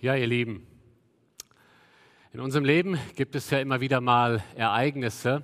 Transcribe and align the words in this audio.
Ja, 0.00 0.14
ihr 0.14 0.28
Lieben, 0.28 0.64
in 2.32 2.38
unserem 2.38 2.64
Leben 2.64 2.96
gibt 3.16 3.34
es 3.34 3.50
ja 3.50 3.58
immer 3.58 3.80
wieder 3.80 4.00
mal 4.00 4.44
Ereignisse, 4.54 5.42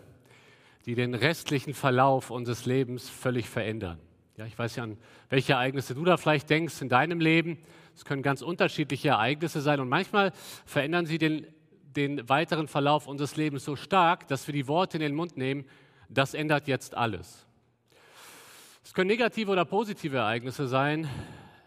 die 0.87 0.95
den 0.95 1.15
restlichen 1.15 1.75
Verlauf 1.75 2.31
unseres 2.31 2.65
Lebens 2.65 3.09
völlig 3.09 3.49
verändern. 3.49 3.99
Ja, 4.37 4.47
ich 4.47 4.57
weiß 4.57 4.77
ja, 4.77 4.85
an 4.85 4.97
welche 5.29 5.55
Ereignisse 5.55 5.97
du 5.97 6.05
da 6.05 6.17
vielleicht 6.17 6.49
denkst 6.51 6.81
in 6.83 6.89
deinem 6.89 7.19
Leben. 7.19 7.59
Es 7.97 8.05
können 8.05 8.23
ganz 8.23 8.43
unterschiedliche 8.43 9.09
Ereignisse 9.09 9.61
sein 9.61 9.81
und 9.81 9.89
manchmal 9.89 10.31
verändern 10.67 11.07
sie 11.07 11.19
den, 11.19 11.49
den 11.97 12.29
weiteren 12.29 12.69
Verlauf 12.69 13.09
unseres 13.09 13.35
Lebens 13.35 13.65
so 13.65 13.75
stark, 13.75 14.29
dass 14.29 14.47
wir 14.47 14.55
die 14.55 14.69
Worte 14.69 14.99
in 14.99 15.03
den 15.03 15.17
Mund 15.17 15.37
nehmen, 15.37 15.65
das 16.09 16.33
ändert 16.33 16.69
jetzt 16.69 16.95
alles. 16.95 17.45
Es 18.85 18.95
können 18.95 19.09
negative 19.09 19.51
oder 19.51 19.65
positive 19.65 20.19
Ereignisse 20.19 20.69
sein, 20.69 21.09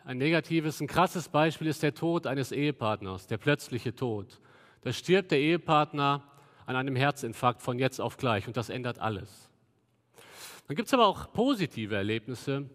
ein 0.07 0.19
negatives, 0.19 0.79
ein 0.79 0.87
krasses 0.87 1.27
Beispiel 1.27 1.67
ist 1.67 1.83
der 1.83 1.93
Tod 1.93 2.27
eines 2.27 2.53
Ehepartners, 2.53 3.27
der 3.27 3.37
plötzliche 3.37 3.93
Tod. 3.93 4.39
Da 4.81 4.93
stirbt 4.93 5.31
der 5.31 5.39
Ehepartner 5.39 6.23
an 6.65 6.77
einem 6.77 6.95
Herzinfarkt 6.95 7.61
von 7.61 7.77
jetzt 7.77 7.99
auf 7.99 8.15
gleich 8.15 8.47
und 8.47 8.55
das 8.55 8.69
ändert 8.69 8.99
alles. 8.99 9.49
Dann 10.65 10.77
gibt 10.77 10.87
es 10.87 10.93
aber 10.93 11.07
auch 11.07 11.33
positive 11.33 11.93
Erlebnisse. 11.93 12.69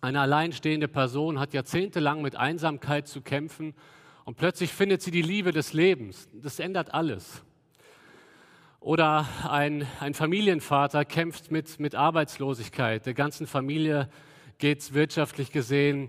Eine 0.00 0.22
alleinstehende 0.22 0.88
Person 0.88 1.38
hat 1.38 1.52
jahrzehntelang 1.52 2.22
mit 2.22 2.36
Einsamkeit 2.36 3.06
zu 3.08 3.20
kämpfen 3.20 3.74
und 4.24 4.38
plötzlich 4.38 4.72
findet 4.72 5.02
sie 5.02 5.10
die 5.10 5.20
Liebe 5.20 5.52
des 5.52 5.74
Lebens. 5.74 6.30
Das 6.32 6.60
ändert 6.60 6.94
alles. 6.94 7.42
Oder 8.80 9.28
ein, 9.46 9.86
ein 10.00 10.14
Familienvater 10.14 11.04
kämpft 11.04 11.50
mit, 11.50 11.78
mit 11.78 11.94
Arbeitslosigkeit. 11.94 13.04
Der 13.04 13.12
ganzen 13.12 13.46
Familie 13.46 14.08
geht 14.56 14.78
es 14.78 14.94
wirtschaftlich 14.94 15.52
gesehen 15.52 16.08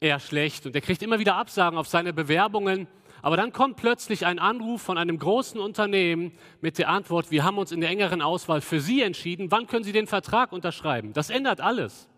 eher 0.00 0.20
schlecht. 0.20 0.66
Und 0.66 0.74
er 0.74 0.80
kriegt 0.80 1.02
immer 1.02 1.18
wieder 1.18 1.36
Absagen 1.36 1.78
auf 1.78 1.88
seine 1.88 2.12
Bewerbungen. 2.12 2.86
Aber 3.22 3.38
dann 3.38 3.52
kommt 3.52 3.76
plötzlich 3.76 4.26
ein 4.26 4.38
Anruf 4.38 4.82
von 4.82 4.98
einem 4.98 5.18
großen 5.18 5.58
Unternehmen 5.58 6.32
mit 6.60 6.76
der 6.76 6.90
Antwort, 6.90 7.30
wir 7.30 7.42
haben 7.42 7.56
uns 7.56 7.72
in 7.72 7.80
der 7.80 7.88
engeren 7.88 8.20
Auswahl 8.20 8.60
für 8.60 8.80
Sie 8.80 9.00
entschieden, 9.00 9.50
wann 9.50 9.66
können 9.66 9.82
Sie 9.82 9.92
den 9.92 10.06
Vertrag 10.06 10.52
unterschreiben? 10.52 11.14
Das 11.14 11.30
ändert 11.30 11.62
alles. 11.62 12.10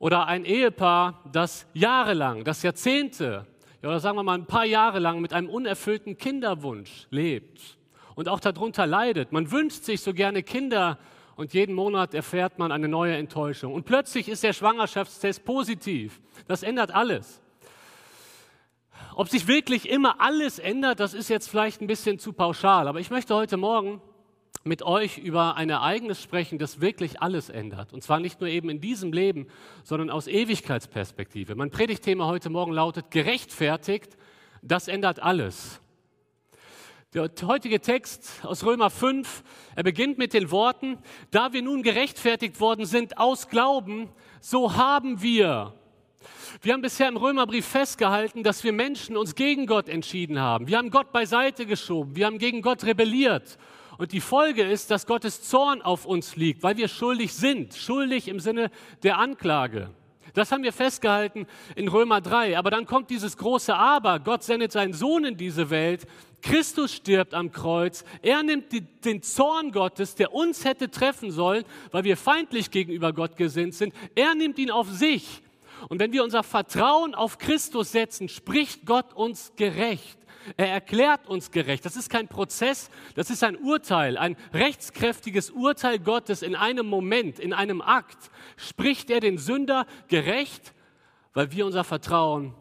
Oder 0.00 0.26
ein 0.26 0.44
Ehepaar, 0.44 1.22
das 1.32 1.66
jahrelang, 1.72 2.42
das 2.42 2.64
Jahrzehnte, 2.64 3.46
ja, 3.80 3.88
oder 3.90 4.00
sagen 4.00 4.16
wir 4.16 4.24
mal 4.24 4.34
ein 4.34 4.46
paar 4.46 4.64
Jahre 4.64 4.98
lang 4.98 5.20
mit 5.20 5.32
einem 5.32 5.48
unerfüllten 5.48 6.18
Kinderwunsch 6.18 7.06
lebt 7.10 7.78
und 8.16 8.28
auch 8.28 8.40
darunter 8.40 8.86
leidet. 8.86 9.30
Man 9.30 9.52
wünscht 9.52 9.84
sich 9.84 10.00
so 10.00 10.12
gerne 10.12 10.42
Kinder 10.42 10.98
und 11.38 11.54
jeden 11.54 11.76
Monat 11.76 12.14
erfährt 12.14 12.58
man 12.58 12.72
eine 12.72 12.88
neue 12.88 13.16
Enttäuschung. 13.16 13.72
Und 13.72 13.84
plötzlich 13.84 14.28
ist 14.28 14.42
der 14.42 14.52
Schwangerschaftstest 14.52 15.44
positiv. 15.44 16.20
Das 16.48 16.64
ändert 16.64 16.92
alles. 16.92 17.40
Ob 19.14 19.28
sich 19.28 19.46
wirklich 19.46 19.88
immer 19.88 20.20
alles 20.20 20.58
ändert, 20.58 20.98
das 20.98 21.14
ist 21.14 21.28
jetzt 21.28 21.48
vielleicht 21.48 21.80
ein 21.80 21.86
bisschen 21.86 22.18
zu 22.18 22.32
pauschal. 22.32 22.88
Aber 22.88 22.98
ich 22.98 23.10
möchte 23.10 23.36
heute 23.36 23.56
Morgen 23.56 24.02
mit 24.64 24.82
euch 24.82 25.18
über 25.18 25.54
ein 25.54 25.70
Ereignis 25.70 26.20
sprechen, 26.20 26.58
das 26.58 26.80
wirklich 26.80 27.22
alles 27.22 27.50
ändert. 27.50 27.92
Und 27.92 28.02
zwar 28.02 28.18
nicht 28.18 28.40
nur 28.40 28.50
eben 28.50 28.68
in 28.68 28.80
diesem 28.80 29.12
Leben, 29.12 29.46
sondern 29.84 30.10
aus 30.10 30.26
Ewigkeitsperspektive. 30.26 31.54
Mein 31.54 31.70
Predigtthema 31.70 32.26
heute 32.26 32.50
Morgen 32.50 32.72
lautet 32.72 33.12
gerechtfertigt, 33.12 34.16
das 34.60 34.88
ändert 34.88 35.22
alles. 35.22 35.80
Der 37.14 37.30
heutige 37.44 37.80
Text 37.80 38.28
aus 38.42 38.66
Römer 38.66 38.90
5, 38.90 39.42
er 39.74 39.82
beginnt 39.82 40.18
mit 40.18 40.34
den 40.34 40.50
Worten, 40.50 40.98
da 41.30 41.54
wir 41.54 41.62
nun 41.62 41.82
gerechtfertigt 41.82 42.60
worden 42.60 42.84
sind 42.84 43.16
aus 43.16 43.48
Glauben, 43.48 44.10
so 44.42 44.76
haben 44.76 45.22
wir. 45.22 45.72
Wir 46.60 46.74
haben 46.74 46.82
bisher 46.82 47.08
im 47.08 47.16
Römerbrief 47.16 47.64
festgehalten, 47.64 48.42
dass 48.42 48.62
wir 48.62 48.74
Menschen 48.74 49.16
uns 49.16 49.34
gegen 49.34 49.64
Gott 49.64 49.88
entschieden 49.88 50.38
haben. 50.38 50.68
Wir 50.68 50.76
haben 50.76 50.90
Gott 50.90 51.10
beiseite 51.10 51.64
geschoben, 51.64 52.14
wir 52.14 52.26
haben 52.26 52.36
gegen 52.36 52.60
Gott 52.60 52.84
rebelliert. 52.84 53.56
Und 53.96 54.12
die 54.12 54.20
Folge 54.20 54.64
ist, 54.64 54.90
dass 54.90 55.06
Gottes 55.06 55.42
Zorn 55.44 55.80
auf 55.80 56.04
uns 56.04 56.36
liegt, 56.36 56.62
weil 56.62 56.76
wir 56.76 56.88
schuldig 56.88 57.32
sind, 57.32 57.72
schuldig 57.72 58.28
im 58.28 58.38
Sinne 58.38 58.70
der 59.02 59.16
Anklage. 59.16 59.88
Das 60.34 60.52
haben 60.52 60.62
wir 60.62 60.72
festgehalten 60.72 61.46
in 61.74 61.88
Römer 61.88 62.20
3. 62.20 62.58
Aber 62.58 62.70
dann 62.70 62.86
kommt 62.86 63.10
dieses 63.10 63.36
große 63.36 63.74
Aber. 63.74 64.20
Gott 64.20 64.42
sendet 64.42 64.72
seinen 64.72 64.92
Sohn 64.92 65.24
in 65.24 65.36
diese 65.36 65.70
Welt. 65.70 66.06
Christus 66.42 66.94
stirbt 66.94 67.34
am 67.34 67.50
Kreuz. 67.52 68.04
Er 68.22 68.42
nimmt 68.42 68.72
die, 68.72 68.80
den 68.80 69.22
Zorn 69.22 69.72
Gottes, 69.72 70.14
der 70.14 70.32
uns 70.32 70.64
hätte 70.64 70.90
treffen 70.90 71.30
sollen, 71.30 71.64
weil 71.90 72.04
wir 72.04 72.16
feindlich 72.16 72.70
gegenüber 72.70 73.12
Gott 73.12 73.36
gesinnt 73.36 73.74
sind. 73.74 73.94
Er 74.14 74.34
nimmt 74.34 74.58
ihn 74.58 74.70
auf 74.70 74.88
sich. 74.90 75.42
Und 75.88 76.00
wenn 76.00 76.12
wir 76.12 76.24
unser 76.24 76.42
Vertrauen 76.42 77.14
auf 77.14 77.38
Christus 77.38 77.92
setzen, 77.92 78.28
spricht 78.28 78.84
Gott 78.84 79.14
uns 79.14 79.52
gerecht. 79.56 80.18
Er 80.56 80.68
erklärt 80.68 81.26
uns 81.26 81.50
gerecht. 81.50 81.84
Das 81.84 81.96
ist 81.96 82.08
kein 82.10 82.28
Prozess, 82.28 82.90
das 83.14 83.30
ist 83.30 83.44
ein 83.44 83.56
Urteil, 83.56 84.16
ein 84.16 84.36
rechtskräftiges 84.52 85.50
Urteil 85.50 85.98
Gottes 85.98 86.42
in 86.42 86.56
einem 86.56 86.86
Moment, 86.86 87.38
in 87.38 87.52
einem 87.52 87.80
Akt. 87.80 88.30
Spricht 88.56 89.10
er 89.10 89.20
den 89.20 89.38
Sünder 89.38 89.86
gerecht, 90.08 90.74
weil 91.34 91.52
wir 91.52 91.66
unser 91.66 91.84
Vertrauen 91.84 92.54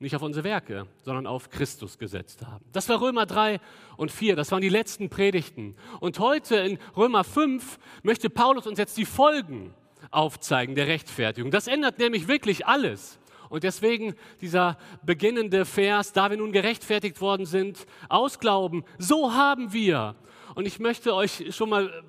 nicht 0.00 0.14
auf 0.14 0.22
unsere 0.22 0.44
Werke, 0.44 0.86
sondern 1.02 1.26
auf 1.26 1.50
Christus 1.50 1.98
gesetzt 1.98 2.46
haben. 2.46 2.64
Das 2.72 2.88
war 2.88 3.00
Römer 3.00 3.26
3 3.26 3.60
und 3.96 4.12
4, 4.12 4.36
das 4.36 4.52
waren 4.52 4.62
die 4.62 4.68
letzten 4.68 5.08
Predigten. 5.08 5.76
Und 6.00 6.18
heute 6.18 6.56
in 6.56 6.78
Römer 6.96 7.24
5 7.24 7.78
möchte 8.02 8.30
Paulus 8.30 8.66
uns 8.66 8.78
jetzt 8.78 8.96
die 8.96 9.04
Folgen 9.04 9.74
aufzeigen 10.10 10.74
der 10.74 10.86
Rechtfertigung. 10.86 11.50
Das 11.50 11.66
ändert 11.66 11.98
nämlich 11.98 12.28
wirklich 12.28 12.66
alles. 12.66 13.18
Und 13.48 13.64
deswegen 13.64 14.14
dieser 14.40 14.76
beginnende 15.02 15.64
Vers, 15.64 16.12
da 16.12 16.30
wir 16.30 16.36
nun 16.36 16.52
gerechtfertigt 16.52 17.20
worden 17.20 17.46
sind, 17.46 17.86
aus 18.08 18.38
Glauben, 18.38 18.84
so 18.98 19.32
haben 19.32 19.72
wir. 19.72 20.16
Und 20.54 20.66
ich 20.66 20.78
möchte 20.78 21.14
euch 21.14 21.54
schon 21.54 21.70
mal 21.70 22.04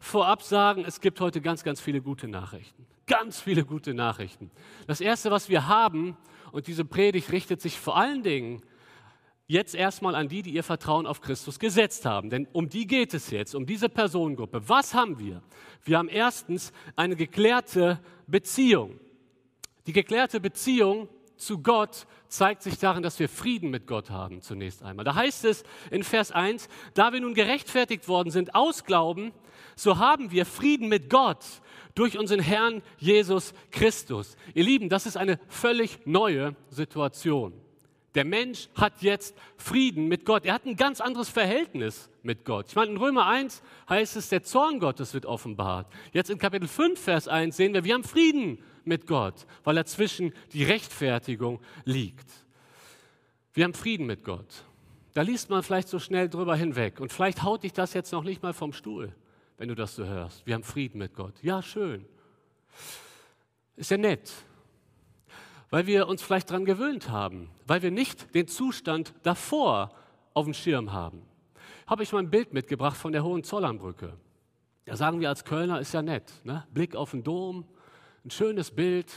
vorab 0.00 0.42
sagen, 0.42 0.84
es 0.86 1.00
gibt 1.00 1.20
heute 1.20 1.40
ganz, 1.40 1.64
ganz 1.64 1.80
viele 1.80 2.00
gute 2.00 2.28
Nachrichten. 2.28 2.86
Ganz 3.06 3.40
viele 3.40 3.64
gute 3.64 3.92
Nachrichten. 3.92 4.50
Das 4.86 5.00
Erste, 5.00 5.30
was 5.30 5.48
wir 5.48 5.68
haben, 5.68 6.16
und 6.54 6.68
diese 6.68 6.84
Predigt 6.84 7.32
richtet 7.32 7.60
sich 7.60 7.80
vor 7.80 7.96
allen 7.96 8.22
Dingen 8.22 8.62
jetzt 9.48 9.74
erstmal 9.74 10.14
an 10.14 10.28
die, 10.28 10.40
die 10.40 10.52
ihr 10.52 10.62
Vertrauen 10.62 11.04
auf 11.04 11.20
Christus 11.20 11.58
gesetzt 11.58 12.06
haben. 12.06 12.30
Denn 12.30 12.46
um 12.52 12.68
die 12.68 12.86
geht 12.86 13.12
es 13.12 13.30
jetzt, 13.30 13.56
um 13.56 13.66
diese 13.66 13.88
Personengruppe. 13.88 14.68
Was 14.68 14.94
haben 14.94 15.18
wir? 15.18 15.42
Wir 15.82 15.98
haben 15.98 16.08
erstens 16.08 16.72
eine 16.94 17.16
geklärte 17.16 17.98
Beziehung. 18.28 19.00
Die 19.88 19.92
geklärte 19.92 20.38
Beziehung 20.38 21.08
zu 21.36 21.62
Gott 21.62 22.06
zeigt 22.28 22.62
sich 22.62 22.78
darin, 22.78 23.02
dass 23.02 23.18
wir 23.18 23.28
Frieden 23.28 23.70
mit 23.70 23.86
Gott 23.86 24.10
haben, 24.10 24.40
zunächst 24.40 24.82
einmal. 24.82 25.04
Da 25.04 25.14
heißt 25.14 25.44
es 25.44 25.64
in 25.90 26.02
Vers 26.02 26.32
1, 26.32 26.68
da 26.94 27.12
wir 27.12 27.20
nun 27.20 27.34
gerechtfertigt 27.34 28.08
worden 28.08 28.30
sind 28.30 28.54
aus 28.54 28.84
Glauben, 28.84 29.32
so 29.76 29.98
haben 29.98 30.30
wir 30.30 30.46
Frieden 30.46 30.88
mit 30.88 31.10
Gott 31.10 31.44
durch 31.94 32.18
unseren 32.18 32.40
Herrn 32.40 32.82
Jesus 32.98 33.54
Christus. 33.70 34.36
Ihr 34.54 34.64
Lieben, 34.64 34.88
das 34.88 35.06
ist 35.06 35.16
eine 35.16 35.38
völlig 35.48 36.06
neue 36.06 36.56
Situation. 36.70 37.52
Der 38.14 38.24
Mensch 38.24 38.68
hat 38.76 39.02
jetzt 39.02 39.34
Frieden 39.56 40.06
mit 40.06 40.24
Gott. 40.24 40.46
Er 40.46 40.54
hat 40.54 40.66
ein 40.66 40.76
ganz 40.76 41.00
anderes 41.00 41.28
Verhältnis 41.28 42.10
mit 42.22 42.44
Gott. 42.44 42.66
Ich 42.68 42.76
meine, 42.76 42.92
in 42.92 42.96
Römer 42.96 43.26
1 43.26 43.62
heißt 43.88 44.16
es, 44.16 44.28
der 44.28 44.44
Zorn 44.44 44.78
Gottes 44.78 45.14
wird 45.14 45.26
offenbart. 45.26 45.88
Jetzt 46.12 46.30
in 46.30 46.38
Kapitel 46.38 46.68
5, 46.68 47.00
Vers 47.00 47.26
1 47.26 47.56
sehen 47.56 47.74
wir, 47.74 47.82
wir 47.82 47.94
haben 47.94 48.04
Frieden 48.04 48.58
mit 48.86 49.06
Gott, 49.06 49.46
weil 49.62 49.76
er 49.76 49.86
zwischen 49.86 50.32
die 50.52 50.64
Rechtfertigung 50.64 51.60
liegt. 51.84 52.28
Wir 53.52 53.64
haben 53.64 53.74
Frieden 53.74 54.06
mit 54.06 54.24
Gott. 54.24 54.64
Da 55.12 55.22
liest 55.22 55.50
man 55.50 55.62
vielleicht 55.62 55.88
so 55.88 55.98
schnell 55.98 56.28
drüber 56.28 56.56
hinweg. 56.56 57.00
Und 57.00 57.12
vielleicht 57.12 57.42
haut 57.42 57.62
dich 57.62 57.72
das 57.72 57.94
jetzt 57.94 58.12
noch 58.12 58.24
nicht 58.24 58.42
mal 58.42 58.52
vom 58.52 58.72
Stuhl, 58.72 59.14
wenn 59.58 59.68
du 59.68 59.74
das 59.74 59.94
so 59.94 60.04
hörst. 60.04 60.44
Wir 60.46 60.54
haben 60.54 60.64
Frieden 60.64 60.98
mit 60.98 61.14
Gott. 61.14 61.34
Ja, 61.42 61.62
schön. 61.62 62.04
Ist 63.76 63.90
ja 63.90 63.96
nett 63.96 64.32
weil 65.74 65.88
wir 65.88 66.06
uns 66.06 66.22
vielleicht 66.22 66.50
daran 66.50 66.64
gewöhnt 66.64 67.08
haben, 67.08 67.50
weil 67.66 67.82
wir 67.82 67.90
nicht 67.90 68.32
den 68.36 68.46
Zustand 68.46 69.12
davor 69.24 69.90
auf 70.32 70.44
dem 70.44 70.54
Schirm 70.54 70.92
haben. 70.92 71.22
Habe 71.88 72.04
ich 72.04 72.12
mal 72.12 72.20
ein 72.20 72.30
Bild 72.30 72.54
mitgebracht 72.54 72.96
von 72.96 73.10
der 73.10 73.24
Hohenzollernbrücke. 73.24 74.16
Da 74.84 74.94
sagen 74.94 75.18
wir 75.18 75.30
als 75.30 75.44
Kölner, 75.44 75.80
ist 75.80 75.92
ja 75.92 76.00
nett. 76.00 76.32
Ne? 76.44 76.64
Blick 76.72 76.94
auf 76.94 77.10
den 77.10 77.24
Dom, 77.24 77.64
ein 78.24 78.30
schönes 78.30 78.70
Bild, 78.70 79.12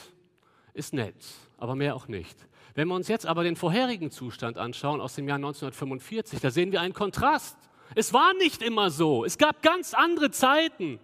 ist 0.74 0.94
nett, 0.94 1.16
aber 1.58 1.76
mehr 1.76 1.96
auch 1.96 2.08
nicht. 2.08 2.38
Wenn 2.76 2.90
wir 2.90 2.96
uns 2.96 3.08
jetzt 3.08 3.26
aber 3.26 3.44
den 3.44 3.56
vorherigen 3.56 4.12
Zustand 4.12 4.58
anschauen 4.58 5.02
aus 5.02 5.16
dem 5.16 5.28
Jahr 5.28 5.38
1945, 5.38 6.40
da 6.40 6.52
sehen 6.52 6.72
wir 6.72 6.82
einen 6.82 6.94
Kontrast. 6.94 7.58
Es 7.96 8.14
war 8.14 8.34
nicht 8.36 8.62
immer 8.62 8.92
so. 8.92 9.26
Es 9.26 9.38
gab 9.38 9.64
ganz 9.64 9.94
andere 9.94 10.30
Zeiten. 10.30 11.00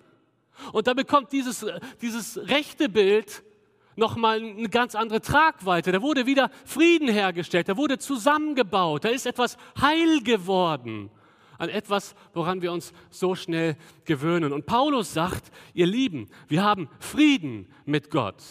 Und 0.71 0.85
da 0.85 0.93
bekommt 0.93 1.31
dieses, 1.31 1.65
dieses 2.01 2.37
rechte 2.47 2.89
Bild 2.89 3.41
nochmal 3.95 4.37
eine 4.37 4.69
ganz 4.69 4.93
andere 4.95 5.21
Tragweite. 5.21 5.91
Da 5.91 6.01
wurde 6.01 6.25
wieder 6.25 6.51
Frieden 6.65 7.07
hergestellt, 7.07 7.69
da 7.69 7.77
wurde 7.77 7.97
zusammengebaut, 7.97 9.05
da 9.05 9.09
ist 9.09 9.25
etwas 9.25 9.57
heil 9.79 10.21
geworden 10.21 11.09
an 11.57 11.69
etwas, 11.69 12.15
woran 12.33 12.61
wir 12.61 12.71
uns 12.71 12.93
so 13.09 13.35
schnell 13.35 13.77
gewöhnen. 14.05 14.53
Und 14.53 14.65
Paulus 14.65 15.13
sagt, 15.13 15.51
ihr 15.73 15.87
Lieben, 15.87 16.29
wir 16.47 16.63
haben 16.63 16.89
Frieden 16.99 17.67
mit 17.85 18.09
Gott. 18.09 18.41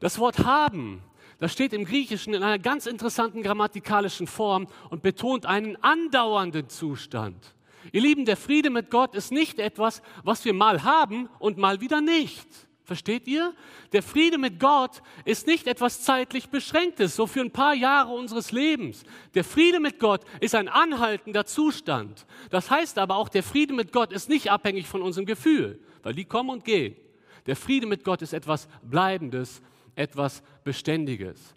Das 0.00 0.18
Wort 0.18 0.44
haben, 0.44 1.02
Das 1.38 1.52
steht 1.52 1.72
im 1.72 1.84
Griechischen 1.84 2.34
in 2.34 2.42
einer 2.42 2.58
ganz 2.58 2.86
interessanten 2.86 3.42
grammatikalischen 3.42 4.26
Form 4.26 4.66
und 4.90 5.02
betont 5.02 5.46
einen 5.46 5.76
andauernden 5.82 6.68
Zustand. 6.68 7.54
Ihr 7.92 8.00
Lieben, 8.00 8.24
der 8.24 8.36
Friede 8.36 8.70
mit 8.70 8.90
Gott 8.90 9.14
ist 9.14 9.30
nicht 9.30 9.60
etwas, 9.60 10.02
was 10.24 10.44
wir 10.44 10.52
mal 10.52 10.82
haben 10.82 11.28
und 11.38 11.56
mal 11.56 11.80
wieder 11.80 12.00
nicht. 12.00 12.46
Versteht 12.88 13.28
ihr? 13.28 13.52
Der 13.92 14.02
Friede 14.02 14.38
mit 14.38 14.58
Gott 14.58 15.02
ist 15.26 15.46
nicht 15.46 15.66
etwas 15.66 16.00
zeitlich 16.00 16.48
Beschränktes, 16.48 17.14
so 17.14 17.26
für 17.26 17.42
ein 17.42 17.50
paar 17.50 17.74
Jahre 17.74 18.14
unseres 18.14 18.50
Lebens. 18.50 19.02
Der 19.34 19.44
Friede 19.44 19.78
mit 19.78 19.98
Gott 19.98 20.22
ist 20.40 20.54
ein 20.54 20.68
anhaltender 20.68 21.44
Zustand. 21.44 22.24
Das 22.48 22.70
heißt 22.70 22.96
aber 22.96 23.16
auch, 23.16 23.28
der 23.28 23.42
Friede 23.42 23.74
mit 23.74 23.92
Gott 23.92 24.10
ist 24.10 24.30
nicht 24.30 24.50
abhängig 24.50 24.86
von 24.86 25.02
unserem 25.02 25.26
Gefühl, 25.26 25.78
weil 26.02 26.14
die 26.14 26.24
kommen 26.24 26.48
und 26.48 26.64
gehen. 26.64 26.96
Der 27.44 27.56
Friede 27.56 27.86
mit 27.86 28.04
Gott 28.04 28.22
ist 28.22 28.32
etwas 28.32 28.68
Bleibendes, 28.80 29.60
etwas 29.94 30.42
Beständiges. 30.64 31.54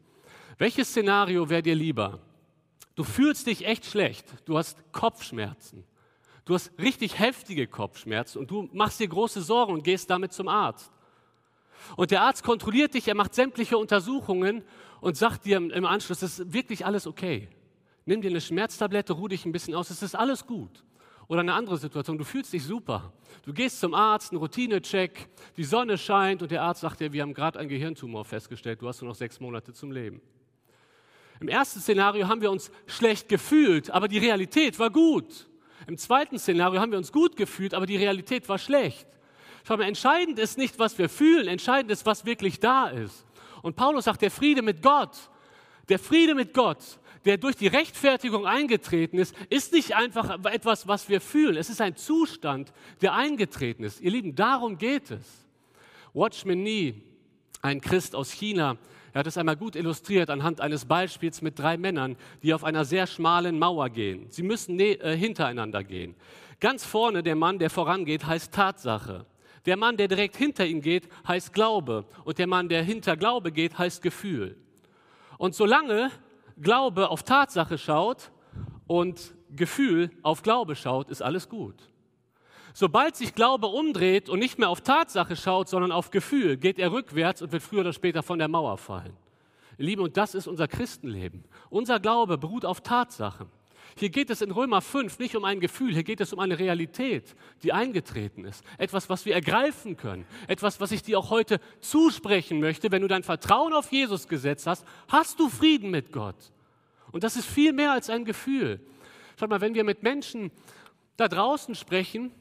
Welches 0.57 0.89
Szenario 0.89 1.49
wäre 1.49 1.63
dir 1.63 1.75
lieber? 1.75 2.19
Du 2.93 3.05
fühlst 3.05 3.47
dich 3.47 3.65
echt 3.65 3.85
schlecht, 3.85 4.25
du 4.43 4.57
hast 4.57 4.77
Kopfschmerzen, 4.91 5.85
du 6.43 6.55
hast 6.55 6.77
richtig 6.77 7.19
heftige 7.19 7.67
Kopfschmerzen 7.67 8.39
und 8.39 8.51
du 8.51 8.67
machst 8.73 8.99
dir 8.99 9.07
große 9.07 9.41
Sorgen 9.41 9.71
und 9.71 9.85
gehst 9.85 10.09
damit 10.09 10.33
zum 10.33 10.49
Arzt. 10.49 10.91
Und 11.95 12.11
der 12.11 12.21
Arzt 12.21 12.43
kontrolliert 12.43 12.93
dich, 12.93 13.07
er 13.07 13.15
macht 13.15 13.33
sämtliche 13.33 13.77
Untersuchungen 13.77 14.63
und 14.99 15.17
sagt 15.17 15.45
dir 15.45 15.57
im 15.57 15.85
Anschluss, 15.85 16.21
es 16.21 16.39
ist 16.39 16.53
wirklich 16.53 16.85
alles 16.85 17.07
okay. 17.07 17.47
Nimm 18.05 18.21
dir 18.21 18.29
eine 18.29 18.41
Schmerztablette, 18.41 19.13
ruh 19.13 19.27
dich 19.27 19.45
ein 19.45 19.51
bisschen 19.51 19.75
aus, 19.75 19.89
es 19.89 20.01
ist 20.01 20.15
alles 20.15 20.45
gut. 20.45 20.83
Oder 21.27 21.41
eine 21.41 21.53
andere 21.53 21.77
Situation, 21.77 22.17
du 22.17 22.25
fühlst 22.25 22.51
dich 22.51 22.63
super. 22.63 23.13
Du 23.45 23.53
gehst 23.53 23.79
zum 23.79 23.93
Arzt, 23.93 24.33
ein 24.33 24.35
Routinecheck, 24.35 25.29
die 25.55 25.63
Sonne 25.63 25.97
scheint 25.97 26.41
und 26.41 26.51
der 26.51 26.61
Arzt 26.61 26.81
sagt 26.81 26.99
dir, 26.99 27.13
wir 27.13 27.21
haben 27.21 27.33
gerade 27.33 27.57
einen 27.57 27.69
Gehirntumor 27.69 28.25
festgestellt, 28.25 28.81
du 28.81 28.87
hast 28.87 29.01
nur 29.01 29.09
noch 29.09 29.15
sechs 29.15 29.39
Monate 29.39 29.71
zum 29.71 29.91
Leben. 29.91 30.21
Im 31.39 31.47
ersten 31.47 31.79
Szenario 31.79 32.27
haben 32.27 32.41
wir 32.41 32.51
uns 32.51 32.69
schlecht 32.85 33.29
gefühlt, 33.29 33.89
aber 33.89 34.07
die 34.07 34.19
Realität 34.19 34.77
war 34.77 34.89
gut. 34.89 35.47
Im 35.87 35.97
zweiten 35.97 36.37
Szenario 36.37 36.79
haben 36.79 36.91
wir 36.91 36.99
uns 36.99 37.11
gut 37.11 37.35
gefühlt, 37.35 37.73
aber 37.73 37.85
die 37.85 37.97
Realität 37.97 38.47
war 38.47 38.59
schlecht. 38.59 39.07
Schau 39.67 39.77
mal, 39.77 39.83
entscheidend 39.83 40.39
ist 40.39 40.57
nicht, 40.57 40.79
was 40.79 40.97
wir 40.97 41.09
fühlen, 41.09 41.47
entscheidend 41.47 41.91
ist, 41.91 42.05
was 42.05 42.25
wirklich 42.25 42.59
da 42.59 42.87
ist. 42.87 43.25
Und 43.61 43.75
Paulus 43.75 44.05
sagt, 44.05 44.21
der 44.21 44.31
Friede 44.31 44.61
mit 44.61 44.81
Gott, 44.81 45.15
der 45.89 45.99
Friede 45.99 46.35
mit 46.35 46.53
Gott, 46.53 46.99
der 47.25 47.37
durch 47.37 47.55
die 47.55 47.67
Rechtfertigung 47.67 48.47
eingetreten 48.47 49.19
ist, 49.19 49.35
ist 49.49 49.73
nicht 49.73 49.95
einfach 49.95 50.43
etwas, 50.45 50.87
was 50.87 51.07
wir 51.09 51.21
fühlen. 51.21 51.55
Es 51.55 51.69
ist 51.69 51.81
ein 51.81 51.95
Zustand, 51.95 52.73
der 53.01 53.13
eingetreten 53.13 53.83
ist. 53.83 54.01
Ihr 54.01 54.11
Lieben, 54.11 54.35
darum 54.35 54.77
geht 54.77 55.11
es. 55.11 55.47
Watchman 56.13 56.63
Nee, 56.63 56.95
ein 57.61 57.79
Christ 57.79 58.15
aus 58.15 58.31
China, 58.31 58.77
er 59.13 59.19
hat 59.19 59.27
es 59.27 59.37
einmal 59.37 59.57
gut 59.57 59.75
illustriert 59.75 60.29
anhand 60.29 60.61
eines 60.61 60.85
Beispiels 60.85 61.41
mit 61.41 61.59
drei 61.59 61.77
Männern, 61.77 62.15
die 62.43 62.53
auf 62.53 62.63
einer 62.63 62.85
sehr 62.85 63.07
schmalen 63.07 63.59
Mauer 63.59 63.89
gehen. 63.89 64.27
Sie 64.29 64.43
müssen 64.43 64.79
äh, 64.79 65.17
hintereinander 65.17 65.83
gehen. 65.83 66.15
Ganz 66.59 66.85
vorne 66.85 67.21
der 67.21 67.35
Mann, 67.35 67.59
der 67.59 67.69
vorangeht, 67.69 68.25
heißt 68.25 68.53
Tatsache. 68.53 69.25
Der 69.65 69.77
Mann, 69.77 69.97
der 69.97 70.07
direkt 70.07 70.35
hinter 70.35 70.65
ihm 70.65 70.81
geht, 70.81 71.07
heißt 71.27 71.53
Glaube. 71.53 72.05
Und 72.23 72.39
der 72.39 72.47
Mann, 72.47 72.69
der 72.69 72.83
hinter 72.83 73.15
Glaube 73.15 73.51
geht, 73.51 73.77
heißt 73.77 74.01
Gefühl. 74.01 74.57
Und 75.37 75.55
solange 75.55 76.11
Glaube 76.57 77.09
auf 77.09 77.23
Tatsache 77.23 77.77
schaut 77.77 78.31
und 78.87 79.33
Gefühl 79.55 80.11
auf 80.23 80.41
Glaube 80.41 80.75
schaut, 80.75 81.09
ist 81.09 81.21
alles 81.21 81.49
gut. 81.49 81.75
Sobald 82.73 83.15
sich 83.15 83.35
Glaube 83.35 83.67
umdreht 83.67 84.29
und 84.29 84.39
nicht 84.39 84.57
mehr 84.57 84.69
auf 84.69 84.81
Tatsache 84.81 85.35
schaut, 85.35 85.67
sondern 85.67 85.91
auf 85.91 86.09
Gefühl, 86.09 86.57
geht 86.57 86.79
er 86.79 86.91
rückwärts 86.91 87.41
und 87.41 87.51
wird 87.51 87.63
früher 87.63 87.81
oder 87.81 87.93
später 87.93 88.23
von 88.23 88.39
der 88.39 88.47
Mauer 88.47 88.77
fallen. 88.77 89.15
Ihr 89.77 89.85
Lieben, 89.85 90.03
und 90.03 90.15
das 90.15 90.35
ist 90.35 90.47
unser 90.47 90.67
Christenleben. 90.67 91.43
Unser 91.69 91.99
Glaube 91.99 92.37
beruht 92.37 92.65
auf 92.65 92.81
Tatsachen. 92.81 93.49
Hier 93.97 94.09
geht 94.09 94.29
es 94.29 94.41
in 94.41 94.51
Römer 94.51 94.81
5 94.81 95.19
nicht 95.19 95.35
um 95.35 95.43
ein 95.45 95.59
Gefühl, 95.59 95.93
hier 95.93 96.03
geht 96.03 96.21
es 96.21 96.33
um 96.33 96.39
eine 96.39 96.57
Realität, 96.57 97.35
die 97.63 97.73
eingetreten 97.73 98.45
ist. 98.45 98.63
Etwas, 98.77 99.09
was 99.09 99.25
wir 99.25 99.33
ergreifen 99.33 99.97
können. 99.97 100.25
Etwas, 100.47 100.79
was 100.79 100.91
ich 100.91 101.03
dir 101.03 101.19
auch 101.19 101.29
heute 101.29 101.59
zusprechen 101.79 102.59
möchte. 102.59 102.91
Wenn 102.91 103.01
du 103.01 103.07
dein 103.07 103.23
Vertrauen 103.23 103.73
auf 103.73 103.91
Jesus 103.91 104.27
gesetzt 104.27 104.67
hast, 104.67 104.85
hast 105.07 105.39
du 105.39 105.49
Frieden 105.49 105.91
mit 105.91 106.11
Gott. 106.11 106.51
Und 107.11 107.23
das 107.23 107.35
ist 107.35 107.45
viel 107.45 107.73
mehr 107.73 107.91
als 107.91 108.09
ein 108.09 108.25
Gefühl. 108.25 108.79
Schaut 109.39 109.49
mal, 109.49 109.61
wenn 109.61 109.73
wir 109.73 109.83
mit 109.83 110.03
Menschen 110.03 110.51
da 111.17 111.27
draußen 111.27 111.75
sprechen 111.75 112.31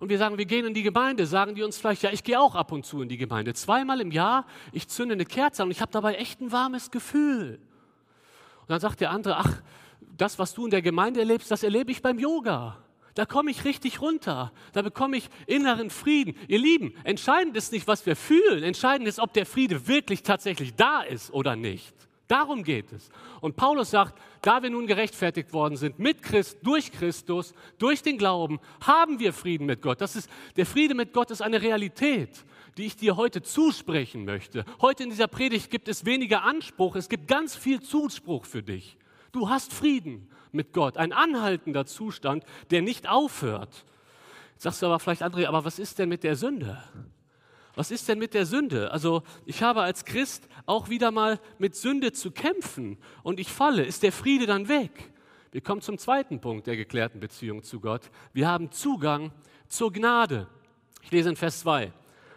und 0.00 0.08
wir 0.08 0.18
sagen, 0.18 0.36
wir 0.36 0.44
gehen 0.44 0.66
in 0.66 0.74
die 0.74 0.82
Gemeinde, 0.82 1.26
sagen 1.26 1.54
die 1.54 1.62
uns 1.62 1.78
vielleicht, 1.78 2.02
ja, 2.02 2.10
ich 2.10 2.24
gehe 2.24 2.38
auch 2.40 2.54
ab 2.54 2.72
und 2.72 2.84
zu 2.84 3.00
in 3.00 3.08
die 3.08 3.16
Gemeinde. 3.16 3.54
Zweimal 3.54 4.00
im 4.00 4.10
Jahr, 4.10 4.46
ich 4.72 4.88
zünde 4.88 5.14
eine 5.14 5.24
Kerze 5.24 5.62
an 5.62 5.68
und 5.68 5.72
ich 5.72 5.80
habe 5.80 5.92
dabei 5.92 6.14
echt 6.16 6.40
ein 6.40 6.52
warmes 6.52 6.90
Gefühl. 6.90 7.60
Und 8.60 8.70
dann 8.70 8.80
sagt 8.80 9.00
der 9.00 9.10
andere, 9.10 9.36
ach, 9.36 9.62
das, 10.16 10.38
was 10.38 10.54
du 10.54 10.64
in 10.64 10.70
der 10.70 10.82
Gemeinde 10.82 11.20
erlebst, 11.20 11.50
das 11.50 11.62
erlebe 11.62 11.92
ich 11.92 12.02
beim 12.02 12.18
Yoga. 12.18 12.78
Da 13.14 13.24
komme 13.24 13.50
ich 13.50 13.64
richtig 13.64 14.02
runter. 14.02 14.52
Da 14.74 14.82
bekomme 14.82 15.16
ich 15.16 15.28
inneren 15.46 15.88
Frieden. 15.88 16.36
Ihr 16.48 16.58
Lieben, 16.58 16.94
entscheidend 17.02 17.56
ist 17.56 17.72
nicht, 17.72 17.88
was 17.88 18.04
wir 18.04 18.14
fühlen. 18.14 18.62
Entscheidend 18.62 19.08
ist, 19.08 19.18
ob 19.18 19.32
der 19.32 19.46
Friede 19.46 19.88
wirklich 19.88 20.22
tatsächlich 20.22 20.74
da 20.74 21.00
ist 21.00 21.32
oder 21.32 21.56
nicht. 21.56 21.94
Darum 22.28 22.62
geht 22.62 22.92
es. 22.92 23.08
Und 23.40 23.56
Paulus 23.56 23.90
sagt, 23.90 24.20
da 24.42 24.62
wir 24.62 24.68
nun 24.68 24.86
gerechtfertigt 24.86 25.52
worden 25.52 25.76
sind 25.76 25.98
mit 25.98 26.22
Christ, 26.22 26.58
durch 26.62 26.90
Christus, 26.92 27.54
durch 27.78 28.02
den 28.02 28.18
Glauben, 28.18 28.58
haben 28.84 29.18
wir 29.18 29.32
Frieden 29.32 29.66
mit 29.66 29.80
Gott. 29.80 30.00
Das 30.00 30.16
ist, 30.16 30.28
der 30.56 30.66
Friede 30.66 30.94
mit 30.94 31.12
Gott 31.12 31.30
ist 31.30 31.40
eine 31.40 31.62
Realität, 31.62 32.44
die 32.76 32.84
ich 32.84 32.96
dir 32.96 33.16
heute 33.16 33.42
zusprechen 33.42 34.24
möchte. 34.24 34.64
Heute 34.80 35.04
in 35.04 35.10
dieser 35.10 35.28
Predigt 35.28 35.70
gibt 35.70 35.88
es 35.88 36.04
weniger 36.04 36.42
Anspruch, 36.42 36.96
es 36.96 37.08
gibt 37.08 37.28
ganz 37.28 37.54
viel 37.56 37.80
Zuspruch 37.80 38.44
für 38.44 38.62
dich. 38.62 38.98
Du 39.36 39.50
hast 39.50 39.74
Frieden 39.74 40.30
mit 40.50 40.72
Gott, 40.72 40.96
ein 40.96 41.12
anhaltender 41.12 41.84
Zustand, 41.84 42.42
der 42.70 42.80
nicht 42.80 43.06
aufhört. 43.06 43.84
Jetzt 44.54 44.62
sagst 44.62 44.80
du 44.80 44.86
aber 44.86 44.98
vielleicht, 44.98 45.22
André, 45.22 45.46
aber 45.46 45.62
was 45.66 45.78
ist 45.78 45.98
denn 45.98 46.08
mit 46.08 46.24
der 46.24 46.36
Sünde? 46.36 46.82
Was 47.74 47.90
ist 47.90 48.08
denn 48.08 48.18
mit 48.18 48.32
der 48.32 48.46
Sünde? 48.46 48.90
Also 48.92 49.24
ich 49.44 49.62
habe 49.62 49.82
als 49.82 50.06
Christ 50.06 50.48
auch 50.64 50.88
wieder 50.88 51.10
mal 51.10 51.38
mit 51.58 51.76
Sünde 51.76 52.12
zu 52.12 52.30
kämpfen 52.30 52.96
und 53.22 53.38
ich 53.38 53.52
falle. 53.52 53.84
Ist 53.84 54.04
der 54.04 54.12
Friede 54.12 54.46
dann 54.46 54.68
weg? 54.68 55.12
Wir 55.52 55.60
kommen 55.60 55.82
zum 55.82 55.98
zweiten 55.98 56.40
Punkt 56.40 56.66
der 56.66 56.78
geklärten 56.78 57.20
Beziehung 57.20 57.62
zu 57.62 57.78
Gott. 57.78 58.10
Wir 58.32 58.48
haben 58.48 58.72
Zugang 58.72 59.32
zur 59.68 59.92
Gnade. 59.92 60.48
Ich 61.02 61.10
lese 61.10 61.28
in 61.28 61.36
Vers 61.36 61.60
2. 61.60 61.92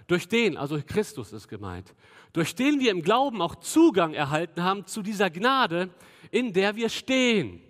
Durch 0.10 0.28
den, 0.28 0.58
also 0.58 0.82
Christus 0.84 1.32
ist 1.34 1.48
gemeint, 1.48 1.94
durch 2.34 2.56
den 2.56 2.80
wir 2.80 2.90
im 2.90 3.04
Glauben 3.04 3.44
auch 3.44 3.54
Zugang 3.58 4.16
erhalten 4.16 4.64
haben 4.64 4.88
zu 4.88 5.04
dieser 5.04 5.30
Gnade, 5.30 5.92
in 6.31 6.52
der 6.52 6.76
wir 6.76 6.90
stehen. 6.90 7.62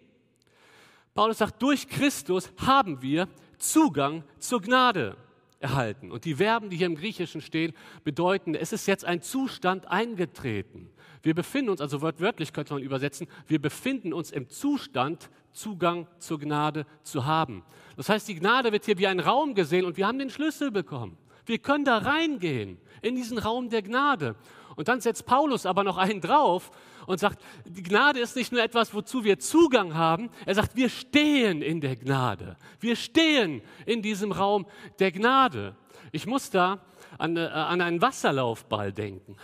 Paulus 1.13 1.39
sagt, 1.39 1.61
durch 1.61 1.89
Christus 1.89 2.49
haben 2.55 3.01
wir 3.01 3.27
Zugang 3.57 4.23
zur 4.37 4.61
Gnade 4.61 5.17
erhalten. 5.59 6.13
Und 6.13 6.23
die 6.23 6.35
Verben, 6.35 6.69
die 6.69 6.77
hier 6.77 6.85
im 6.85 6.95
Griechischen 6.95 7.41
stehen, 7.41 7.73
bedeuten, 8.05 8.55
es 8.55 8.71
ist 8.71 8.87
jetzt 8.87 9.03
ein 9.03 9.21
Zustand 9.21 9.89
eingetreten. 9.89 10.89
Wir 11.21 11.35
befinden 11.35 11.71
uns, 11.71 11.81
also 11.81 12.01
wörtlich 12.01 12.53
könnte 12.53 12.73
man 12.73 12.81
übersetzen, 12.81 13.27
wir 13.47 13.59
befinden 13.59 14.13
uns 14.13 14.31
im 14.31 14.47
Zustand, 14.47 15.29
Zugang 15.51 16.07
zur 16.19 16.39
Gnade 16.39 16.85
zu 17.03 17.25
haben. 17.25 17.65
Das 17.97 18.07
heißt, 18.07 18.29
die 18.29 18.35
Gnade 18.35 18.71
wird 18.71 18.85
hier 18.85 18.97
wie 18.97 19.07
ein 19.07 19.19
Raum 19.19 19.55
gesehen 19.55 19.83
und 19.83 19.97
wir 19.97 20.07
haben 20.07 20.19
den 20.19 20.29
Schlüssel 20.29 20.71
bekommen. 20.71 21.17
Wir 21.49 21.57
können 21.57 21.83
da 21.83 21.97
reingehen 21.97 22.77
in 23.01 23.15
diesen 23.15 23.39
Raum 23.39 23.71
der 23.71 23.81
Gnade. 23.81 24.35
Und 24.75 24.87
dann 24.87 25.01
setzt 25.01 25.25
Paulus 25.25 25.65
aber 25.65 25.83
noch 25.83 25.97
einen 25.97 26.21
drauf 26.21 26.69
und 27.07 27.19
sagt, 27.19 27.43
die 27.65 27.81
Gnade 27.81 28.19
ist 28.19 28.35
nicht 28.35 28.51
nur 28.51 28.61
etwas, 28.61 28.93
wozu 28.93 29.23
wir 29.23 29.39
Zugang 29.39 29.95
haben. 29.95 30.29
Er 30.45 30.53
sagt, 30.53 30.75
wir 30.75 30.89
stehen 30.89 31.63
in 31.63 31.81
der 31.81 31.95
Gnade. 31.95 32.55
Wir 32.79 32.95
stehen 32.95 33.63
in 33.87 34.03
diesem 34.03 34.31
Raum 34.31 34.67
der 34.99 35.11
Gnade. 35.11 35.75
Ich 36.11 36.27
muss 36.27 36.51
da 36.51 36.85
an, 37.17 37.35
äh, 37.35 37.47
an 37.47 37.81
einen 37.81 37.99
Wasserlaufball 37.99 38.93
denken. 38.93 39.35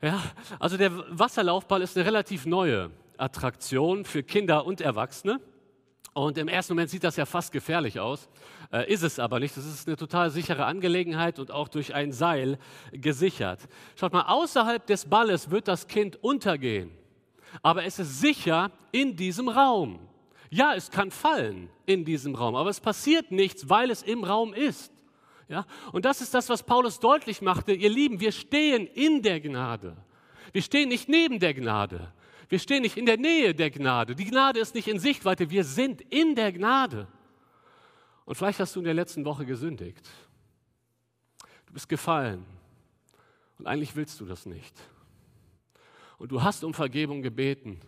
Ja, 0.00 0.22
also 0.58 0.78
der 0.78 0.90
Wasserlaufball 1.18 1.82
ist 1.82 1.98
eine 1.98 2.06
relativ 2.06 2.46
neue 2.46 2.90
Attraktion 3.18 4.06
für 4.06 4.22
Kinder 4.22 4.64
und 4.64 4.80
Erwachsene. 4.80 5.38
Und 6.14 6.38
im 6.38 6.48
ersten 6.48 6.72
Moment 6.72 6.88
sieht 6.88 7.04
das 7.04 7.16
ja 7.16 7.26
fast 7.26 7.52
gefährlich 7.52 8.00
aus, 8.00 8.30
äh, 8.72 8.92
ist 8.92 9.02
es 9.02 9.18
aber 9.18 9.40
nicht. 9.40 9.56
Das 9.56 9.64
ist 9.64 9.86
eine 9.86 9.96
total 9.96 10.30
sichere 10.30 10.64
Angelegenheit 10.64 11.38
und 11.38 11.50
auch 11.50 11.68
durch 11.68 11.94
ein 11.94 12.12
Seil 12.12 12.58
gesichert. 12.92 13.60
Schaut 13.94 14.12
mal, 14.12 14.22
außerhalb 14.22 14.86
des 14.86 15.06
Balles 15.06 15.50
wird 15.50 15.68
das 15.68 15.86
Kind 15.86 16.22
untergehen, 16.22 16.90
aber 17.62 17.84
es 17.84 17.98
ist 17.98 18.20
sicher 18.20 18.70
in 18.92 19.16
diesem 19.16 19.48
Raum. 19.48 19.98
Ja, 20.50 20.74
es 20.74 20.90
kann 20.90 21.10
fallen 21.10 21.68
in 21.86 22.04
diesem 22.04 22.34
Raum, 22.34 22.54
aber 22.54 22.70
es 22.70 22.80
passiert 22.80 23.30
nichts, 23.30 23.68
weil 23.68 23.90
es 23.90 24.02
im 24.02 24.24
Raum 24.24 24.54
ist. 24.54 24.92
Ja? 25.48 25.66
Und 25.92 26.04
das 26.04 26.20
ist 26.20 26.34
das, 26.34 26.48
was 26.48 26.62
Paulus 26.62 27.00
deutlich 27.00 27.42
machte. 27.42 27.72
Ihr 27.72 27.90
Lieben, 27.90 28.20
wir 28.20 28.32
stehen 28.32 28.86
in 28.86 29.22
der 29.22 29.40
Gnade. 29.40 29.96
Wir 30.52 30.62
stehen 30.62 30.88
nicht 30.88 31.08
neben 31.08 31.38
der 31.38 31.54
Gnade. 31.54 32.12
Wir 32.48 32.58
stehen 32.58 32.82
nicht 32.82 32.96
in 32.96 33.06
der 33.06 33.16
Nähe 33.16 33.54
der 33.54 33.70
Gnade. 33.70 34.14
Die 34.14 34.24
Gnade 34.24 34.60
ist 34.60 34.74
nicht 34.74 34.88
in 34.88 34.98
Sichtweite. 34.98 35.50
Wir 35.50 35.64
sind 35.64 36.00
in 36.00 36.34
der 36.34 36.52
Gnade. 36.52 37.08
Und 38.26 38.34
vielleicht 38.34 38.60
hast 38.60 38.74
du 38.76 38.80
in 38.80 38.84
der 38.84 38.94
letzten 38.94 39.24
Woche 39.24 39.46
gesündigt. 39.46 40.06
Du 41.64 41.72
bist 41.72 41.88
gefallen. 41.88 42.44
Und 43.58 43.66
eigentlich 43.66 43.96
willst 43.96 44.20
du 44.20 44.26
das 44.26 44.44
nicht. 44.44 44.74
Und 46.18 46.32
du 46.32 46.42
hast 46.42 46.64
um 46.64 46.74
Vergebung 46.74 47.22
gebeten, 47.22 47.80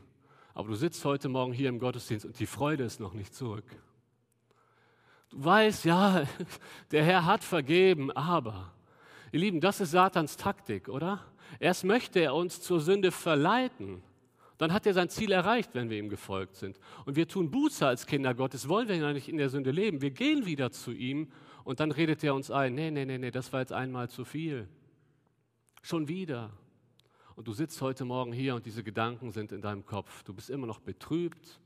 aber 0.55 0.69
du 0.69 0.75
sitzt 0.75 1.05
heute 1.05 1.29
Morgen 1.29 1.53
hier 1.53 1.69
im 1.69 1.79
Gottesdienst 1.79 2.25
und 2.25 2.39
die 2.39 2.47
Freude 2.47 2.85
ist 2.85 3.01
noch 3.01 3.15
nicht 3.15 3.35
zurück. 3.35 3.65
Du 5.31 5.45
weißt, 5.45 5.85
ja, 5.85 6.25
der 6.91 7.05
Herr 7.05 7.27
hat 7.27 7.43
vergeben, 7.43 8.11
aber, 8.13 8.73
ihr 9.33 9.41
Lieben, 9.41 9.61
das 9.61 9.81
ist 9.81 9.91
Satans 9.91 10.37
Taktik, 10.37 10.89
oder? 10.89 11.25
Erst 11.59 11.85
möchte 11.85 12.21
er 12.21 12.35
uns 12.35 12.61
zur 12.61 12.81
Sünde 12.81 13.11
verleiten. 13.11 14.03
Dann 14.59 14.73
hat 14.73 14.87
er 14.87 14.95
sein 14.95 15.09
Ziel 15.09 15.31
erreicht, 15.31 15.71
wenn 15.75 15.89
wir 15.89 15.99
ihm 15.99 16.09
gefolgt 16.09 16.57
sind. 16.57 16.79
Und 17.07 17.17
wir 17.17 17.29
tun 17.29 17.51
Buße 17.51 17.87
als 17.87 18.07
Kinder 18.07 18.35
Gottes, 18.35 18.69
wollen 18.69 18.89
wir 18.89 18.97
ja 18.97 19.13
nicht 19.13 19.29
in 19.29 19.39
der 19.39 19.49
Sünde 19.49 19.71
leben. 19.71 20.03
Wir 20.03 20.11
gehen 20.11 20.47
wieder 20.47 20.73
zu 20.73 20.93
ihm 20.93 21.29
und 21.65 21.81
dann 21.81 21.93
redet 21.93 22.25
er 22.25 22.35
uns 22.35 22.51
ein, 22.51 22.75
nee, 22.75 22.91
nee, 22.91 23.05
nee, 23.05 23.19
nee, 23.19 23.31
das 23.31 23.53
war 23.53 23.61
jetzt 23.61 23.73
einmal 23.73 24.11
zu 24.11 24.25
viel. 24.25 24.69
Schon 25.83 26.09
wieder. 26.09 26.51
Und 27.37 27.47
du 27.47 27.53
sitzt 27.53 27.81
heute 27.81 28.05
Morgen 28.05 28.33
hier 28.33 28.57
und 28.57 28.67
diese 28.67 28.83
Gedanken 28.83 29.31
sind 29.31 29.53
in 29.53 29.61
deinem 29.63 29.87
Kopf. 29.87 30.25
Du 30.25 30.35
bist 30.35 30.51
immer 30.51 30.67
noch 30.67 30.81
betrübt, 30.81 31.61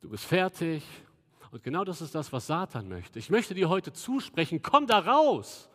du 0.00 0.08
bist 0.08 0.24
fertig. 0.24 0.82
Und 1.52 1.62
genau 1.62 1.84
das 1.84 2.00
ist 2.00 2.16
das, 2.16 2.32
was 2.32 2.48
Satan 2.48 2.88
möchte. 2.88 3.20
Ich 3.20 3.30
möchte 3.30 3.54
dir 3.54 3.68
heute 3.68 3.92
zusprechen, 3.92 4.60
komm 4.60 4.88
da 4.88 4.98
raus. 4.98 5.70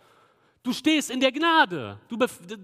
Du 0.63 0.73
stehst 0.73 1.09
in 1.09 1.19
der 1.19 1.31
Gnade. 1.31 1.97
Du, 2.07 2.17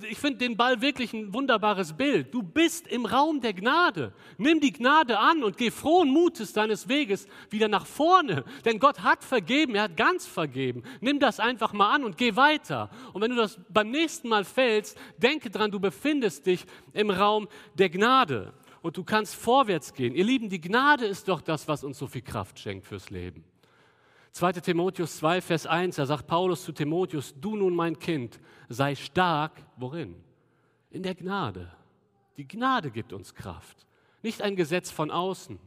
ich 0.07 0.19
finde 0.19 0.37
den 0.37 0.55
Ball 0.55 0.81
wirklich 0.81 1.13
ein 1.13 1.33
wunderbares 1.33 1.93
Bild. 1.93 2.31
Du 2.31 2.43
bist 2.43 2.85
im 2.85 3.07
Raum 3.07 3.41
der 3.41 3.53
Gnade. 3.53 4.13
Nimm 4.37 4.59
die 4.59 4.71
Gnade 4.71 5.17
an 5.17 5.43
und 5.43 5.57
geh 5.57 5.71
frohen 5.71 6.09
Mutes 6.11 6.53
deines 6.53 6.87
Weges 6.87 7.27
wieder 7.49 7.67
nach 7.67 7.87
vorne. 7.87 8.43
Denn 8.65 8.77
Gott 8.77 8.99
hat 8.99 9.23
vergeben, 9.23 9.73
er 9.73 9.83
hat 9.83 9.97
ganz 9.97 10.27
vergeben. 10.27 10.83
Nimm 11.01 11.19
das 11.19 11.39
einfach 11.39 11.73
mal 11.73 11.91
an 11.95 12.03
und 12.03 12.17
geh 12.17 12.35
weiter. 12.35 12.91
Und 13.13 13.23
wenn 13.23 13.31
du 13.31 13.37
das 13.37 13.59
beim 13.69 13.89
nächsten 13.89 14.29
Mal 14.29 14.45
fällst, 14.45 14.95
denke 15.17 15.49
dran, 15.49 15.71
du 15.71 15.79
befindest 15.79 16.45
dich 16.45 16.65
im 16.93 17.09
Raum 17.09 17.47
der 17.73 17.89
Gnade. 17.89 18.53
Und 18.83 18.95
du 18.95 19.03
kannst 19.03 19.33
vorwärts 19.33 19.91
gehen. 19.91 20.13
Ihr 20.13 20.23
Lieben, 20.23 20.49
die 20.49 20.61
Gnade 20.61 21.07
ist 21.07 21.27
doch 21.27 21.41
das, 21.41 21.67
was 21.67 21.83
uns 21.83 21.97
so 21.97 22.05
viel 22.05 22.21
Kraft 22.21 22.59
schenkt 22.59 22.85
fürs 22.85 23.09
Leben. 23.09 23.43
2. 24.31 24.53
Timotheus 24.53 25.17
2, 25.17 25.41
Vers 25.41 25.65
1, 25.65 25.95
da 25.95 26.05
sagt 26.05 26.27
Paulus 26.27 26.63
zu 26.63 26.71
Timotheus, 26.71 27.33
du 27.39 27.55
nun 27.55 27.75
mein 27.75 27.97
Kind, 27.97 28.39
sei 28.69 28.95
stark, 28.95 29.53
worin? 29.77 30.15
In 30.91 31.03
der 31.03 31.15
Gnade. 31.15 31.71
Die 32.37 32.47
Gnade 32.47 32.91
gibt 32.91 33.13
uns 33.13 33.33
Kraft, 33.33 33.85
nicht 34.21 34.41
ein 34.41 34.55
Gesetz 34.55 34.91
von 34.91 35.09
außen, 35.09 35.59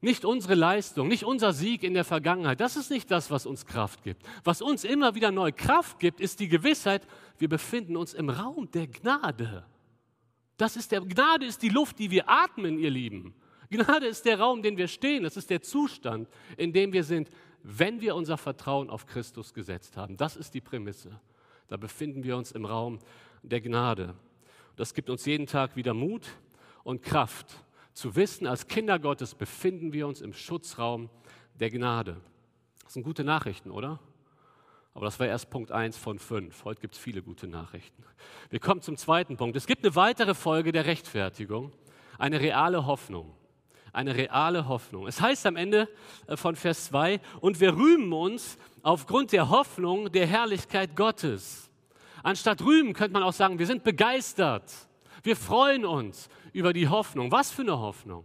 nicht 0.00 0.24
unsere 0.24 0.54
Leistung, 0.54 1.08
nicht 1.08 1.24
unser 1.24 1.52
Sieg 1.52 1.82
in 1.82 1.92
der 1.92 2.04
Vergangenheit. 2.04 2.60
Das 2.60 2.76
ist 2.76 2.90
nicht 2.90 3.10
das, 3.10 3.30
was 3.30 3.46
uns 3.46 3.66
Kraft 3.66 4.02
gibt. 4.02 4.22
Was 4.44 4.62
uns 4.62 4.84
immer 4.84 5.14
wieder 5.16 5.32
neue 5.32 5.52
Kraft 5.52 5.98
gibt, 5.98 6.20
ist 6.20 6.38
die 6.38 6.48
Gewissheit, 6.48 7.06
wir 7.38 7.48
befinden 7.48 7.96
uns 7.96 8.14
im 8.14 8.30
Raum 8.30 8.70
der 8.70 8.86
Gnade. 8.86 9.64
Das 10.56 10.76
ist 10.76 10.92
der 10.92 11.00
Gnade 11.00 11.46
ist 11.46 11.62
die 11.62 11.68
Luft, 11.68 11.98
die 11.98 12.10
wir 12.10 12.28
atmen, 12.28 12.78
ihr 12.78 12.90
Lieben. 12.90 13.34
Gnade 13.70 14.06
ist 14.06 14.24
der 14.24 14.38
Raum, 14.38 14.58
in 14.58 14.62
dem 14.62 14.76
wir 14.76 14.88
stehen. 14.88 15.24
Das 15.24 15.36
ist 15.36 15.50
der 15.50 15.62
Zustand, 15.62 16.28
in 16.56 16.72
dem 16.72 16.92
wir 16.92 17.04
sind 17.04 17.28
wenn 17.62 18.00
wir 18.00 18.14
unser 18.14 18.38
Vertrauen 18.38 18.90
auf 18.90 19.06
Christus 19.06 19.54
gesetzt 19.54 19.96
haben. 19.96 20.16
Das 20.16 20.36
ist 20.36 20.54
die 20.54 20.60
Prämisse. 20.60 21.20
Da 21.68 21.76
befinden 21.76 22.24
wir 22.24 22.36
uns 22.36 22.52
im 22.52 22.64
Raum 22.64 22.98
der 23.42 23.60
Gnade. 23.60 24.14
Das 24.76 24.94
gibt 24.94 25.10
uns 25.10 25.24
jeden 25.26 25.46
Tag 25.46 25.76
wieder 25.76 25.94
Mut 25.94 26.26
und 26.84 27.02
Kraft 27.02 27.64
zu 27.92 28.14
wissen, 28.14 28.46
als 28.46 28.68
Kinder 28.68 28.98
Gottes 28.98 29.34
befinden 29.34 29.92
wir 29.92 30.06
uns 30.06 30.20
im 30.20 30.32
Schutzraum 30.32 31.10
der 31.58 31.70
Gnade. 31.70 32.20
Das 32.84 32.94
sind 32.94 33.02
gute 33.02 33.24
Nachrichten, 33.24 33.70
oder? 33.70 33.98
Aber 34.94 35.04
das 35.04 35.18
war 35.18 35.26
erst 35.26 35.50
Punkt 35.50 35.72
1 35.72 35.96
von 35.96 36.18
5. 36.18 36.64
Heute 36.64 36.80
gibt 36.80 36.94
es 36.94 37.00
viele 37.00 37.22
gute 37.22 37.48
Nachrichten. 37.48 38.04
Wir 38.50 38.60
kommen 38.60 38.82
zum 38.82 38.96
zweiten 38.96 39.36
Punkt. 39.36 39.56
Es 39.56 39.66
gibt 39.66 39.84
eine 39.84 39.94
weitere 39.96 40.34
Folge 40.34 40.72
der 40.72 40.86
Rechtfertigung, 40.86 41.72
eine 42.18 42.40
reale 42.40 42.86
Hoffnung 42.86 43.34
eine 43.92 44.14
reale 44.14 44.68
Hoffnung. 44.68 45.06
Es 45.06 45.20
heißt 45.20 45.46
am 45.46 45.56
Ende 45.56 45.88
äh, 46.26 46.36
von 46.36 46.56
Vers 46.56 46.86
2, 46.86 47.20
und 47.40 47.60
wir 47.60 47.76
rühmen 47.76 48.12
uns 48.12 48.58
aufgrund 48.82 49.32
der 49.32 49.50
Hoffnung 49.50 50.10
der 50.12 50.26
Herrlichkeit 50.26 50.96
Gottes. 50.96 51.70
Anstatt 52.22 52.62
rühmen 52.62 52.92
könnte 52.92 53.12
man 53.12 53.22
auch 53.22 53.32
sagen, 53.32 53.58
wir 53.58 53.66
sind 53.66 53.84
begeistert. 53.84 54.72
Wir 55.22 55.36
freuen 55.36 55.84
uns 55.84 56.28
über 56.52 56.72
die 56.72 56.88
Hoffnung. 56.88 57.30
Was 57.30 57.50
für 57.50 57.62
eine 57.62 57.78
Hoffnung? 57.78 58.24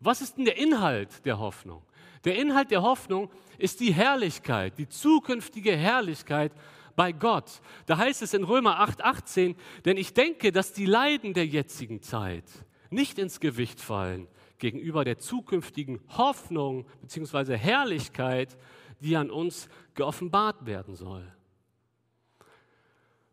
Was 0.00 0.20
ist 0.20 0.36
denn 0.36 0.44
der 0.44 0.56
Inhalt 0.56 1.24
der 1.24 1.38
Hoffnung? 1.38 1.82
Der 2.24 2.36
Inhalt 2.36 2.70
der 2.70 2.82
Hoffnung 2.82 3.30
ist 3.58 3.80
die 3.80 3.92
Herrlichkeit, 3.92 4.78
die 4.78 4.88
zukünftige 4.88 5.76
Herrlichkeit 5.76 6.52
bei 6.96 7.12
Gott. 7.12 7.60
Da 7.86 7.96
heißt 7.96 8.22
es 8.22 8.34
in 8.34 8.44
Römer 8.44 8.80
8, 8.80 9.02
18, 9.02 9.56
denn 9.84 9.96
ich 9.96 10.14
denke, 10.14 10.52
dass 10.52 10.72
die 10.72 10.86
Leiden 10.86 11.32
der 11.32 11.46
jetzigen 11.46 12.02
Zeit 12.02 12.44
nicht 12.90 13.18
ins 13.18 13.40
Gewicht 13.40 13.80
fallen 13.80 14.26
gegenüber 14.58 15.04
der 15.04 15.18
zukünftigen 15.18 16.00
Hoffnung 16.16 16.86
bzw. 17.02 17.56
Herrlichkeit, 17.56 18.56
die 19.00 19.16
an 19.16 19.30
uns 19.30 19.68
geoffenbart 19.94 20.66
werden 20.66 20.94
soll. 20.94 21.32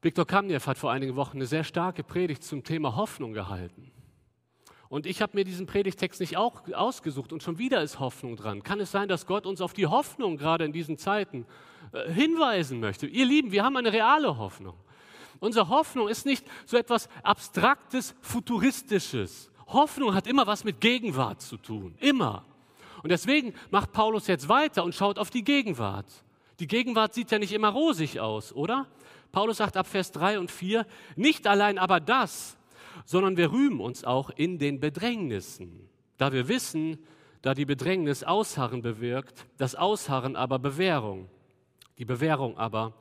Viktor 0.01 0.25
Kamniew 0.25 0.59
hat 0.59 0.77
vor 0.77 0.91
einigen 0.91 1.15
Wochen 1.15 1.37
eine 1.37 1.47
sehr 1.47 1.63
starke 1.63 2.03
Predigt 2.03 2.43
zum 2.43 2.63
Thema 2.63 2.95
Hoffnung 2.95 3.33
gehalten. 3.33 3.91
Und 4.87 5.07
ich 5.07 5.21
habe 5.21 5.35
mir 5.35 5.43
diesen 5.43 5.65
Predigtext 5.65 6.19
nicht 6.19 6.37
auch 6.37 6.61
ausgesucht 6.71 7.33
und 7.33 7.41
schon 7.41 7.57
wieder 7.57 7.81
ist 7.81 7.99
Hoffnung 7.99 8.35
dran. 8.35 8.61
Kann 8.61 8.79
es 8.79 8.91
sein, 8.91 9.09
dass 9.09 9.25
Gott 9.25 9.47
uns 9.47 9.61
auf 9.61 9.73
die 9.73 9.87
Hoffnung 9.87 10.37
gerade 10.37 10.63
in 10.63 10.71
diesen 10.71 10.97
Zeiten 10.97 11.47
äh, 11.91 12.11
hinweisen 12.11 12.79
möchte? 12.79 13.07
Ihr 13.07 13.25
Lieben, 13.25 13.51
wir 13.51 13.63
haben 13.63 13.75
eine 13.77 13.91
reale 13.91 14.37
Hoffnung. 14.37 14.75
Unsere 15.39 15.69
Hoffnung 15.69 16.07
ist 16.07 16.25
nicht 16.25 16.45
so 16.65 16.77
etwas 16.77 17.09
Abstraktes, 17.23 18.15
Futuristisches 18.21 19.51
Hoffnung 19.67 20.13
hat 20.13 20.27
immer 20.27 20.47
was 20.47 20.63
mit 20.63 20.79
Gegenwart 20.81 21.41
zu 21.41 21.57
tun. 21.57 21.95
Immer. 21.99 22.45
Und 23.03 23.09
deswegen 23.09 23.53
macht 23.69 23.91
Paulus 23.91 24.27
jetzt 24.27 24.49
weiter 24.49 24.83
und 24.83 24.95
schaut 24.95 25.19
auf 25.19 25.29
die 25.29 25.43
Gegenwart. 25.43 26.07
Die 26.59 26.67
Gegenwart 26.67 27.13
sieht 27.13 27.31
ja 27.31 27.39
nicht 27.39 27.53
immer 27.53 27.69
rosig 27.69 28.19
aus, 28.19 28.53
oder? 28.53 28.87
Paulus 29.31 29.57
sagt 29.57 29.75
ab 29.75 29.87
Vers 29.87 30.11
3 30.13 30.39
und 30.39 30.49
4, 30.49 30.85
nicht 31.15 31.45
allein 31.45 31.77
aber 31.77 31.99
das, 31.99 32.57
sondern 33.05 33.35
wir 33.35 33.51
rühmen 33.51 33.81
uns 33.81 34.05
auch 34.05 34.29
in 34.29 34.57
den 34.57 34.79
Bedrängnissen, 34.79 35.89
da 36.17 36.31
wir 36.31 36.47
wissen, 36.47 36.97
da 37.41 37.53
die 37.53 37.65
Bedrängnis 37.65 38.23
Ausharren 38.23 38.81
bewirkt, 38.81 39.45
das 39.57 39.75
Ausharren 39.75 40.35
aber 40.35 40.57
Bewährung, 40.57 41.27
die 41.97 42.05
Bewährung 42.05 42.57
aber 42.57 42.93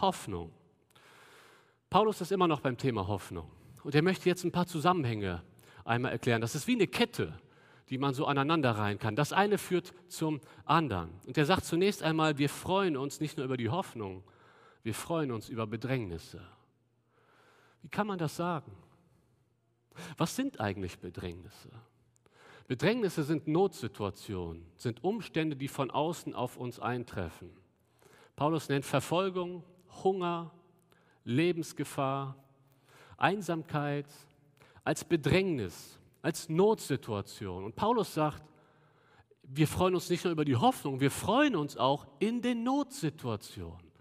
Hoffnung. 0.00 0.52
Paulus 1.88 2.20
ist 2.20 2.32
immer 2.32 2.46
noch 2.46 2.60
beim 2.60 2.76
Thema 2.76 3.06
Hoffnung 3.08 3.50
und 3.82 3.94
er 3.94 4.02
möchte 4.02 4.28
jetzt 4.28 4.44
ein 4.44 4.52
paar 4.52 4.66
Zusammenhänge 4.66 5.42
einmal 5.84 6.12
erklären. 6.12 6.40
Das 6.40 6.54
ist 6.54 6.66
wie 6.66 6.74
eine 6.74 6.86
Kette, 6.86 7.38
die 7.88 7.98
man 7.98 8.14
so 8.14 8.26
aneinander 8.26 8.72
rein 8.72 8.98
kann. 8.98 9.16
Das 9.16 9.32
eine 9.32 9.58
führt 9.58 9.92
zum 10.08 10.40
anderen. 10.64 11.10
Und 11.26 11.36
er 11.36 11.46
sagt 11.46 11.64
zunächst 11.64 12.02
einmal, 12.02 12.38
wir 12.38 12.48
freuen 12.48 12.96
uns 12.96 13.20
nicht 13.20 13.36
nur 13.36 13.44
über 13.44 13.56
die 13.56 13.68
Hoffnung, 13.68 14.24
wir 14.82 14.94
freuen 14.94 15.30
uns 15.30 15.48
über 15.48 15.66
Bedrängnisse. 15.66 16.40
Wie 17.82 17.88
kann 17.88 18.06
man 18.06 18.18
das 18.18 18.36
sagen? 18.36 18.72
Was 20.16 20.36
sind 20.36 20.60
eigentlich 20.60 20.98
Bedrängnisse? 20.98 21.68
Bedrängnisse 22.66 23.24
sind 23.24 23.48
Notsituationen, 23.48 24.64
sind 24.76 25.04
Umstände, 25.04 25.56
die 25.56 25.68
von 25.68 25.90
außen 25.90 26.34
auf 26.34 26.56
uns 26.56 26.80
eintreffen. 26.80 27.50
Paulus 28.36 28.68
nennt 28.68 28.86
Verfolgung, 28.86 29.62
Hunger, 30.02 30.50
Lebensgefahr, 31.24 32.36
Einsamkeit, 33.18 34.06
als 34.84 35.04
Bedrängnis, 35.04 35.98
als 36.22 36.48
Notsituation. 36.48 37.64
Und 37.64 37.76
Paulus 37.76 38.14
sagt, 38.14 38.42
wir 39.42 39.68
freuen 39.68 39.94
uns 39.94 40.08
nicht 40.08 40.24
nur 40.24 40.32
über 40.32 40.44
die 40.44 40.56
Hoffnung, 40.56 41.00
wir 41.00 41.10
freuen 41.10 41.56
uns 41.56 41.76
auch 41.76 42.06
in 42.18 42.42
den 42.42 42.62
Notsituationen. 42.62 43.92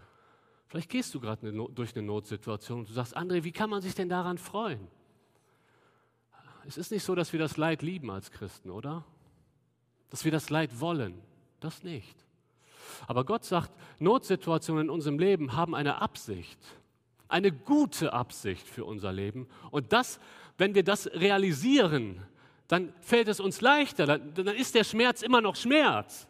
Vielleicht 0.68 0.90
gehst 0.90 1.14
du 1.14 1.20
gerade 1.20 1.52
durch 1.74 1.96
eine 1.96 2.06
Notsituation 2.06 2.80
und 2.80 2.90
du 2.90 2.94
sagst, 2.94 3.18
André, 3.18 3.44
wie 3.44 3.52
kann 3.52 3.70
man 3.70 3.82
sich 3.82 3.94
denn 3.94 4.08
daran 4.08 4.38
freuen? 4.38 4.88
Es 6.66 6.78
ist 6.78 6.92
nicht 6.92 7.04
so, 7.04 7.16
dass 7.16 7.34
wir 7.34 7.40
das 7.40 7.58
Leid 7.58 7.82
lieben 7.82 8.10
als 8.10 8.32
Christen, 8.32 8.70
oder? 8.70 9.04
Dass 10.10 10.24
wir 10.24 10.32
das 10.32 10.50
Leid 10.50 10.80
wollen. 10.80 11.22
Das 11.60 11.84
nicht. 11.84 12.26
Aber 13.08 13.26
Gott 13.26 13.44
sagt, 13.44 13.72
Notsituationen 14.00 14.86
in 14.86 14.90
unserem 14.90 15.20
Leben 15.20 15.56
haben 15.56 15.76
eine 15.76 16.02
Absicht, 16.02 16.60
eine 17.32 17.52
gute 17.52 18.14
Absicht 18.14 18.68
für 18.68 18.86
unser 18.86 19.12
Leben. 19.12 19.48
Und 19.72 19.94
das 19.94 20.20
wenn 20.62 20.76
wir 20.76 20.84
das 20.84 21.08
realisieren, 21.14 22.22
dann 22.68 22.94
fällt 23.02 23.28
es 23.28 23.40
uns 23.40 23.62
leichter. 23.62 24.06
Dann, 24.06 24.34
dann 24.36 24.48
ist 24.48 24.76
der 24.76 24.84
Schmerz 24.84 25.24
immer 25.24 25.42
noch 25.42 25.56
Schmerz. 25.56 26.28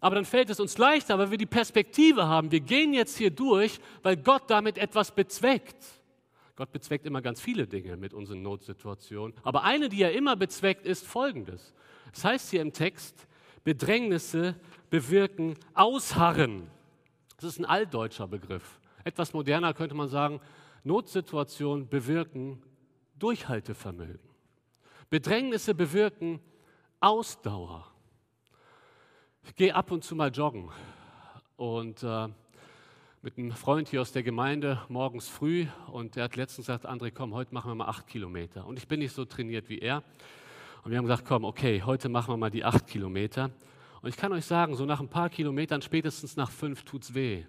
Aber 0.00 0.16
dann 0.16 0.24
fällt 0.24 0.50
es 0.50 0.58
uns 0.58 0.76
leichter, 0.78 1.16
weil 1.16 1.30
wir 1.30 1.38
die 1.38 1.46
Perspektive 1.46 2.26
haben. 2.26 2.50
Wir 2.50 2.58
gehen 2.58 2.92
jetzt 2.92 3.16
hier 3.16 3.30
durch, 3.30 3.78
weil 4.02 4.16
Gott 4.16 4.50
damit 4.50 4.78
etwas 4.78 5.12
bezweckt. 5.12 5.76
Gott 6.56 6.72
bezweckt 6.72 7.06
immer 7.06 7.22
ganz 7.22 7.40
viele 7.40 7.68
Dinge 7.68 7.96
mit 7.96 8.12
unseren 8.12 8.42
Notsituationen. 8.42 9.34
Aber 9.44 9.62
eine, 9.62 9.88
die 9.88 10.02
er 10.02 10.12
immer 10.12 10.34
bezweckt, 10.34 10.84
ist 10.84 11.06
folgendes. 11.06 11.72
Das 12.12 12.24
heißt 12.24 12.50
hier 12.50 12.62
im 12.62 12.72
Text, 12.72 13.28
Bedrängnisse 13.62 14.56
bewirken 14.90 15.56
Ausharren. 15.72 16.66
Das 17.36 17.44
ist 17.44 17.60
ein 17.60 17.64
altdeutscher 17.64 18.26
Begriff. 18.26 18.80
Etwas 19.04 19.32
moderner 19.32 19.74
könnte 19.74 19.94
man 19.94 20.08
sagen, 20.08 20.40
Notsituationen 20.84 21.88
bewirken 21.88 22.62
Durchhaltevermögen. 23.18 24.28
Bedrängnisse 25.10 25.74
bewirken 25.74 26.40
Ausdauer. 27.00 27.86
Ich 29.44 29.54
gehe 29.54 29.74
ab 29.74 29.90
und 29.90 30.04
zu 30.04 30.14
mal 30.14 30.30
joggen 30.30 30.70
und 31.56 32.02
äh, 32.02 32.28
mit 33.22 33.38
einem 33.38 33.52
Freund 33.52 33.88
hier 33.88 34.00
aus 34.00 34.12
der 34.12 34.22
Gemeinde 34.22 34.82
morgens 34.88 35.28
früh 35.28 35.66
und 35.92 36.16
der 36.16 36.24
hat 36.24 36.36
letztens 36.36 36.66
gesagt, 36.66 36.88
André, 36.88 37.12
komm, 37.12 37.34
heute 37.34 37.54
machen 37.54 37.70
wir 37.70 37.74
mal 37.74 37.86
acht 37.86 38.06
Kilometer. 38.06 38.66
Und 38.66 38.78
ich 38.78 38.88
bin 38.88 38.98
nicht 39.00 39.12
so 39.12 39.24
trainiert 39.24 39.68
wie 39.68 39.78
er. 39.78 40.02
Und 40.82 40.90
wir 40.90 40.98
haben 40.98 41.04
gesagt, 41.04 41.24
komm, 41.26 41.44
okay, 41.44 41.82
heute 41.82 42.08
machen 42.08 42.32
wir 42.32 42.36
mal 42.36 42.50
die 42.50 42.64
acht 42.64 42.86
Kilometer. 42.88 43.50
Und 44.00 44.08
ich 44.08 44.16
kann 44.16 44.32
euch 44.32 44.44
sagen, 44.44 44.74
so 44.74 44.84
nach 44.84 44.98
ein 44.98 45.08
paar 45.08 45.30
Kilometern, 45.30 45.82
spätestens 45.82 46.36
nach 46.36 46.50
fünf, 46.50 46.82
tut 46.82 47.04
es 47.04 47.14
weh. 47.14 47.44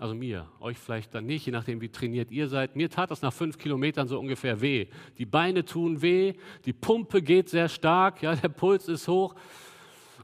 Also 0.00 0.14
mir, 0.14 0.48
euch 0.60 0.78
vielleicht 0.78 1.14
dann 1.14 1.26
nicht, 1.26 1.44
je 1.44 1.52
nachdem, 1.52 1.82
wie 1.82 1.90
trainiert 1.90 2.30
ihr 2.30 2.48
seid. 2.48 2.74
Mir 2.74 2.88
tat 2.88 3.10
das 3.10 3.20
nach 3.20 3.34
fünf 3.34 3.58
Kilometern 3.58 4.08
so 4.08 4.18
ungefähr 4.18 4.62
weh. 4.62 4.86
Die 5.18 5.26
Beine 5.26 5.62
tun 5.62 6.00
weh, 6.00 6.32
die 6.64 6.72
Pumpe 6.72 7.20
geht 7.20 7.50
sehr 7.50 7.68
stark, 7.68 8.22
ja, 8.22 8.34
der 8.34 8.48
Puls 8.48 8.88
ist 8.88 9.06
hoch. 9.08 9.34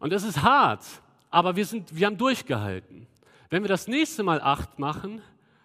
Und 0.00 0.14
es 0.14 0.24
ist 0.24 0.40
hart, 0.40 0.82
aber 1.28 1.56
wir, 1.56 1.66
sind, 1.66 1.94
wir 1.94 2.06
haben 2.06 2.16
durchgehalten. 2.16 3.06
Wenn 3.50 3.64
wir 3.64 3.68
das 3.68 3.86
nächste 3.86 4.22
Mal 4.22 4.40
acht 4.40 4.78
machen, 4.78 5.20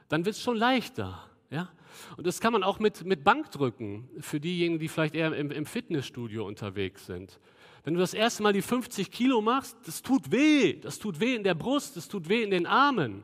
dann 0.09 0.25
wird 0.25 0.35
es 0.35 0.41
schon 0.41 0.57
leichter. 0.57 1.25
Ja? 1.49 1.69
Und 2.17 2.27
das 2.27 2.41
kann 2.41 2.51
man 2.51 2.63
auch 2.63 2.79
mit, 2.79 3.05
mit 3.05 3.23
Bankdrücken 3.23 4.09
für 4.19 4.41
diejenigen, 4.41 4.77
die 4.77 4.89
vielleicht 4.89 5.15
eher 5.15 5.33
im, 5.33 5.51
im 5.51 5.65
Fitnessstudio 5.65 6.45
unterwegs 6.45 7.05
sind. 7.05 7.39
Wenn 7.85 7.93
du 7.93 8.01
das 8.01 8.13
erste 8.13 8.43
Mal 8.43 8.51
die 8.51 8.61
50 8.61 9.09
Kilo 9.09 9.39
machst, 9.41 9.77
das 9.85 10.01
tut 10.01 10.33
weh. 10.33 10.73
Das 10.73 10.99
tut 10.99 11.21
weh 11.21 11.33
in 11.33 11.45
der 11.45 11.55
Brust, 11.55 11.95
das 11.95 12.09
tut 12.09 12.27
weh 12.27 12.43
in 12.43 12.51
den 12.51 12.65
Armen. 12.65 13.23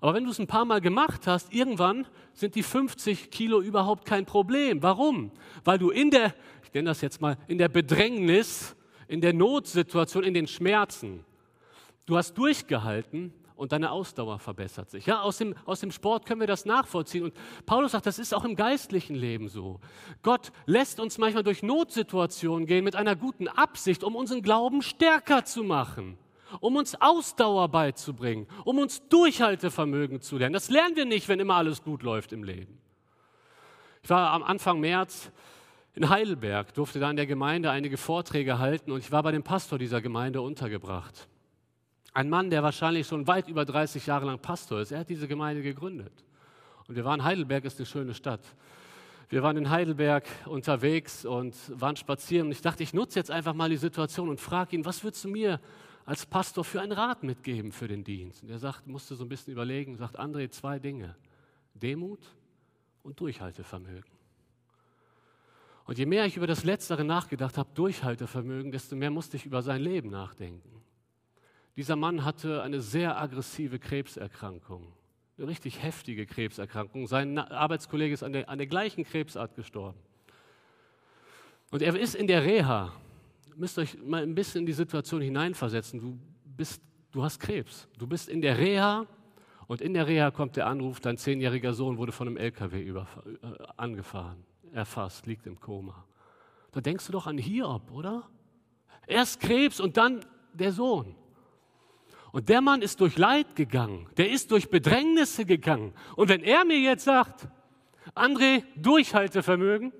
Aber 0.00 0.14
wenn 0.14 0.24
du 0.24 0.30
es 0.30 0.38
ein 0.38 0.46
paar 0.46 0.64
Mal 0.64 0.80
gemacht 0.80 1.26
hast, 1.26 1.52
irgendwann 1.52 2.06
sind 2.32 2.54
die 2.54 2.62
50 2.62 3.30
Kilo 3.30 3.60
überhaupt 3.60 4.04
kein 4.04 4.26
Problem. 4.26 4.82
Warum? 4.82 5.30
Weil 5.64 5.78
du 5.78 5.90
in 5.90 6.10
der, 6.10 6.34
ich 6.64 6.72
nenne 6.74 6.90
das 6.90 7.00
jetzt 7.00 7.20
mal, 7.20 7.36
in 7.46 7.58
der 7.58 7.68
Bedrängnis, 7.68 8.76
in 9.08 9.20
der 9.20 9.32
Notsituation, 9.32 10.24
in 10.24 10.34
den 10.34 10.46
Schmerzen, 10.46 11.24
du 12.06 12.16
hast 12.16 12.34
durchgehalten 12.34 13.32
und 13.56 13.70
deine 13.70 13.92
Ausdauer 13.92 14.40
verbessert 14.40 14.90
sich. 14.90 15.06
Ja, 15.06 15.20
aus 15.20 15.38
dem, 15.38 15.54
aus 15.64 15.80
dem 15.80 15.92
Sport 15.92 16.26
können 16.26 16.40
wir 16.40 16.48
das 16.48 16.64
nachvollziehen. 16.64 17.22
Und 17.24 17.34
Paulus 17.64 17.92
sagt, 17.92 18.06
das 18.06 18.18
ist 18.18 18.34
auch 18.34 18.44
im 18.44 18.56
geistlichen 18.56 19.14
Leben 19.14 19.48
so. 19.48 19.78
Gott 20.22 20.50
lässt 20.66 20.98
uns 20.98 21.18
manchmal 21.18 21.44
durch 21.44 21.62
Notsituationen 21.62 22.66
gehen 22.66 22.84
mit 22.84 22.96
einer 22.96 23.14
guten 23.14 23.46
Absicht, 23.46 24.02
um 24.02 24.16
unseren 24.16 24.42
Glauben 24.42 24.82
stärker 24.82 25.44
zu 25.44 25.62
machen 25.62 26.18
um 26.60 26.76
uns 26.76 26.94
Ausdauer 27.00 27.68
beizubringen, 27.68 28.46
um 28.64 28.78
uns 28.78 29.06
Durchhaltevermögen 29.08 30.20
zu 30.20 30.38
lernen. 30.38 30.52
Das 30.52 30.70
lernen 30.70 30.96
wir 30.96 31.04
nicht, 31.04 31.28
wenn 31.28 31.40
immer 31.40 31.56
alles 31.56 31.82
gut 31.82 32.02
läuft 32.02 32.32
im 32.32 32.44
Leben. 32.44 32.78
Ich 34.02 34.10
war 34.10 34.32
am 34.32 34.42
Anfang 34.42 34.80
März 34.80 35.30
in 35.94 36.08
Heidelberg, 36.08 36.74
durfte 36.74 36.98
da 36.98 37.10
in 37.10 37.16
der 37.16 37.26
Gemeinde 37.26 37.70
einige 37.70 37.96
Vorträge 37.96 38.58
halten 38.58 38.90
und 38.90 38.98
ich 38.98 39.12
war 39.12 39.22
bei 39.22 39.32
dem 39.32 39.42
Pastor 39.42 39.78
dieser 39.78 40.00
Gemeinde 40.00 40.42
untergebracht. 40.42 41.28
Ein 42.12 42.28
Mann, 42.28 42.50
der 42.50 42.62
wahrscheinlich 42.62 43.06
schon 43.06 43.26
weit 43.26 43.48
über 43.48 43.64
30 43.64 44.06
Jahre 44.06 44.26
lang 44.26 44.38
Pastor 44.38 44.80
ist. 44.80 44.92
Er 44.92 45.00
hat 45.00 45.08
diese 45.08 45.26
Gemeinde 45.26 45.62
gegründet. 45.62 46.12
Und 46.86 46.94
wir 46.94 47.04
waren, 47.04 47.24
Heidelberg 47.24 47.64
ist 47.64 47.78
eine 47.78 47.86
schöne 47.86 48.14
Stadt. 48.14 48.40
Wir 49.28 49.42
waren 49.42 49.56
in 49.56 49.70
Heidelberg 49.70 50.24
unterwegs 50.46 51.24
und 51.24 51.56
waren 51.68 51.96
spazieren. 51.96 52.46
Und 52.48 52.52
ich 52.52 52.60
dachte, 52.60 52.82
ich 52.82 52.92
nutze 52.92 53.18
jetzt 53.18 53.30
einfach 53.30 53.54
mal 53.54 53.70
die 53.70 53.76
Situation 53.76 54.28
und 54.28 54.40
frage 54.40 54.76
ihn, 54.76 54.84
was 54.84 55.02
würdest 55.02 55.24
du 55.24 55.28
mir 55.28 55.60
als 56.04 56.26
Pastor 56.26 56.64
für 56.64 56.80
einen 56.80 56.92
Rat 56.92 57.22
mitgeben 57.22 57.72
für 57.72 57.88
den 57.88 58.04
Dienst? 58.04 58.42
Und 58.42 58.50
er 58.50 58.58
sagt, 58.58 58.86
musste 58.86 59.14
so 59.14 59.24
ein 59.24 59.28
bisschen 59.28 59.52
überlegen, 59.52 59.96
sagt 59.96 60.18
André 60.18 60.50
zwei 60.50 60.78
Dinge: 60.78 61.16
Demut 61.74 62.20
und 63.02 63.20
Durchhaltevermögen. 63.20 64.12
Und 65.86 65.98
je 65.98 66.06
mehr 66.06 66.24
ich 66.24 66.36
über 66.36 66.46
das 66.46 66.64
Letztere 66.64 67.04
nachgedacht 67.04 67.58
habe, 67.58 67.68
Durchhaltevermögen, 67.74 68.72
desto 68.72 68.96
mehr 68.96 69.10
musste 69.10 69.36
ich 69.36 69.44
über 69.44 69.62
sein 69.62 69.82
Leben 69.82 70.10
nachdenken. 70.10 70.82
Dieser 71.76 71.96
Mann 71.96 72.24
hatte 72.24 72.62
eine 72.62 72.80
sehr 72.80 73.20
aggressive 73.20 73.78
Krebserkrankung, 73.78 74.92
eine 75.36 75.48
richtig 75.48 75.82
heftige 75.82 76.24
Krebserkrankung. 76.24 77.06
Sein 77.06 77.36
Arbeitskollege 77.36 78.14
ist 78.14 78.22
an 78.22 78.32
der, 78.32 78.48
an 78.48 78.58
der 78.58 78.66
gleichen 78.66 79.04
Krebsart 79.04 79.54
gestorben. 79.56 79.98
Und 81.70 81.82
er 81.82 81.98
ist 81.98 82.14
in 82.14 82.28
der 82.28 82.44
Reha 82.44 82.92
müsst 83.56 83.78
euch 83.78 83.96
mal 84.02 84.22
ein 84.22 84.34
bisschen 84.34 84.60
in 84.60 84.66
die 84.66 84.72
Situation 84.72 85.20
hineinversetzen. 85.20 86.00
Du, 86.00 86.18
bist, 86.56 86.82
du 87.12 87.22
hast 87.22 87.38
Krebs. 87.38 87.88
Du 87.98 88.06
bist 88.06 88.28
in 88.28 88.40
der 88.40 88.58
Reha 88.58 89.06
und 89.66 89.80
in 89.80 89.94
der 89.94 90.06
Reha 90.06 90.30
kommt 90.30 90.56
der 90.56 90.66
Anruf, 90.66 91.00
dein 91.00 91.16
zehnjähriger 91.16 91.72
Sohn 91.72 91.96
wurde 91.96 92.12
von 92.12 92.28
einem 92.28 92.36
LKW 92.36 92.82
über, 92.82 93.06
äh, 93.42 93.46
angefahren, 93.76 94.44
erfasst, 94.72 95.26
liegt 95.26 95.46
im 95.46 95.58
Koma. 95.58 96.04
Da 96.72 96.80
denkst 96.80 97.06
du 97.06 97.12
doch 97.12 97.26
an 97.26 97.38
Hiob, 97.38 97.90
oder? 97.92 98.28
Erst 99.06 99.40
Krebs 99.40 99.80
und 99.80 99.96
dann 99.96 100.24
der 100.52 100.72
Sohn. 100.72 101.14
Und 102.32 102.48
der 102.48 102.60
Mann 102.60 102.82
ist 102.82 103.00
durch 103.00 103.16
Leid 103.16 103.54
gegangen, 103.54 104.08
der 104.16 104.30
ist 104.30 104.50
durch 104.50 104.68
Bedrängnisse 104.68 105.44
gegangen. 105.44 105.92
Und 106.16 106.28
wenn 106.28 106.42
er 106.42 106.64
mir 106.64 106.80
jetzt 106.80 107.04
sagt, 107.04 107.46
André, 108.14 108.64
Durchhaltevermögen, 108.76 109.92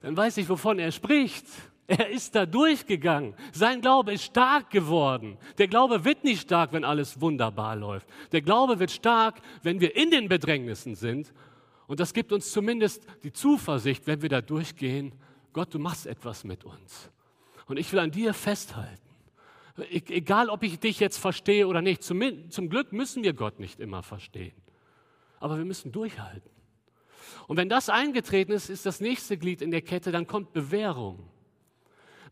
dann 0.00 0.16
weiß 0.16 0.38
ich, 0.38 0.48
wovon 0.48 0.78
er 0.78 0.90
spricht. 0.92 1.46
Er 1.88 2.08
ist 2.10 2.34
da 2.34 2.46
durchgegangen. 2.46 3.34
Sein 3.52 3.80
Glaube 3.80 4.12
ist 4.12 4.24
stark 4.24 4.70
geworden. 4.70 5.38
Der 5.58 5.68
Glaube 5.68 6.04
wird 6.04 6.24
nicht 6.24 6.42
stark, 6.42 6.72
wenn 6.72 6.84
alles 6.84 7.20
wunderbar 7.20 7.76
läuft. 7.76 8.08
Der 8.32 8.42
Glaube 8.42 8.80
wird 8.80 8.90
stark, 8.90 9.40
wenn 9.62 9.80
wir 9.80 9.94
in 9.94 10.10
den 10.10 10.28
Bedrängnissen 10.28 10.96
sind. 10.96 11.32
Und 11.86 12.00
das 12.00 12.12
gibt 12.12 12.32
uns 12.32 12.50
zumindest 12.50 13.06
die 13.22 13.32
Zuversicht, 13.32 14.06
wenn 14.06 14.20
wir 14.20 14.28
da 14.28 14.40
durchgehen, 14.40 15.12
Gott, 15.52 15.72
du 15.72 15.78
machst 15.78 16.06
etwas 16.06 16.44
mit 16.44 16.64
uns. 16.64 17.10
Und 17.66 17.78
ich 17.78 17.90
will 17.92 18.00
an 18.00 18.10
dir 18.10 18.34
festhalten. 18.34 19.00
E-, 19.78 20.02
egal, 20.08 20.50
ob 20.50 20.64
ich 20.64 20.78
dich 20.80 20.98
jetzt 21.00 21.18
verstehe 21.18 21.68
oder 21.68 21.82
nicht. 21.82 22.02
Zum, 22.02 22.50
zum 22.50 22.68
Glück 22.68 22.92
müssen 22.92 23.22
wir 23.22 23.32
Gott 23.32 23.60
nicht 23.60 23.78
immer 23.78 24.02
verstehen. 24.02 24.56
Aber 25.38 25.56
wir 25.56 25.64
müssen 25.64 25.92
durchhalten. 25.92 26.50
Und 27.46 27.56
wenn 27.56 27.68
das 27.68 27.88
eingetreten 27.88 28.52
ist, 28.52 28.70
ist 28.70 28.86
das 28.86 29.00
nächste 29.00 29.38
Glied 29.38 29.62
in 29.62 29.70
der 29.70 29.82
Kette, 29.82 30.10
dann 30.10 30.26
kommt 30.26 30.52
Bewährung. 30.52 31.28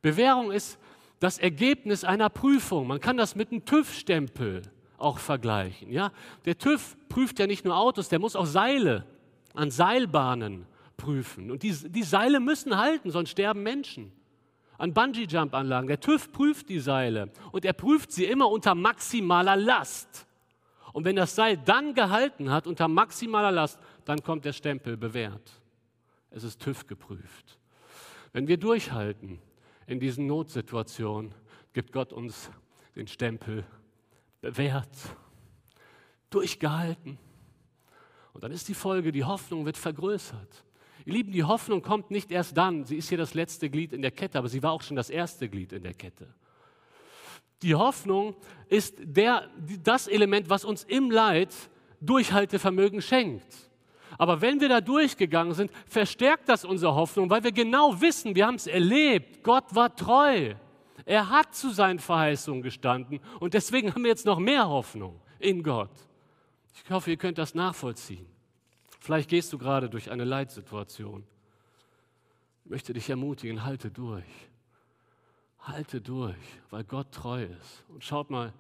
Bewährung 0.03 0.51
ist 0.51 0.79
das 1.21 1.39
Ergebnis 1.39 2.05
einer 2.05 2.29
Prüfung. 2.29 2.87
Man 2.87 3.01
kann 3.01 3.17
das 3.17 3.35
mit 3.35 3.51
einem 3.51 3.65
TÜV-Stempel 3.65 4.63
auch 4.99 5.19
vergleichen. 5.19 5.91
Ja? 5.91 6.13
Der 6.45 6.59
TÜV 6.59 6.97
prüft 7.09 7.39
ja 7.39 7.47
nicht 7.47 7.65
nur 7.65 7.77
Autos, 7.77 8.09
der 8.09 8.19
muss 8.19 8.37
auch 8.37 8.47
Seile 8.47 9.07
an 9.55 9.71
Seilbahnen 9.71 10.67
prüfen. 10.97 11.51
Und 11.51 11.63
die, 11.63 11.73
die 11.73 12.03
Seile 12.03 12.41
müssen 12.41 12.77
halten, 12.77 13.11
sonst 13.11 13.31
sterben 13.31 13.63
Menschen. 13.63 14.13
An 14.77 14.93
Bungee-Jump-Anlagen. 14.93 15.87
Der 15.87 16.01
TÜV 16.01 16.33
prüft 16.33 16.69
die 16.69 16.81
Seile 16.81 17.31
und 17.53 17.65
er 17.65 17.73
prüft 17.73 18.11
sie 18.11 18.25
immer 18.25 18.51
unter 18.51 18.75
maximaler 18.75 19.57
Last. 19.57 20.27
Und 20.93 21.05
wenn 21.05 21.17
das 21.17 21.35
Seil 21.35 21.57
dann 21.57 21.95
gehalten 21.95 22.51
hat 22.51 22.67
unter 22.67 22.89
maximaler 22.89 23.53
Last, 23.53 23.79
dann 24.05 24.23
kommt 24.23 24.45
der 24.45 24.53
Stempel 24.53 24.97
bewährt. 24.97 25.61
Es 26.31 26.43
ist 26.43 26.61
TÜV 26.61 26.87
geprüft. 26.87 27.59
Wenn 28.33 28.49
wir 28.49 28.57
durchhalten, 28.57 29.39
in 29.87 30.01
diesen 30.01 30.27
Notsituationen 30.27 31.35
gibt 31.73 31.93
Gott 31.93 32.13
uns 32.13 32.51
den 32.97 33.07
Stempel 33.07 33.65
bewährt, 34.41 34.89
durchgehalten. 36.31 37.19
Und 38.33 38.45
dann 38.45 38.53
ist 38.53 38.69
die 38.69 38.75
Folge, 38.75 39.13
die 39.13 39.25
Hoffnung 39.25 39.65
wird 39.65 39.77
vergrößert. 39.77 40.65
Ihr 41.07 41.13
Lieben, 41.13 41.33
die 41.33 41.45
Hoffnung 41.45 41.83
kommt 41.83 42.11
nicht 42.11 42.31
erst 42.31 42.57
dann, 42.57 42.85
sie 42.85 42.97
ist 42.97 43.09
hier 43.09 43.19
das 43.19 43.35
letzte 43.35 43.69
Glied 43.69 43.93
in 43.93 44.03
der 44.03 44.11
Kette, 44.11 44.39
aber 44.39 44.49
sie 44.49 44.63
war 44.63 44.73
auch 44.73 44.83
schon 44.83 44.97
das 44.97 45.11
erste 45.11 45.49
Glied 45.49 45.73
in 45.73 45.83
der 45.83 45.95
Kette. 45.95 46.35
Die 47.63 47.75
Hoffnung 47.75 48.35
ist 48.69 48.97
der, 49.01 49.49
das 49.83 50.07
Element, 50.07 50.51
was 50.51 50.65
uns 50.65 50.85
im 50.85 51.11
Leid 51.11 51.55
Durchhaltevermögen 52.01 53.01
schenkt. 53.01 53.71
Aber 54.19 54.41
wenn 54.41 54.61
wir 54.61 54.69
da 54.69 54.81
durchgegangen 54.81 55.55
sind, 55.55 55.71
verstärkt 55.87 56.49
das 56.49 56.65
unsere 56.65 56.95
Hoffnung, 56.95 57.31
weil 57.31 57.43
wir 57.43 57.53
genau 57.53 58.01
wissen, 58.01 58.35
wir 58.35 58.47
haben 58.47 58.55
es 58.57 58.67
erlebt, 58.67 59.43
Gott 59.43 59.75
war 59.75 59.95
treu. 59.95 60.55
Er 61.05 61.29
hat 61.29 61.55
zu 61.55 61.71
seinen 61.71 61.99
Verheißungen 61.99 62.63
gestanden 62.63 63.21
und 63.41 63.55
deswegen 63.55 63.93
haben 63.95 64.03
wir 64.03 64.11
jetzt 64.11 64.27
noch 64.27 64.39
mehr 64.39 64.69
Hoffnung 64.69 65.21
in 65.39 65.63
Gott. 65.63 65.91
Ich 66.85 66.91
hoffe, 66.91 67.11
ihr 67.11 67.17
könnt 67.17 67.39
das 67.39 67.55
nachvollziehen. 67.55 68.27
Vielleicht 69.01 69.29
gehst 69.29 69.53
du 69.53 69.59
gerade 69.59 69.91
durch 69.91 70.11
eine 70.11 70.25
Leitsituation. 70.25 71.25
Ich 72.65 72.71
möchte 72.71 72.95
dich 72.95 73.11
ermutigen, 73.11 73.65
halte 73.65 73.91
durch. 73.91 74.25
Halte 75.61 76.01
durch, 76.01 76.37
weil 76.71 76.85
Gott 76.85 77.13
treu 77.13 77.45
ist. 77.45 77.85
Und 77.89 78.03
schaut 78.03 78.31
mal, 78.31 78.53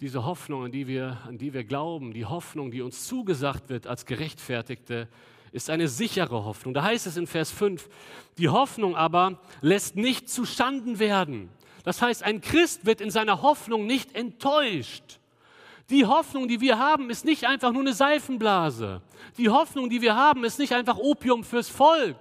diese 0.00 0.24
Hoffnung, 0.24 0.64
an 0.64 0.70
die, 0.70 0.86
wir, 0.86 1.18
an 1.26 1.38
die 1.38 1.52
wir 1.52 1.64
glauben, 1.64 2.12
die 2.12 2.24
Hoffnung, 2.24 2.70
die 2.70 2.82
uns 2.82 3.06
zugesagt 3.06 3.68
wird 3.68 3.86
als 3.86 4.06
Gerechtfertigte, 4.06 5.08
ist 5.50 5.70
eine 5.70 5.88
sichere 5.88 6.44
Hoffnung. 6.44 6.74
Da 6.74 6.82
heißt 6.82 7.06
es 7.06 7.16
in 7.16 7.26
Vers 7.26 7.50
5, 7.50 7.88
die 8.36 8.48
Hoffnung 8.48 8.94
aber 8.94 9.40
lässt 9.60 9.96
nicht 9.96 10.28
zu 10.28 10.44
Schanden 10.44 10.98
werden. 10.98 11.48
Das 11.84 12.02
heißt, 12.02 12.22
ein 12.22 12.40
Christ 12.40 12.86
wird 12.86 13.00
in 13.00 13.10
seiner 13.10 13.42
Hoffnung 13.42 13.86
nicht 13.86 14.14
enttäuscht. 14.14 15.18
Die 15.90 16.04
Hoffnung, 16.04 16.48
die 16.48 16.60
wir 16.60 16.78
haben, 16.78 17.08
ist 17.08 17.24
nicht 17.24 17.46
einfach 17.46 17.72
nur 17.72 17.80
eine 17.80 17.94
Seifenblase. 17.94 19.00
Die 19.38 19.48
Hoffnung, 19.48 19.88
die 19.88 20.02
wir 20.02 20.14
haben, 20.14 20.44
ist 20.44 20.58
nicht 20.58 20.74
einfach 20.74 20.98
Opium 20.98 21.42
fürs 21.42 21.70
Volk, 21.70 22.18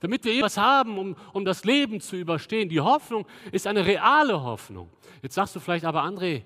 damit 0.00 0.24
wir 0.24 0.34
etwas 0.34 0.56
haben, 0.56 0.98
um, 0.98 1.16
um 1.32 1.44
das 1.44 1.64
Leben 1.64 2.00
zu 2.00 2.16
überstehen. 2.16 2.68
Die 2.68 2.80
Hoffnung 2.80 3.24
ist 3.52 3.68
eine 3.68 3.86
reale 3.86 4.42
Hoffnung. 4.42 4.90
Jetzt 5.22 5.36
sagst 5.36 5.54
du 5.54 5.60
vielleicht 5.60 5.84
aber, 5.84 6.02
André, 6.02 6.42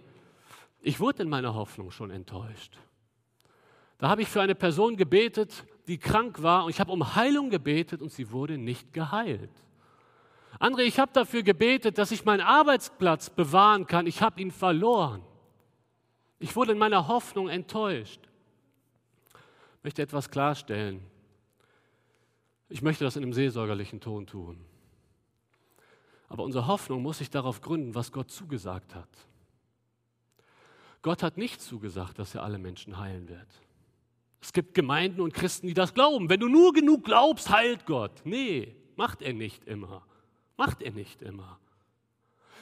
ich 0.89 1.01
wurde 1.01 1.23
in 1.23 1.29
meiner 1.29 1.55
Hoffnung 1.55 1.91
schon 1.91 2.11
enttäuscht. 2.11 2.79
Da 3.99 4.09
habe 4.09 4.23
ich 4.23 4.29
für 4.29 4.41
eine 4.41 4.55
Person 4.55 4.97
gebetet, 4.97 5.67
die 5.87 5.99
krank 5.99 6.43
war 6.43 6.65
und 6.65 6.71
ich 6.71 6.81
habe 6.81 6.93
um 6.93 7.15
Heilung 7.15 7.51
gebetet 7.51 8.01
und 8.01 8.11
sie 8.11 8.31
wurde 8.33 8.57
nicht 8.57 8.95
geheilt. 8.95 9.51
André, 10.59 10.85
ich 10.85 10.99
habe 10.99 11.13
dafür 11.13 11.43
gebetet, 11.43 11.99
dass 11.99 12.11
ich 12.11 12.25
meinen 12.25 12.41
Arbeitsplatz 12.41 13.29
bewahren 13.29 13.87
kann. 13.87 14.07
Ich 14.07 14.23
habe 14.23 14.41
ihn 14.41 14.51
verloren. 14.51 15.23
Ich 16.39 16.57
wurde 16.57 16.73
in 16.73 16.79
meiner 16.79 17.07
Hoffnung 17.07 17.51
enttäuscht. 17.51 18.21
Ich 19.77 19.85
möchte 19.85 20.01
etwas 20.01 20.31
klarstellen. 20.31 21.03
Ich 22.71 22.81
möchte 22.81 23.05
das 23.05 23.17
in 23.17 23.25
einem 23.25 23.35
seelsorgerlichen 23.35 24.01
Ton 24.01 24.27
tun. 24.27 24.65
Aber 26.31 26.45
unsere 26.45 26.67
Hoffnung 26.67 27.03
muss 27.03 27.19
sich 27.19 27.29
darauf 27.29 27.61
gründen, 27.61 27.95
was 27.95 28.11
Gott 28.11 28.31
zugesagt 28.31 28.95
hat. 28.95 29.29
Gott 31.03 31.23
hat 31.23 31.37
nicht 31.37 31.61
zugesagt, 31.61 32.19
dass 32.19 32.35
er 32.35 32.43
alle 32.43 32.59
Menschen 32.59 32.99
heilen 32.99 33.29
wird. 33.29 33.49
Es 34.41 34.53
gibt 34.53 34.75
Gemeinden 34.75 35.21
und 35.21 35.35
Christen, 35.35 35.67
die 35.67 35.75
das 35.75 35.95
glauben. 35.95 36.29
Wenn 36.29 36.41
du 36.41 36.49
nur 36.49 36.73
genug 36.73 37.05
glaubst, 37.05 37.51
heilt 37.51 37.87
Gott. 37.87 38.13
Nee, 38.25 38.77
macht 38.97 39.23
er 39.23 39.33
nicht 39.33 39.65
immer. 39.65 40.03
Macht 40.57 40.83
er 40.83 40.93
nicht 40.93 41.23
immer. 41.23 41.59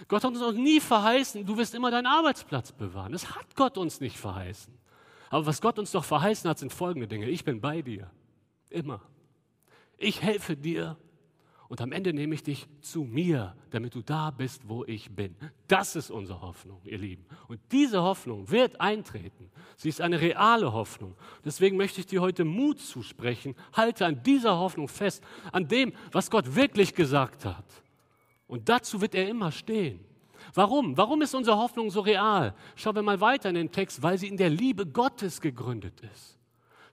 Gott 0.08 0.24
hat 0.24 0.32
uns 0.32 0.42
auch 0.42 0.52
nie 0.52 0.80
verheißen, 0.80 1.46
du 1.46 1.56
wirst 1.56 1.74
immer 1.74 1.90
deinen 1.90 2.06
Arbeitsplatz 2.06 2.72
bewahren. 2.72 3.12
Das 3.12 3.34
hat 3.34 3.56
Gott 3.56 3.78
uns 3.78 4.00
nicht 4.00 4.18
verheißen. 4.18 4.74
Aber 5.30 5.46
was 5.46 5.60
Gott 5.60 5.78
uns 5.78 5.90
doch 5.90 6.04
verheißen 6.04 6.48
hat, 6.48 6.58
sind 6.58 6.72
folgende 6.72 7.08
Dinge. 7.08 7.28
Ich 7.28 7.44
bin 7.44 7.60
bei 7.60 7.82
dir. 7.82 8.10
Immer. 8.68 9.00
Ich 9.96 10.22
helfe 10.22 10.56
dir 10.56 10.96
und 11.68 11.80
am 11.80 11.92
Ende 11.92 12.12
nehme 12.12 12.34
ich 12.34 12.42
dich 12.42 12.68
zu 12.80 13.02
mir, 13.02 13.56
damit 13.70 13.94
du 13.94 14.02
da 14.02 14.30
bist, 14.30 14.68
wo 14.68 14.84
ich 14.84 15.10
bin. 15.10 15.34
Das 15.66 15.96
ist 15.96 16.10
unsere 16.10 16.40
Hoffnung, 16.40 16.80
ihr 16.84 16.98
Lieben. 16.98 17.24
Und 17.48 17.60
diese 17.72 18.02
Hoffnung 18.02 18.48
wird 18.50 18.80
eintreten. 18.80 19.50
Sie 19.76 19.88
ist 19.88 20.00
eine 20.00 20.20
reale 20.20 20.72
Hoffnung. 20.72 21.16
Deswegen 21.44 21.76
möchte 21.76 22.00
ich 22.00 22.06
dir 22.06 22.20
heute 22.20 22.44
Mut 22.44 22.80
zusprechen. 22.80 23.56
Halte 23.72 24.06
an 24.06 24.22
dieser 24.22 24.56
Hoffnung 24.56 24.86
fest, 24.86 25.24
an 25.50 25.66
dem, 25.66 25.92
was 26.12 26.30
Gott 26.30 26.54
wirklich 26.54 26.94
gesagt 26.94 27.44
hat. 27.44 27.64
Und 28.46 28.68
dazu 28.68 29.00
wird 29.00 29.14
er 29.14 29.28
immer 29.28 29.50
stehen. 29.50 30.00
Warum? 30.54 30.96
Warum 30.96 31.20
ist 31.22 31.34
unsere 31.34 31.56
Hoffnung 31.56 31.90
so 31.90 32.00
real? 32.00 32.54
Schauen 32.76 32.94
wir 32.94 33.02
mal 33.02 33.20
weiter 33.20 33.48
in 33.48 33.56
den 33.56 33.72
Text, 33.72 34.02
weil 34.02 34.18
sie 34.18 34.28
in 34.28 34.36
der 34.36 34.50
Liebe 34.50 34.86
Gottes 34.86 35.40
gegründet 35.40 36.00
ist. 36.00 36.38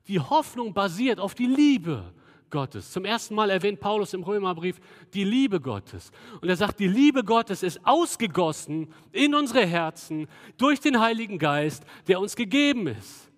Die 0.08 0.20
Hoffnung 0.20 0.74
basiert 0.74 1.20
auf 1.20 1.36
die 1.36 1.46
Liebe 1.46 2.12
Gottes. 2.54 2.92
Zum 2.92 3.04
ersten 3.04 3.34
Mal 3.34 3.50
erwähnt 3.50 3.80
Paulus 3.80 4.14
im 4.14 4.22
Römerbrief 4.22 4.80
die 5.14 5.24
Liebe 5.24 5.60
Gottes. 5.60 6.12
Und 6.40 6.50
er 6.50 6.56
sagt, 6.56 6.80
die 6.80 6.88
Liebe 6.88 7.24
Gottes 7.24 7.64
ist 7.64 7.82
ausgegossen 7.84 8.94
in 9.12 9.34
unsere 9.34 9.66
Herzen 9.66 10.28
durch 10.58 10.80
den 10.80 11.00
Heiligen 11.00 11.40
Geist, 11.40 11.84
der 12.08 12.20
uns 12.20 12.36
gegeben 12.36 12.86
ist. 12.88 13.32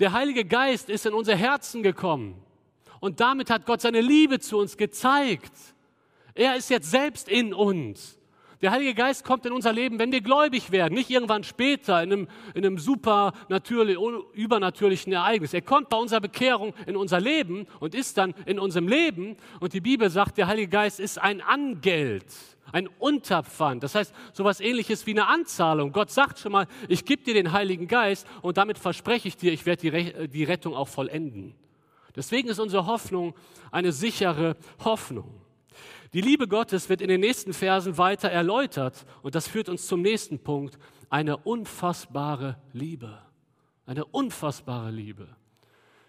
Der 0.00 0.12
Heilige 0.12 0.44
Geist 0.44 0.90
ist 0.90 1.06
in 1.06 1.14
unser 1.14 1.36
Herzen 1.36 1.84
gekommen. 1.84 2.34
Und 2.98 3.20
damit 3.20 3.50
hat 3.50 3.66
Gott 3.66 3.80
seine 3.80 4.00
Liebe 4.00 4.40
zu 4.40 4.58
uns 4.58 4.76
gezeigt. 4.76 5.52
Er 6.34 6.56
ist 6.56 6.68
jetzt 6.68 6.90
selbst 6.90 7.28
in 7.28 7.54
uns. 7.54 8.18
Der 8.62 8.70
Heilige 8.70 8.94
Geist 8.94 9.22
kommt 9.24 9.44
in 9.44 9.52
unser 9.52 9.72
Leben, 9.72 9.98
wenn 9.98 10.12
wir 10.12 10.22
gläubig 10.22 10.70
werden, 10.70 10.94
nicht 10.94 11.10
irgendwann 11.10 11.44
später 11.44 12.02
in 12.02 12.12
einem, 12.12 12.28
in 12.54 12.64
einem 12.64 12.78
super 12.78 13.34
übernatürlichen 14.32 15.12
Ereignis. 15.12 15.52
Er 15.52 15.60
kommt 15.60 15.90
bei 15.90 15.98
unserer 15.98 16.20
Bekehrung 16.20 16.72
in 16.86 16.96
unser 16.96 17.20
Leben 17.20 17.66
und 17.80 17.94
ist 17.94 18.16
dann 18.16 18.34
in 18.46 18.58
unserem 18.58 18.88
Leben. 18.88 19.36
Und 19.60 19.74
die 19.74 19.82
Bibel 19.82 20.08
sagt, 20.08 20.38
der 20.38 20.46
Heilige 20.46 20.68
Geist 20.68 21.00
ist 21.00 21.20
ein 21.20 21.42
Angeld, 21.42 22.24
ein 22.72 22.88
Unterpfand. 22.98 23.82
Das 23.82 23.94
heißt, 23.94 24.14
sowas 24.32 24.60
ähnliches 24.60 25.06
wie 25.06 25.10
eine 25.10 25.26
Anzahlung. 25.26 25.92
Gott 25.92 26.10
sagt 26.10 26.38
schon 26.38 26.52
mal, 26.52 26.66
ich 26.88 27.04
gebe 27.04 27.22
dir 27.22 27.34
den 27.34 27.52
Heiligen 27.52 27.88
Geist 27.88 28.26
und 28.40 28.56
damit 28.56 28.78
verspreche 28.78 29.28
ich 29.28 29.36
dir, 29.36 29.52
ich 29.52 29.66
werde 29.66 29.90
die, 29.90 30.28
die 30.28 30.44
Rettung 30.44 30.74
auch 30.74 30.88
vollenden. 30.88 31.54
Deswegen 32.14 32.48
ist 32.48 32.58
unsere 32.58 32.86
Hoffnung 32.86 33.34
eine 33.70 33.92
sichere 33.92 34.56
Hoffnung. 34.82 35.45
Die 36.16 36.22
Liebe 36.22 36.48
Gottes 36.48 36.88
wird 36.88 37.02
in 37.02 37.08
den 37.08 37.20
nächsten 37.20 37.52
Versen 37.52 37.98
weiter 37.98 38.30
erläutert 38.30 39.04
und 39.20 39.34
das 39.34 39.48
führt 39.48 39.68
uns 39.68 39.86
zum 39.86 40.00
nächsten 40.00 40.38
Punkt. 40.38 40.78
Eine 41.10 41.36
unfassbare 41.36 42.56
Liebe. 42.72 43.18
Eine 43.84 44.06
unfassbare 44.06 44.90
Liebe. 44.90 45.28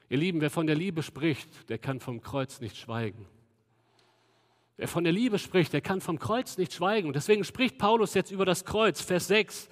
Ihr 0.07 0.17
Lieben, 0.17 0.39
wer 0.39 0.49
von 0.49 0.65
der 0.65 0.77
Liebe 0.77 1.03
spricht, 1.03 1.69
der 1.69 1.77
kann 1.77 1.99
vom 1.99 2.21
Kreuz 2.21 2.61
nicht 2.61 2.77
schweigen. 2.77 3.25
Wer 4.77 4.87
von 4.87 5.03
der 5.03 5.11
Liebe 5.11 5.39
spricht, 5.39 5.73
der 5.73 5.81
kann 5.81 5.99
vom 5.99 6.19
Kreuz 6.19 6.57
nicht 6.57 6.71
schweigen. 6.71 7.07
Und 7.07 7.17
deswegen 7.17 7.43
spricht 7.43 7.77
Paulus 7.77 8.13
jetzt 8.13 8.31
über 8.31 8.45
das 8.45 8.63
Kreuz, 8.63 9.01
Vers 9.01 9.27
6. 9.27 9.67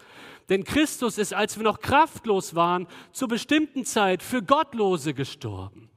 Denn 0.49 0.65
Christus 0.65 1.17
ist, 1.17 1.33
als 1.33 1.55
wir 1.55 1.63
noch 1.63 1.79
kraftlos 1.79 2.55
waren, 2.55 2.87
zur 3.13 3.29
bestimmten 3.29 3.85
Zeit 3.85 4.21
für 4.21 4.43
Gottlose 4.43 5.13
gestorben. 5.13 5.89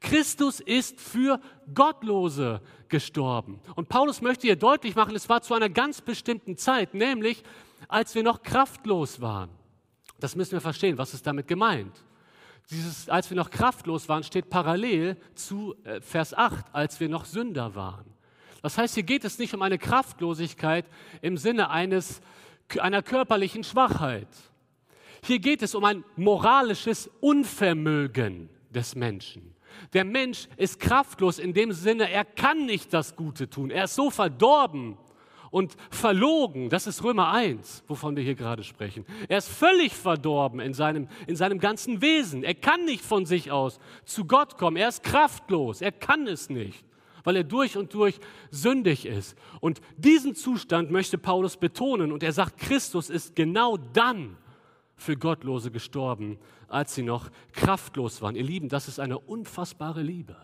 Christus 0.00 0.60
ist 0.60 1.00
für 1.00 1.40
Gottlose 1.74 2.60
gestorben. 2.88 3.60
Und 3.74 3.88
Paulus 3.88 4.20
möchte 4.20 4.46
hier 4.46 4.56
deutlich 4.56 4.94
machen, 4.94 5.14
es 5.16 5.28
war 5.28 5.42
zu 5.42 5.54
einer 5.54 5.68
ganz 5.68 6.00
bestimmten 6.00 6.56
Zeit, 6.56 6.94
nämlich 6.94 7.42
als 7.88 8.14
wir 8.14 8.22
noch 8.22 8.42
kraftlos 8.42 9.20
waren. 9.20 9.50
Das 10.20 10.34
müssen 10.34 10.52
wir 10.52 10.60
verstehen, 10.60 10.98
was 10.98 11.14
ist 11.14 11.26
damit 11.26 11.46
gemeint? 11.46 11.94
Dieses, 12.70 13.08
als 13.08 13.30
wir 13.30 13.36
noch 13.36 13.50
kraftlos 13.50 14.08
waren, 14.08 14.24
steht 14.24 14.50
parallel 14.50 15.16
zu 15.34 15.76
äh, 15.84 16.00
Vers 16.00 16.34
8, 16.34 16.66
als 16.72 16.98
wir 16.98 17.08
noch 17.08 17.24
Sünder 17.24 17.74
waren. 17.74 18.04
Das 18.62 18.76
heißt, 18.76 18.94
hier 18.94 19.04
geht 19.04 19.24
es 19.24 19.38
nicht 19.38 19.54
um 19.54 19.62
eine 19.62 19.78
Kraftlosigkeit 19.78 20.86
im 21.22 21.36
Sinne 21.36 21.70
eines, 21.70 22.20
einer 22.80 23.02
körperlichen 23.02 23.62
Schwachheit. 23.62 24.28
Hier 25.22 25.38
geht 25.38 25.62
es 25.62 25.74
um 25.74 25.84
ein 25.84 26.04
moralisches 26.16 27.08
Unvermögen 27.20 28.48
des 28.70 28.96
Menschen. 28.96 29.55
Der 29.92 30.04
Mensch 30.04 30.48
ist 30.56 30.80
kraftlos 30.80 31.38
in 31.38 31.52
dem 31.52 31.72
Sinne, 31.72 32.10
er 32.10 32.24
kann 32.24 32.66
nicht 32.66 32.92
das 32.92 33.16
Gute 33.16 33.48
tun. 33.48 33.70
Er 33.70 33.84
ist 33.84 33.94
so 33.94 34.10
verdorben 34.10 34.96
und 35.50 35.76
verlogen. 35.90 36.68
Das 36.68 36.86
ist 36.86 37.02
Römer 37.02 37.32
1, 37.32 37.84
wovon 37.88 38.16
wir 38.16 38.22
hier 38.22 38.34
gerade 38.34 38.62
sprechen. 38.62 39.06
Er 39.28 39.38
ist 39.38 39.48
völlig 39.48 39.94
verdorben 39.94 40.60
in 40.60 40.74
seinem, 40.74 41.08
in 41.26 41.36
seinem 41.36 41.58
ganzen 41.58 42.02
Wesen. 42.02 42.42
Er 42.42 42.54
kann 42.54 42.84
nicht 42.84 43.04
von 43.04 43.26
sich 43.26 43.50
aus 43.50 43.78
zu 44.04 44.24
Gott 44.26 44.58
kommen. 44.58 44.76
Er 44.76 44.88
ist 44.88 45.02
kraftlos. 45.02 45.80
Er 45.80 45.92
kann 45.92 46.26
es 46.26 46.50
nicht, 46.50 46.84
weil 47.24 47.36
er 47.36 47.44
durch 47.44 47.76
und 47.76 47.94
durch 47.94 48.18
sündig 48.50 49.06
ist. 49.06 49.36
Und 49.60 49.80
diesen 49.96 50.34
Zustand 50.34 50.90
möchte 50.90 51.18
Paulus 51.18 51.56
betonen. 51.56 52.12
Und 52.12 52.22
er 52.22 52.32
sagt, 52.32 52.58
Christus 52.58 53.10
ist 53.10 53.34
genau 53.34 53.76
dann 53.76 54.36
für 54.96 55.16
Gottlose 55.16 55.70
gestorben, 55.70 56.38
als 56.68 56.94
sie 56.94 57.02
noch 57.02 57.30
kraftlos 57.52 58.22
waren. 58.22 58.34
Ihr 58.34 58.44
Lieben, 58.44 58.68
das 58.68 58.88
ist 58.88 58.98
eine 58.98 59.18
unfassbare 59.18 60.02
Liebe. 60.02 60.36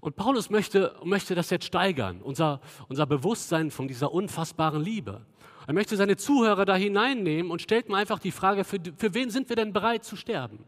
Und 0.00 0.16
Paulus 0.16 0.50
möchte, 0.50 0.94
möchte 1.04 1.34
das 1.34 1.50
jetzt 1.50 1.64
steigern, 1.64 2.20
unser, 2.22 2.60
unser 2.88 3.06
Bewusstsein 3.06 3.70
von 3.70 3.88
dieser 3.88 4.12
unfassbaren 4.12 4.82
Liebe. 4.82 5.24
Er 5.66 5.74
möchte 5.74 5.96
seine 5.96 6.16
Zuhörer 6.16 6.64
da 6.64 6.74
hineinnehmen 6.74 7.50
und 7.50 7.62
stellt 7.62 7.88
mir 7.88 7.96
einfach 7.96 8.18
die 8.18 8.32
Frage, 8.32 8.64
für, 8.64 8.78
für 8.96 9.14
wen 9.14 9.30
sind 9.30 9.48
wir 9.48 9.56
denn 9.56 9.72
bereit 9.72 10.04
zu 10.04 10.16
sterben? 10.16 10.64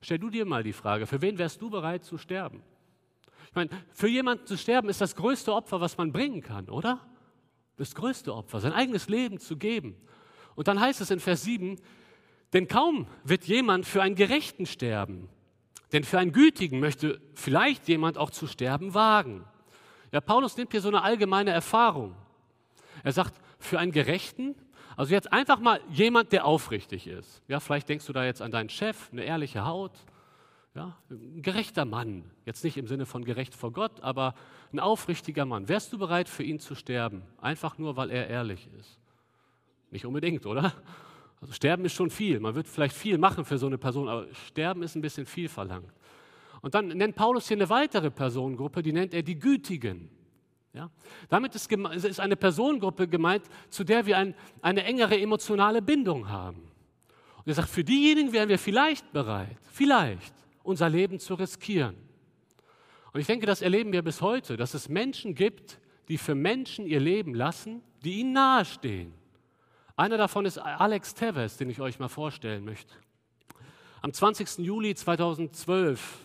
Stell 0.00 0.18
du 0.18 0.30
dir 0.30 0.44
mal 0.44 0.62
die 0.62 0.72
Frage, 0.72 1.06
für 1.06 1.22
wen 1.22 1.38
wärst 1.38 1.60
du 1.60 1.70
bereit 1.70 2.04
zu 2.04 2.18
sterben? 2.18 2.62
Ich 3.48 3.54
meine, 3.54 3.70
für 3.90 4.08
jemanden 4.08 4.46
zu 4.46 4.56
sterben 4.58 4.88
ist 4.90 5.00
das 5.00 5.16
größte 5.16 5.52
Opfer, 5.52 5.80
was 5.80 5.96
man 5.96 6.12
bringen 6.12 6.42
kann, 6.42 6.68
oder? 6.68 7.00
Das 7.76 7.94
größte 7.94 8.34
Opfer, 8.34 8.60
sein 8.60 8.72
eigenes 8.72 9.08
Leben 9.08 9.38
zu 9.38 9.56
geben. 9.56 9.96
Und 10.58 10.66
dann 10.66 10.80
heißt 10.80 11.00
es 11.00 11.12
in 11.12 11.20
Vers 11.20 11.44
7, 11.44 11.76
denn 12.52 12.66
kaum 12.66 13.06
wird 13.22 13.44
jemand 13.44 13.86
für 13.86 14.02
einen 14.02 14.16
Gerechten 14.16 14.66
sterben, 14.66 15.28
denn 15.92 16.02
für 16.02 16.18
einen 16.18 16.32
Gütigen 16.32 16.80
möchte 16.80 17.20
vielleicht 17.36 17.86
jemand 17.86 18.18
auch 18.18 18.30
zu 18.30 18.48
sterben 18.48 18.92
wagen. 18.92 19.44
Ja, 20.10 20.20
Paulus 20.20 20.56
nimmt 20.56 20.72
hier 20.72 20.80
so 20.80 20.88
eine 20.88 21.02
allgemeine 21.02 21.52
Erfahrung. 21.52 22.16
Er 23.04 23.12
sagt, 23.12 23.40
für 23.60 23.78
einen 23.78 23.92
Gerechten, 23.92 24.56
also 24.96 25.14
jetzt 25.14 25.32
einfach 25.32 25.60
mal 25.60 25.80
jemand, 25.90 26.32
der 26.32 26.44
aufrichtig 26.44 27.06
ist. 27.06 27.40
Ja, 27.46 27.60
vielleicht 27.60 27.88
denkst 27.88 28.06
du 28.06 28.12
da 28.12 28.24
jetzt 28.24 28.42
an 28.42 28.50
deinen 28.50 28.68
Chef, 28.68 29.10
eine 29.12 29.22
ehrliche 29.22 29.64
Haut, 29.64 29.92
ja, 30.74 30.98
ein 31.08 31.40
gerechter 31.40 31.84
Mann. 31.84 32.28
Jetzt 32.46 32.64
nicht 32.64 32.78
im 32.78 32.88
Sinne 32.88 33.06
von 33.06 33.24
gerecht 33.24 33.54
vor 33.54 33.72
Gott, 33.72 34.00
aber 34.00 34.34
ein 34.72 34.80
aufrichtiger 34.80 35.44
Mann. 35.44 35.68
Wärst 35.68 35.92
du 35.92 35.98
bereit, 35.98 36.28
für 36.28 36.42
ihn 36.42 36.58
zu 36.58 36.74
sterben? 36.74 37.22
Einfach 37.40 37.78
nur, 37.78 37.94
weil 37.94 38.10
er 38.10 38.26
ehrlich 38.26 38.68
ist? 38.76 38.98
Nicht 39.90 40.04
unbedingt, 40.04 40.44
oder? 40.46 40.72
Also 41.40 41.52
sterben 41.52 41.84
ist 41.84 41.94
schon 41.94 42.10
viel. 42.10 42.40
Man 42.40 42.54
wird 42.54 42.66
vielleicht 42.66 42.96
viel 42.96 43.18
machen 43.18 43.44
für 43.44 43.58
so 43.58 43.66
eine 43.66 43.78
Person, 43.78 44.08
aber 44.08 44.26
sterben 44.48 44.82
ist 44.82 44.96
ein 44.96 45.02
bisschen 45.02 45.24
viel 45.24 45.48
verlangt. 45.48 45.92
Und 46.60 46.74
dann 46.74 46.88
nennt 46.88 47.14
Paulus 47.14 47.46
hier 47.46 47.56
eine 47.56 47.68
weitere 47.68 48.10
Personengruppe, 48.10 48.82
die 48.82 48.92
nennt 48.92 49.14
er 49.14 49.22
die 49.22 49.38
Gütigen. 49.38 50.10
Ja? 50.72 50.90
Damit 51.28 51.54
ist, 51.54 51.70
ist 51.72 52.20
eine 52.20 52.36
Personengruppe 52.36 53.06
gemeint, 53.06 53.44
zu 53.70 53.84
der 53.84 54.06
wir 54.06 54.18
ein, 54.18 54.34
eine 54.60 54.84
engere 54.84 55.18
emotionale 55.18 55.80
Bindung 55.80 56.28
haben. 56.28 56.62
Und 57.36 57.46
er 57.46 57.54
sagt, 57.54 57.68
für 57.68 57.84
diejenigen 57.84 58.32
wären 58.32 58.48
wir 58.48 58.58
vielleicht 58.58 59.12
bereit, 59.12 59.56
vielleicht 59.70 60.34
unser 60.62 60.88
Leben 60.88 61.18
zu 61.18 61.34
riskieren. 61.34 61.96
Und 63.12 63.20
ich 63.20 63.26
denke, 63.26 63.46
das 63.46 63.62
erleben 63.62 63.92
wir 63.92 64.02
bis 64.02 64.20
heute, 64.20 64.56
dass 64.56 64.74
es 64.74 64.88
Menschen 64.88 65.34
gibt, 65.34 65.80
die 66.08 66.18
für 66.18 66.34
Menschen 66.34 66.86
ihr 66.86 67.00
Leben 67.00 67.34
lassen, 67.34 67.82
die 68.04 68.20
ihnen 68.20 68.32
nahestehen. 68.32 69.14
Einer 69.98 70.16
davon 70.16 70.46
ist 70.46 70.58
Alex 70.58 71.12
Tevez, 71.12 71.56
den 71.56 71.68
ich 71.70 71.80
euch 71.80 71.98
mal 71.98 72.06
vorstellen 72.06 72.64
möchte. 72.64 72.94
Am 74.00 74.12
20. 74.12 74.58
Juli 74.58 74.94
2012 74.94 76.18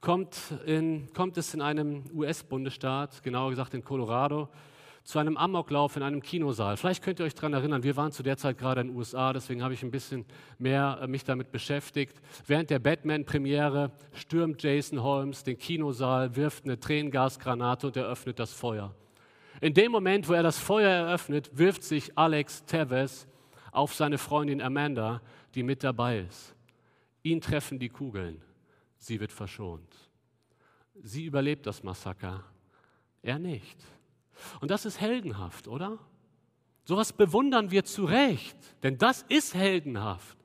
kommt, 0.00 0.38
in, 0.66 1.12
kommt 1.12 1.36
es 1.36 1.52
in 1.52 1.62
einem 1.62 2.04
US-Bundesstaat, 2.14 3.24
genauer 3.24 3.50
gesagt 3.50 3.74
in 3.74 3.82
Colorado, 3.82 4.48
zu 5.02 5.18
einem 5.18 5.36
Amoklauf 5.36 5.96
in 5.96 6.04
einem 6.04 6.22
Kinosaal. 6.22 6.76
Vielleicht 6.76 7.02
könnt 7.02 7.18
ihr 7.18 7.26
euch 7.26 7.34
daran 7.34 7.54
erinnern, 7.54 7.82
wir 7.82 7.96
waren 7.96 8.12
zu 8.12 8.22
der 8.22 8.36
Zeit 8.36 8.56
gerade 8.56 8.82
in 8.82 8.86
den 8.86 8.96
USA, 8.96 9.32
deswegen 9.32 9.64
habe 9.64 9.74
ich 9.74 9.82
ein 9.82 9.90
bisschen 9.90 10.24
mehr 10.60 11.00
äh, 11.02 11.08
mich 11.08 11.24
damit 11.24 11.50
beschäftigt. 11.50 12.22
Während 12.46 12.70
der 12.70 12.78
Batman-Premiere 12.78 13.90
stürmt 14.12 14.62
Jason 14.62 15.02
Holmes 15.02 15.42
den 15.42 15.58
Kinosaal, 15.58 16.36
wirft 16.36 16.62
eine 16.62 16.78
Tränengasgranate 16.78 17.88
und 17.88 17.96
eröffnet 17.96 18.38
das 18.38 18.52
Feuer. 18.52 18.94
In 19.60 19.74
dem 19.74 19.92
Moment, 19.92 20.28
wo 20.28 20.34
er 20.34 20.42
das 20.42 20.58
Feuer 20.58 20.90
eröffnet, 20.90 21.50
wirft 21.56 21.82
sich 21.82 22.16
Alex 22.16 22.64
Tevez 22.64 23.26
auf 23.72 23.94
seine 23.94 24.18
Freundin 24.18 24.60
Amanda, 24.60 25.22
die 25.54 25.62
mit 25.62 25.82
dabei 25.82 26.20
ist. 26.20 26.54
Ihn 27.22 27.40
treffen 27.40 27.78
die 27.78 27.88
Kugeln. 27.88 28.42
Sie 28.98 29.20
wird 29.20 29.32
verschont. 29.32 29.94
Sie 31.02 31.24
überlebt 31.24 31.66
das 31.66 31.82
Massaker. 31.82 32.44
Er 33.22 33.38
nicht. 33.38 33.78
Und 34.60 34.70
das 34.70 34.84
ist 34.84 35.00
heldenhaft, 35.00 35.68
oder? 35.68 35.98
Sowas 36.84 37.12
bewundern 37.12 37.70
wir 37.70 37.84
zu 37.84 38.04
Recht, 38.04 38.56
denn 38.82 38.96
das 38.96 39.22
ist 39.28 39.54
heldenhaft. 39.54 40.36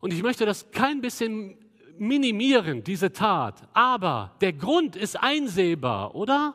Und 0.00 0.12
ich 0.12 0.22
möchte 0.22 0.46
das 0.46 0.70
kein 0.70 1.00
bisschen 1.00 1.58
minimieren, 1.98 2.82
diese 2.82 3.12
Tat, 3.12 3.68
aber 3.74 4.34
der 4.40 4.54
Grund 4.54 4.96
ist 4.96 5.22
einsehbar, 5.22 6.14
oder? 6.14 6.54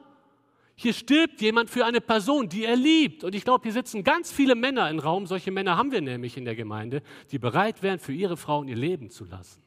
Hier 0.79 0.93
stirbt 0.93 1.41
jemand 1.41 1.71
für 1.71 1.85
eine 1.85 2.01
Person, 2.01 2.49
die 2.49 2.63
er 2.63 2.75
liebt. 2.75 3.23
Und 3.23 3.33
ich 3.33 3.43
glaube, 3.43 3.63
hier 3.63 3.73
sitzen 3.73 4.03
ganz 4.03 4.31
viele 4.31 4.53
Männer 4.53 4.87
im 4.91 4.99
Raum, 4.99 5.25
solche 5.25 5.49
Männer 5.49 5.75
haben 5.75 5.91
wir 5.91 6.01
nämlich 6.01 6.37
in 6.37 6.45
der 6.45 6.55
Gemeinde, 6.55 7.01
die 7.31 7.39
bereit 7.39 7.81
wären, 7.81 7.97
für 7.97 8.13
ihre 8.13 8.37
Frauen 8.37 8.67
ihr 8.67 8.75
Leben 8.75 9.09
zu 9.09 9.25
lassen. 9.25 9.63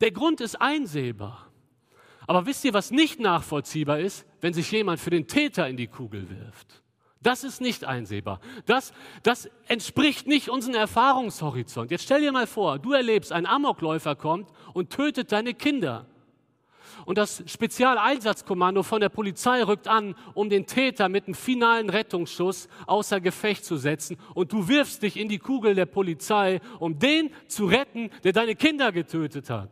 Der 0.00 0.12
Grund 0.12 0.40
ist 0.40 0.60
einsehbar. 0.60 1.50
Aber 2.28 2.46
wisst 2.46 2.64
ihr, 2.64 2.72
was 2.72 2.92
nicht 2.92 3.18
nachvollziehbar 3.18 3.98
ist? 3.98 4.24
Wenn 4.40 4.54
sich 4.54 4.70
jemand 4.70 5.00
für 5.00 5.10
den 5.10 5.26
Täter 5.26 5.68
in 5.68 5.76
die 5.76 5.88
Kugel 5.88 6.30
wirft. 6.30 6.84
Das 7.20 7.42
ist 7.42 7.60
nicht 7.60 7.84
einsehbar. 7.84 8.40
Das, 8.66 8.92
das 9.24 9.50
entspricht 9.66 10.28
nicht 10.28 10.48
unserem 10.50 10.76
Erfahrungshorizont. 10.76 11.90
Jetzt 11.90 12.04
stell 12.04 12.20
dir 12.20 12.30
mal 12.30 12.46
vor, 12.46 12.78
du 12.78 12.92
erlebst, 12.92 13.32
ein 13.32 13.44
Amokläufer 13.44 14.14
kommt 14.14 14.48
und 14.72 14.90
tötet 14.90 15.32
deine 15.32 15.52
Kinder. 15.52 16.06
Und 17.06 17.18
das 17.18 17.42
Spezialeinsatzkommando 17.46 18.82
von 18.82 19.00
der 19.00 19.08
Polizei 19.08 19.62
rückt 19.62 19.88
an, 19.88 20.14
um 20.34 20.50
den 20.50 20.66
Täter 20.66 21.08
mit 21.08 21.26
einem 21.26 21.34
finalen 21.34 21.90
Rettungsschuss 21.90 22.68
außer 22.86 23.20
Gefecht 23.20 23.64
zu 23.64 23.76
setzen. 23.76 24.16
Und 24.34 24.52
du 24.52 24.68
wirfst 24.68 25.02
dich 25.02 25.16
in 25.16 25.28
die 25.28 25.38
Kugel 25.38 25.74
der 25.74 25.86
Polizei, 25.86 26.60
um 26.78 26.98
den 26.98 27.30
zu 27.46 27.66
retten, 27.66 28.10
der 28.24 28.32
deine 28.32 28.54
Kinder 28.54 28.92
getötet 28.92 29.50
hat. 29.50 29.70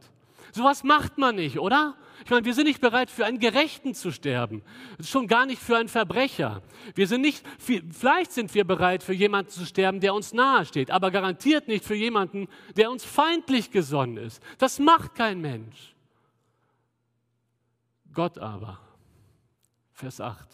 Sowas 0.53 0.83
macht 0.83 1.19
man 1.19 1.37
nicht, 1.37 1.59
oder? 1.59 1.95
Ich 2.25 2.31
meine, 2.31 2.45
wir 2.45 2.55
sind 2.55 2.67
nicht 2.67 2.81
bereit, 2.81 3.11
für 3.11 3.25
einen 3.25 3.39
Gerechten 3.39 3.95
zu 3.95 4.11
sterben. 4.11 4.63
Schon 5.01 5.29
gar 5.29 5.47
nicht 5.47 5.63
für 5.63 5.77
einen 5.77 5.89
Verbrecher. 5.89 6.63
Wir 6.95 7.07
sind 7.07 7.21
nicht, 7.21 7.45
vielleicht 7.59 8.33
sind 8.33 8.55
wir 8.55 8.65
bereit, 8.65 9.03
für 9.03 9.13
jemanden 9.13 9.51
zu 9.51 9.65
sterben, 9.65 10.01
der 10.01 10.15
uns 10.15 10.33
nahesteht, 10.33 10.91
aber 10.91 11.11
garantiert 11.11 11.69
nicht 11.69 11.85
für 11.85 11.95
jemanden, 11.95 12.49
der 12.77 12.91
uns 12.91 13.05
feindlich 13.05 13.71
gesonnen 13.71 14.17
ist. 14.17 14.43
Das 14.59 14.79
macht 14.79 15.15
kein 15.15 15.41
Mensch. 15.41 15.95
Gott 18.19 18.37
aber, 18.37 18.81
Vers 19.93 20.21
8. 20.21 20.49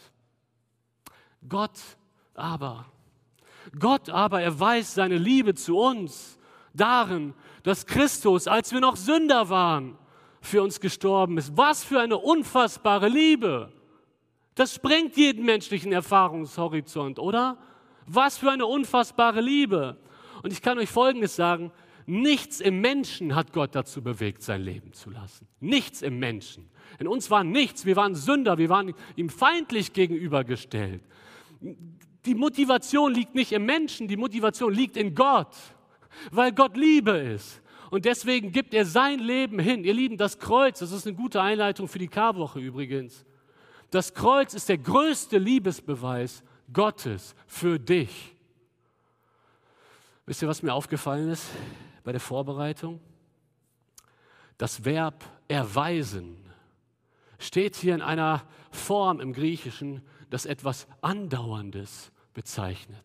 Gott 1.48 1.80
aber, 2.34 2.84
Gott 3.78 4.10
aber 4.10 4.42
erweist 4.42 4.92
seine 4.92 5.16
Liebe 5.16 5.54
zu 5.54 5.78
uns 5.78 6.38
darin, 6.74 7.32
dass 7.62 7.86
Christus, 7.86 8.48
als 8.48 8.72
wir 8.72 8.80
noch 8.80 8.96
Sünder 8.96 9.48
waren, 9.48 9.96
für 10.42 10.62
uns 10.62 10.78
gestorben 10.78 11.38
ist. 11.38 11.56
Was 11.56 11.82
für 11.82 12.00
eine 12.00 12.18
unfassbare 12.18 13.08
Liebe. 13.08 13.72
Das 14.56 14.74
sprengt 14.74 15.16
jeden 15.16 15.46
menschlichen 15.46 15.90
Erfahrungshorizont, 15.90 17.18
oder? 17.18 17.56
Was 18.04 18.36
für 18.36 18.50
eine 18.50 18.66
unfassbare 18.66 19.40
Liebe. 19.40 19.96
Und 20.42 20.52
ich 20.52 20.60
kann 20.60 20.76
euch 20.76 20.90
Folgendes 20.90 21.34
sagen, 21.34 21.72
nichts 22.04 22.60
im 22.60 22.82
Menschen 22.82 23.34
hat 23.34 23.54
Gott 23.54 23.74
dazu 23.74 24.02
bewegt, 24.02 24.42
sein 24.42 24.60
Leben 24.60 24.92
zu 24.92 25.08
lassen. 25.08 25.48
Nichts 25.60 26.02
im 26.02 26.18
Menschen. 26.18 26.68
In 26.98 27.08
uns 27.08 27.30
war 27.30 27.44
nichts, 27.44 27.84
wir 27.84 27.96
waren 27.96 28.14
Sünder, 28.14 28.58
wir 28.58 28.68
waren 28.68 28.94
ihm 29.16 29.28
feindlich 29.28 29.92
gegenübergestellt. 29.92 31.02
Die 32.26 32.34
Motivation 32.34 33.12
liegt 33.12 33.34
nicht 33.34 33.52
im 33.52 33.66
Menschen, 33.66 34.08
die 34.08 34.16
Motivation 34.16 34.72
liegt 34.72 34.96
in 34.96 35.14
Gott 35.14 35.54
weil 36.30 36.52
Gott 36.52 36.76
Liebe 36.76 37.12
ist. 37.12 37.60
Und 37.90 38.04
deswegen 38.04 38.50
gibt 38.50 38.74
er 38.74 38.84
sein 38.84 39.20
Leben 39.20 39.58
hin. 39.58 39.84
Ihr 39.84 39.94
Lieben, 39.94 40.16
das 40.16 40.38
Kreuz, 40.38 40.80
das 40.80 40.90
ist 40.90 41.06
eine 41.06 41.16
gute 41.16 41.40
Einleitung 41.40 41.86
für 41.86 41.98
die 41.98 42.08
Karwoche 42.08 42.58
übrigens. 42.58 43.24
Das 43.90 44.12
Kreuz 44.12 44.54
ist 44.54 44.68
der 44.68 44.78
größte 44.78 45.38
Liebesbeweis 45.38 46.42
Gottes 46.72 47.34
für 47.46 47.78
dich. 47.78 48.34
Wisst 50.26 50.42
ihr, 50.42 50.48
was 50.48 50.62
mir 50.62 50.72
aufgefallen 50.72 51.28
ist 51.30 51.46
bei 52.02 52.10
der 52.10 52.20
Vorbereitung? 52.20 53.00
Das 54.56 54.84
Verb 54.84 55.24
erweisen 55.46 56.36
steht 57.38 57.76
hier 57.76 57.94
in 57.94 58.02
einer 58.02 58.42
Form 58.70 59.20
im 59.20 59.32
Griechischen, 59.32 60.02
das 60.30 60.46
etwas 60.46 60.86
Andauerndes 61.00 62.12
bezeichnet. 62.32 63.04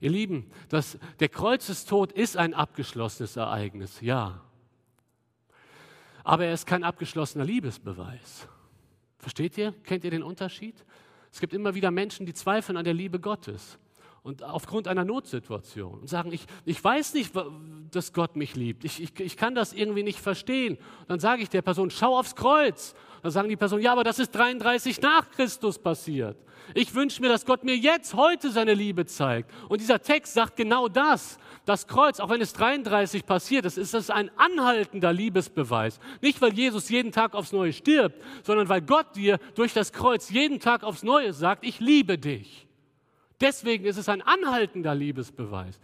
Ihr 0.00 0.10
Lieben, 0.10 0.50
das, 0.68 0.98
der 1.18 1.28
Kreuzestod 1.28 2.12
ist 2.12 2.36
ein 2.36 2.54
abgeschlossenes 2.54 3.36
Ereignis, 3.36 4.00
ja. 4.00 4.40
Aber 6.24 6.46
er 6.46 6.54
ist 6.54 6.66
kein 6.66 6.84
abgeschlossener 6.84 7.44
Liebesbeweis. 7.44 8.48
Versteht 9.18 9.58
ihr? 9.58 9.72
Kennt 9.84 10.04
ihr 10.04 10.10
den 10.10 10.22
Unterschied? 10.22 10.84
Es 11.30 11.40
gibt 11.40 11.52
immer 11.52 11.74
wieder 11.74 11.90
Menschen, 11.90 12.26
die 12.26 12.34
zweifeln 12.34 12.76
an 12.76 12.84
der 12.84 12.94
Liebe 12.94 13.20
Gottes 13.20 13.78
und 14.22 14.42
aufgrund 14.42 14.86
einer 14.86 15.04
Notsituation 15.04 16.00
und 16.00 16.08
sagen, 16.08 16.32
ich, 16.32 16.44
ich 16.64 16.82
weiß 16.82 17.14
nicht, 17.14 17.32
dass 17.90 18.12
Gott 18.12 18.36
mich 18.36 18.54
liebt. 18.54 18.84
Ich, 18.84 19.02
ich, 19.02 19.18
ich 19.18 19.36
kann 19.36 19.54
das 19.54 19.72
irgendwie 19.72 20.02
nicht 20.02 20.20
verstehen. 20.20 20.78
Dann 21.08 21.20
sage 21.20 21.42
ich 21.42 21.48
der 21.48 21.62
Person, 21.62 21.90
schau 21.90 22.18
aufs 22.18 22.36
Kreuz. 22.36 22.94
Dann 23.22 23.32
sagen 23.32 23.48
die 23.48 23.56
Person, 23.56 23.80
ja, 23.80 23.92
aber 23.92 24.04
das 24.04 24.18
ist 24.18 24.32
33 24.32 25.00
nach 25.00 25.30
Christus 25.30 25.78
passiert. 25.78 26.36
Ich 26.74 26.94
wünsche 26.94 27.20
mir, 27.20 27.28
dass 27.28 27.46
Gott 27.46 27.64
mir 27.64 27.76
jetzt, 27.76 28.14
heute 28.14 28.50
seine 28.50 28.74
Liebe 28.74 29.06
zeigt. 29.06 29.50
Und 29.68 29.80
dieser 29.80 30.00
Text 30.00 30.34
sagt 30.34 30.56
genau 30.56 30.88
das. 30.88 31.38
Das 31.64 31.86
Kreuz, 31.86 32.20
auch 32.20 32.28
wenn 32.28 32.40
es 32.40 32.52
33 32.52 33.26
passiert 33.26 33.64
ist, 33.64 33.78
ist 33.78 33.94
es 33.94 34.10
ein 34.10 34.30
anhaltender 34.36 35.12
Liebesbeweis. 35.12 35.98
Nicht, 36.20 36.40
weil 36.40 36.52
Jesus 36.52 36.88
jeden 36.88 37.12
Tag 37.12 37.34
aufs 37.34 37.52
Neue 37.52 37.72
stirbt, 37.72 38.22
sondern 38.44 38.68
weil 38.68 38.82
Gott 38.82 39.16
dir 39.16 39.38
durch 39.54 39.72
das 39.72 39.92
Kreuz 39.92 40.30
jeden 40.30 40.60
Tag 40.60 40.84
aufs 40.84 41.02
Neue 41.02 41.32
sagt, 41.32 41.64
ich 41.64 41.80
liebe 41.80 42.18
dich. 42.18 42.66
Deswegen 43.40 43.84
ist 43.84 43.96
es 43.96 44.08
ein 44.08 44.22
anhaltender 44.22 44.94
Liebesbeweis. 44.94 45.80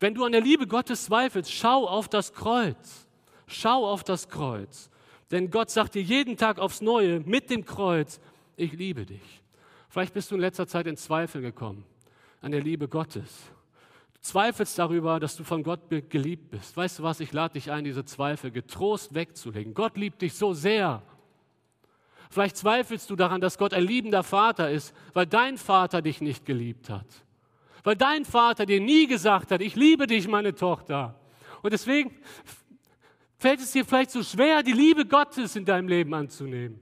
Wenn 0.00 0.14
du 0.14 0.24
an 0.24 0.32
der 0.32 0.40
Liebe 0.40 0.66
Gottes 0.66 1.04
zweifelst, 1.04 1.52
schau 1.52 1.86
auf 1.86 2.08
das 2.08 2.32
Kreuz. 2.32 3.06
Schau 3.46 3.86
auf 3.86 4.04
das 4.04 4.28
Kreuz. 4.28 4.90
Denn 5.30 5.50
Gott 5.50 5.70
sagt 5.70 5.94
dir 5.94 6.02
jeden 6.02 6.36
Tag 6.36 6.58
aufs 6.58 6.80
Neue 6.80 7.20
mit 7.20 7.50
dem 7.50 7.64
Kreuz, 7.64 8.20
ich 8.56 8.72
liebe 8.72 9.04
dich. 9.04 9.42
Vielleicht 9.88 10.14
bist 10.14 10.30
du 10.30 10.34
in 10.34 10.40
letzter 10.40 10.66
Zeit 10.66 10.86
in 10.86 10.96
Zweifel 10.96 11.40
gekommen 11.40 11.84
an 12.40 12.52
der 12.52 12.62
Liebe 12.62 12.88
Gottes. 12.88 13.50
Du 14.14 14.20
zweifelst 14.20 14.78
darüber, 14.78 15.18
dass 15.18 15.36
du 15.36 15.44
von 15.44 15.62
Gott 15.62 15.88
geliebt 15.88 16.50
bist. 16.50 16.76
Weißt 16.76 16.98
du 16.98 17.02
was, 17.02 17.20
ich 17.20 17.32
lade 17.32 17.54
dich 17.54 17.70
ein, 17.70 17.84
diese 17.84 18.04
Zweifel 18.04 18.50
getrost 18.50 19.14
wegzulegen. 19.14 19.72
Gott 19.72 19.96
liebt 19.96 20.20
dich 20.20 20.34
so 20.34 20.52
sehr. 20.52 21.02
Vielleicht 22.34 22.56
zweifelst 22.56 23.08
du 23.10 23.14
daran, 23.14 23.40
dass 23.40 23.58
Gott 23.58 23.72
ein 23.72 23.84
liebender 23.84 24.24
Vater 24.24 24.68
ist, 24.68 24.92
weil 25.12 25.24
dein 25.24 25.56
Vater 25.56 26.02
dich 26.02 26.20
nicht 26.20 26.44
geliebt 26.44 26.90
hat. 26.90 27.06
Weil 27.84 27.94
dein 27.94 28.24
Vater 28.24 28.66
dir 28.66 28.80
nie 28.80 29.06
gesagt 29.06 29.52
hat, 29.52 29.60
ich 29.60 29.76
liebe 29.76 30.08
dich, 30.08 30.26
meine 30.26 30.52
Tochter. 30.52 31.14
Und 31.62 31.72
deswegen 31.72 32.10
fällt 33.38 33.60
es 33.60 33.70
dir 33.70 33.84
vielleicht 33.84 34.10
so 34.10 34.24
schwer, 34.24 34.64
die 34.64 34.72
Liebe 34.72 35.06
Gottes 35.06 35.54
in 35.54 35.64
deinem 35.64 35.86
Leben 35.86 36.12
anzunehmen. 36.12 36.80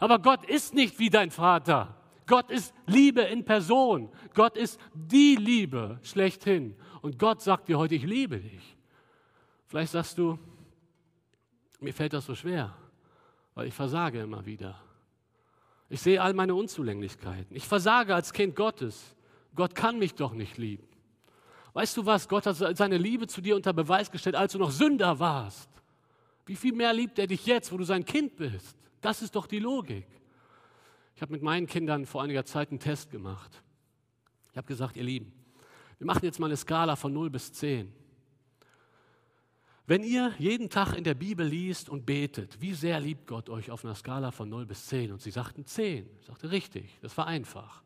Aber 0.00 0.18
Gott 0.18 0.46
ist 0.46 0.72
nicht 0.72 0.98
wie 0.98 1.10
dein 1.10 1.30
Vater. 1.30 1.94
Gott 2.26 2.50
ist 2.50 2.72
Liebe 2.86 3.20
in 3.20 3.44
Person. 3.44 4.10
Gott 4.32 4.56
ist 4.56 4.80
die 4.94 5.36
Liebe 5.36 5.98
schlechthin. 6.02 6.76
Und 7.02 7.18
Gott 7.18 7.42
sagt 7.42 7.68
dir 7.68 7.76
heute, 7.76 7.94
ich 7.94 8.04
liebe 8.04 8.38
dich. 8.38 8.74
Vielleicht 9.66 9.92
sagst 9.92 10.16
du, 10.16 10.38
mir 11.78 11.92
fällt 11.92 12.14
das 12.14 12.24
so 12.24 12.34
schwer, 12.34 12.74
weil 13.54 13.66
ich 13.66 13.74
versage 13.74 14.22
immer 14.22 14.46
wieder. 14.46 14.80
Ich 15.88 16.00
sehe 16.00 16.20
all 16.22 16.32
meine 16.34 16.54
Unzulänglichkeiten. 16.54 17.54
Ich 17.56 17.66
versage 17.66 18.14
als 18.14 18.32
Kind 18.32 18.56
Gottes. 18.56 19.14
Gott 19.54 19.74
kann 19.74 19.98
mich 19.98 20.14
doch 20.14 20.32
nicht 20.32 20.58
lieben. 20.58 20.86
Weißt 21.72 21.96
du 21.96 22.06
was? 22.06 22.28
Gott 22.28 22.46
hat 22.46 22.56
seine 22.56 22.98
Liebe 22.98 23.26
zu 23.26 23.40
dir 23.40 23.56
unter 23.56 23.72
Beweis 23.72 24.10
gestellt, 24.10 24.36
als 24.36 24.52
du 24.52 24.58
noch 24.58 24.70
Sünder 24.70 25.18
warst. 25.18 25.68
Wie 26.46 26.56
viel 26.56 26.72
mehr 26.72 26.92
liebt 26.92 27.18
er 27.18 27.26
dich 27.26 27.46
jetzt, 27.46 27.72
wo 27.72 27.76
du 27.76 27.84
sein 27.84 28.04
Kind 28.04 28.36
bist? 28.36 28.76
Das 29.00 29.22
ist 29.22 29.34
doch 29.34 29.46
die 29.46 29.58
Logik. 29.58 30.06
Ich 31.16 31.22
habe 31.22 31.32
mit 31.32 31.42
meinen 31.42 31.66
Kindern 31.66 32.06
vor 32.06 32.22
einiger 32.22 32.44
Zeit 32.44 32.70
einen 32.70 32.80
Test 32.80 33.10
gemacht. 33.10 33.62
Ich 34.50 34.56
habe 34.56 34.66
gesagt, 34.66 34.96
ihr 34.96 35.04
Lieben, 35.04 35.32
wir 35.98 36.06
machen 36.06 36.24
jetzt 36.24 36.38
mal 36.38 36.46
eine 36.46 36.56
Skala 36.56 36.96
von 36.96 37.12
0 37.12 37.30
bis 37.30 37.52
10. 37.52 37.92
Wenn 39.86 40.02
ihr 40.02 40.32
jeden 40.38 40.70
Tag 40.70 40.94
in 40.94 41.04
der 41.04 41.14
Bibel 41.14 41.46
liest 41.46 41.90
und 41.90 42.06
betet, 42.06 42.58
wie 42.62 42.72
sehr 42.72 42.98
liebt 43.00 43.26
Gott 43.26 43.50
euch 43.50 43.70
auf 43.70 43.84
einer 43.84 43.94
Skala 43.94 44.30
von 44.30 44.48
0 44.48 44.64
bis 44.64 44.86
10? 44.86 45.12
Und 45.12 45.20
sie 45.20 45.30
sagten 45.30 45.66
10. 45.66 46.08
Ich 46.20 46.26
sagte, 46.26 46.50
richtig, 46.50 46.98
das 47.02 47.14
war 47.18 47.26
einfach. 47.26 47.82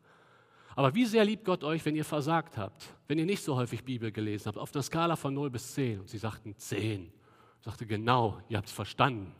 Aber 0.77 0.95
wie 0.95 1.05
sehr 1.05 1.25
liebt 1.25 1.43
Gott 1.43 1.61
euch, 1.65 1.83
wenn 1.83 1.97
ihr 1.97 2.05
versagt 2.05 2.57
habt, 2.57 2.95
wenn 3.09 3.19
ihr 3.19 3.25
nicht 3.25 3.43
so 3.43 3.57
häufig 3.57 3.83
Bibel 3.83 4.13
gelesen 4.13 4.45
habt, 4.45 4.57
auf 4.57 4.73
einer 4.73 4.81
Skala 4.81 5.17
von 5.17 5.33
0 5.33 5.49
bis 5.49 5.73
10? 5.73 5.99
Und 5.99 6.07
sie 6.07 6.17
sagten 6.17 6.55
10. 6.55 7.11
Ich 7.59 7.65
sagte, 7.65 7.85
genau, 7.85 8.41
ihr 8.47 8.57
habt 8.57 8.69
es 8.69 8.73
verstanden. 8.73 9.35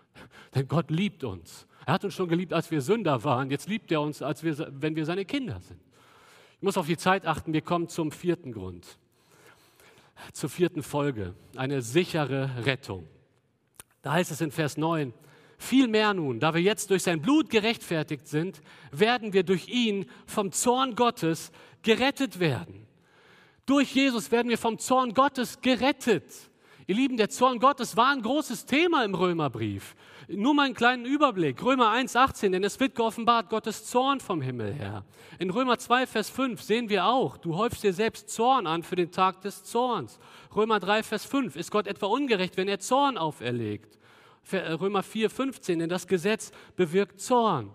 Denn 0.54 0.68
Gott 0.68 0.90
liebt 0.90 1.24
uns. 1.24 1.66
Er 1.86 1.94
hat 1.94 2.04
uns 2.04 2.12
schon 2.12 2.28
geliebt, 2.28 2.52
als 2.52 2.70
wir 2.70 2.82
Sünder 2.82 3.24
waren. 3.24 3.50
Jetzt 3.50 3.70
liebt 3.70 3.90
er 3.90 4.02
uns, 4.02 4.20
als 4.20 4.42
wir, 4.42 4.68
wenn 4.70 4.96
wir 4.96 5.06
seine 5.06 5.24
Kinder 5.24 5.62
sind. 5.62 5.80
Ich 6.56 6.62
muss 6.62 6.76
auf 6.76 6.86
die 6.86 6.98
Zeit 6.98 7.24
achten. 7.24 7.54
Wir 7.54 7.62
kommen 7.62 7.88
zum 7.88 8.12
vierten 8.12 8.52
Grund 8.52 8.98
zur 10.32 10.50
vierten 10.50 10.82
Folge, 10.82 11.34
eine 11.56 11.82
sichere 11.82 12.64
Rettung. 12.64 13.08
Da 14.02 14.12
heißt 14.12 14.30
es 14.30 14.40
in 14.40 14.50
Vers 14.50 14.76
9, 14.76 15.12
Vielmehr 15.62 16.12
nun, 16.12 16.40
da 16.40 16.54
wir 16.54 16.60
jetzt 16.60 16.90
durch 16.90 17.04
sein 17.04 17.22
Blut 17.22 17.48
gerechtfertigt 17.48 18.26
sind, 18.26 18.60
werden 18.90 19.32
wir 19.32 19.44
durch 19.44 19.68
ihn 19.68 20.06
vom 20.26 20.50
Zorn 20.50 20.96
Gottes 20.96 21.52
gerettet 21.82 22.40
werden. 22.40 22.88
Durch 23.64 23.94
Jesus 23.94 24.32
werden 24.32 24.48
wir 24.48 24.58
vom 24.58 24.80
Zorn 24.80 25.14
Gottes 25.14 25.60
gerettet. 25.60 26.24
Ihr 26.88 26.96
Lieben, 26.96 27.16
der 27.16 27.30
Zorn 27.30 27.60
Gottes 27.60 27.96
war 27.96 28.10
ein 28.10 28.22
großes 28.22 28.66
Thema 28.66 29.04
im 29.04 29.14
Römerbrief. 29.14 29.94
Nur 30.28 30.54
mal 30.54 30.66
einen 30.66 30.74
kleinen 30.74 31.04
Überblick. 31.04 31.62
Römer 31.62 31.92
1,18, 31.92 32.50
denn 32.50 32.64
es 32.64 32.78
wird 32.78 32.94
geoffenbart 32.94 33.50
Gottes 33.50 33.84
Zorn 33.86 34.20
vom 34.20 34.40
Himmel 34.40 34.72
her. 34.72 35.04
In 35.38 35.50
Römer 35.50 35.78
2, 35.78 36.06
Vers 36.06 36.30
5 36.30 36.62
sehen 36.62 36.88
wir 36.88 37.06
auch, 37.06 37.36
du 37.36 37.56
häufst 37.56 37.82
dir 37.82 37.92
selbst 37.92 38.30
Zorn 38.30 38.66
an 38.66 38.82
für 38.82 38.96
den 38.96 39.10
Tag 39.10 39.40
des 39.42 39.64
Zorns. 39.64 40.18
Römer 40.54 40.80
3, 40.80 41.02
Vers 41.02 41.24
5, 41.24 41.56
ist 41.56 41.70
Gott 41.70 41.86
etwa 41.86 42.06
ungerecht, 42.06 42.56
wenn 42.56 42.68
er 42.68 42.78
Zorn 42.78 43.18
auferlegt? 43.18 43.98
Äh, 44.50 44.72
Römer 44.72 45.02
4, 45.02 45.30
15, 45.30 45.80
denn 45.80 45.88
das 45.88 46.06
Gesetz 46.06 46.52
bewirkt 46.76 47.20
Zorn. 47.20 47.70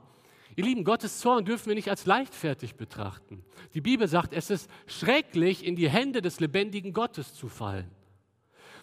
Ihr 0.56 0.64
Lieben, 0.64 0.84
Gottes 0.84 1.20
Zorn 1.20 1.46
dürfen 1.46 1.68
wir 1.68 1.76
nicht 1.76 1.90
als 1.90 2.06
leichtfertig 2.06 2.76
betrachten. 2.76 3.44
Die 3.74 3.82
Bibel 3.82 4.08
sagt, 4.08 4.34
es 4.34 4.50
ist 4.50 4.70
schrecklich, 4.88 5.64
in 5.64 5.76
die 5.76 5.90
Hände 5.90 6.22
des 6.22 6.40
lebendigen 6.40 6.94
Gottes 6.94 7.36
zu 7.36 7.48
fallen. 7.48 7.92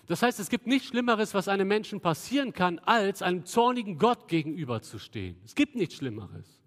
Das 0.06 0.22
heißt, 0.22 0.38
es 0.38 0.50
gibt 0.50 0.66
nichts 0.66 0.88
Schlimmeres, 0.88 1.32
was 1.34 1.48
einem 1.48 1.66
Menschen 1.66 2.00
passieren 2.00 2.52
kann, 2.52 2.78
als 2.80 3.22
einem 3.22 3.46
zornigen 3.46 3.98
Gott 3.98 4.28
gegenüberzustehen. 4.28 5.40
Es 5.44 5.54
gibt 5.54 5.76
nichts 5.76 5.94
Schlimmeres. 5.94 6.60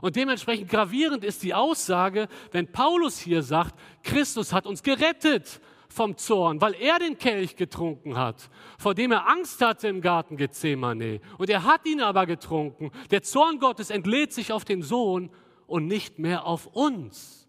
Und 0.00 0.16
dementsprechend 0.16 0.68
gravierend 0.68 1.24
ist 1.24 1.42
die 1.42 1.54
Aussage, 1.54 2.28
wenn 2.50 2.70
Paulus 2.70 3.18
hier 3.18 3.42
sagt, 3.42 3.74
Christus 4.02 4.52
hat 4.52 4.66
uns 4.66 4.82
gerettet 4.82 5.60
vom 5.88 6.16
Zorn, 6.16 6.60
weil 6.60 6.74
er 6.74 6.98
den 6.98 7.16
Kelch 7.16 7.56
getrunken 7.56 8.18
hat, 8.18 8.50
vor 8.78 8.94
dem 8.94 9.12
er 9.12 9.28
Angst 9.28 9.60
hatte 9.62 9.88
im 9.88 10.00
Garten 10.00 10.36
Gethsemane. 10.36 11.20
Und 11.38 11.48
er 11.48 11.64
hat 11.64 11.86
ihn 11.86 12.00
aber 12.00 12.26
getrunken. 12.26 12.90
Der 13.10 13.22
Zorn 13.22 13.58
Gottes 13.58 13.90
entlädt 13.90 14.32
sich 14.32 14.52
auf 14.52 14.64
den 14.64 14.82
Sohn 14.82 15.30
und 15.66 15.86
nicht 15.86 16.18
mehr 16.18 16.44
auf 16.44 16.66
uns. 16.66 17.48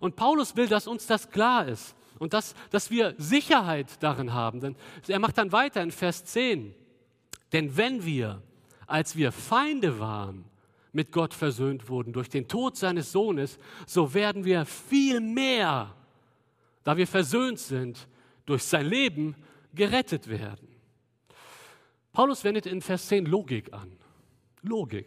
Und 0.00 0.16
Paulus 0.16 0.56
will, 0.56 0.68
dass 0.68 0.86
uns 0.86 1.06
das 1.06 1.30
klar 1.30 1.66
ist 1.66 1.96
und 2.18 2.32
dass, 2.32 2.54
dass 2.70 2.90
wir 2.90 3.14
Sicherheit 3.18 4.02
darin 4.02 4.32
haben. 4.32 4.60
Denn 4.60 4.76
er 5.06 5.18
macht 5.18 5.38
dann 5.38 5.52
weiter 5.52 5.82
in 5.82 5.90
Vers 5.90 6.24
10. 6.24 6.74
Denn 7.52 7.76
wenn 7.76 8.04
wir, 8.04 8.42
als 8.86 9.16
wir 9.16 9.32
Feinde 9.32 9.98
waren, 9.98 10.44
mit 10.92 11.12
Gott 11.12 11.34
versöhnt 11.34 11.88
wurden 11.88 12.12
durch 12.12 12.28
den 12.28 12.48
Tod 12.48 12.76
seines 12.76 13.12
Sohnes, 13.12 13.58
so 13.86 14.14
werden 14.14 14.44
wir 14.44 14.64
viel 14.64 15.20
mehr, 15.20 15.94
da 16.84 16.96
wir 16.96 17.06
versöhnt 17.06 17.58
sind, 17.58 18.08
durch 18.46 18.64
sein 18.64 18.86
Leben 18.86 19.36
gerettet 19.74 20.28
werden. 20.28 20.68
Paulus 22.12 22.42
wendet 22.42 22.66
in 22.66 22.80
Vers 22.80 23.06
10 23.08 23.26
Logik 23.26 23.72
an. 23.72 23.92
Logik. 24.62 25.06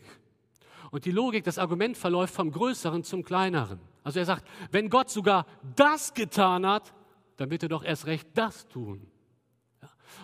Und 0.91 1.05
die 1.05 1.11
Logik, 1.11 1.43
das 1.43 1.57
Argument 1.57 1.97
verläuft 1.97 2.33
vom 2.33 2.51
Größeren 2.51 3.03
zum 3.03 3.23
Kleineren. 3.23 3.79
Also 4.03 4.19
er 4.19 4.25
sagt, 4.25 4.45
wenn 4.71 4.89
Gott 4.89 5.09
sogar 5.09 5.45
das 5.75 6.13
getan 6.13 6.65
hat, 6.65 6.93
dann 7.41 7.49
bitte 7.49 7.67
doch 7.67 7.83
erst 7.83 8.05
recht 8.05 8.27
das 8.35 8.67
tun. 8.67 9.05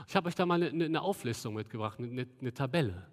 Ich 0.07 0.15
habe 0.15 0.27
euch 0.27 0.35
da 0.35 0.45
mal 0.45 0.61
eine, 0.61 0.85
eine 0.85 1.01
Auflistung 1.01 1.55
mitgebracht, 1.55 1.97
eine, 1.97 2.27
eine 2.39 2.53
Tabelle. 2.53 3.07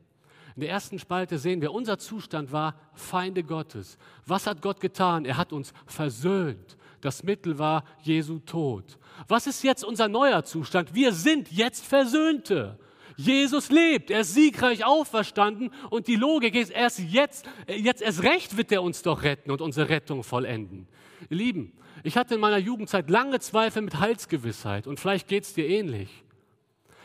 In 0.55 0.61
der 0.61 0.71
ersten 0.71 0.99
Spalte 0.99 1.39
sehen 1.39 1.63
wir, 1.63 1.73
unser 1.73 1.99
Zustand 1.99 2.53
war 2.53 2.79
Feinde 2.93 3.43
Gottes. 3.43 3.97
Was 4.27 4.47
hat 4.47 4.61
Gott 4.61 4.81
getan? 4.81 5.25
Er 5.25 5.39
hat 5.39 5.53
uns 5.53 5.73
versöhnt. 5.87 6.77
Das 7.01 7.23
Mittel 7.23 7.59
war 7.59 7.85
Jesu 8.03 8.39
Tod. 8.41 8.99
Was 9.27 9.47
ist 9.47 9.65
jetzt 9.65 9.85
unser 9.85 10.07
neuer 10.09 10.45
Zustand? 10.45 10.95
Wir 10.95 11.13
sind 11.13 11.51
jetzt 11.51 11.85
Versöhnte. 11.85 12.79
Jesus 13.17 13.71
lebt, 13.71 14.11
er 14.11 14.21
ist 14.21 14.35
siegreich 14.35 14.85
auferstanden 14.85 15.71
und 15.91 16.09
die 16.09 16.17
Logik 16.17 16.55
ist, 16.55 16.71
erst 16.71 16.99
jetzt, 16.99 17.49
jetzt 17.69 18.03
erst 18.03 18.23
recht 18.23 18.57
wird 18.57 18.73
er 18.73 18.83
uns 18.83 19.03
doch 19.03 19.23
retten 19.23 19.51
und 19.51 19.61
unsere 19.61 19.89
Rettung 19.89 20.25
vollenden. 20.25 20.89
Ihr 21.31 21.37
Lieben, 21.37 21.73
ich 22.03 22.17
hatte 22.17 22.35
in 22.35 22.41
meiner 22.41 22.59
Jugendzeit 22.59 23.09
lange 23.09 23.41
Zweifel 23.41 23.83
mit 23.83 23.99
Heilsgewissheit 23.99 24.87
und 24.87 24.99
vielleicht 24.99 25.29
geht 25.29 25.45
es 25.45 25.55
dir 25.55 25.69
ähnlich. 25.69 26.09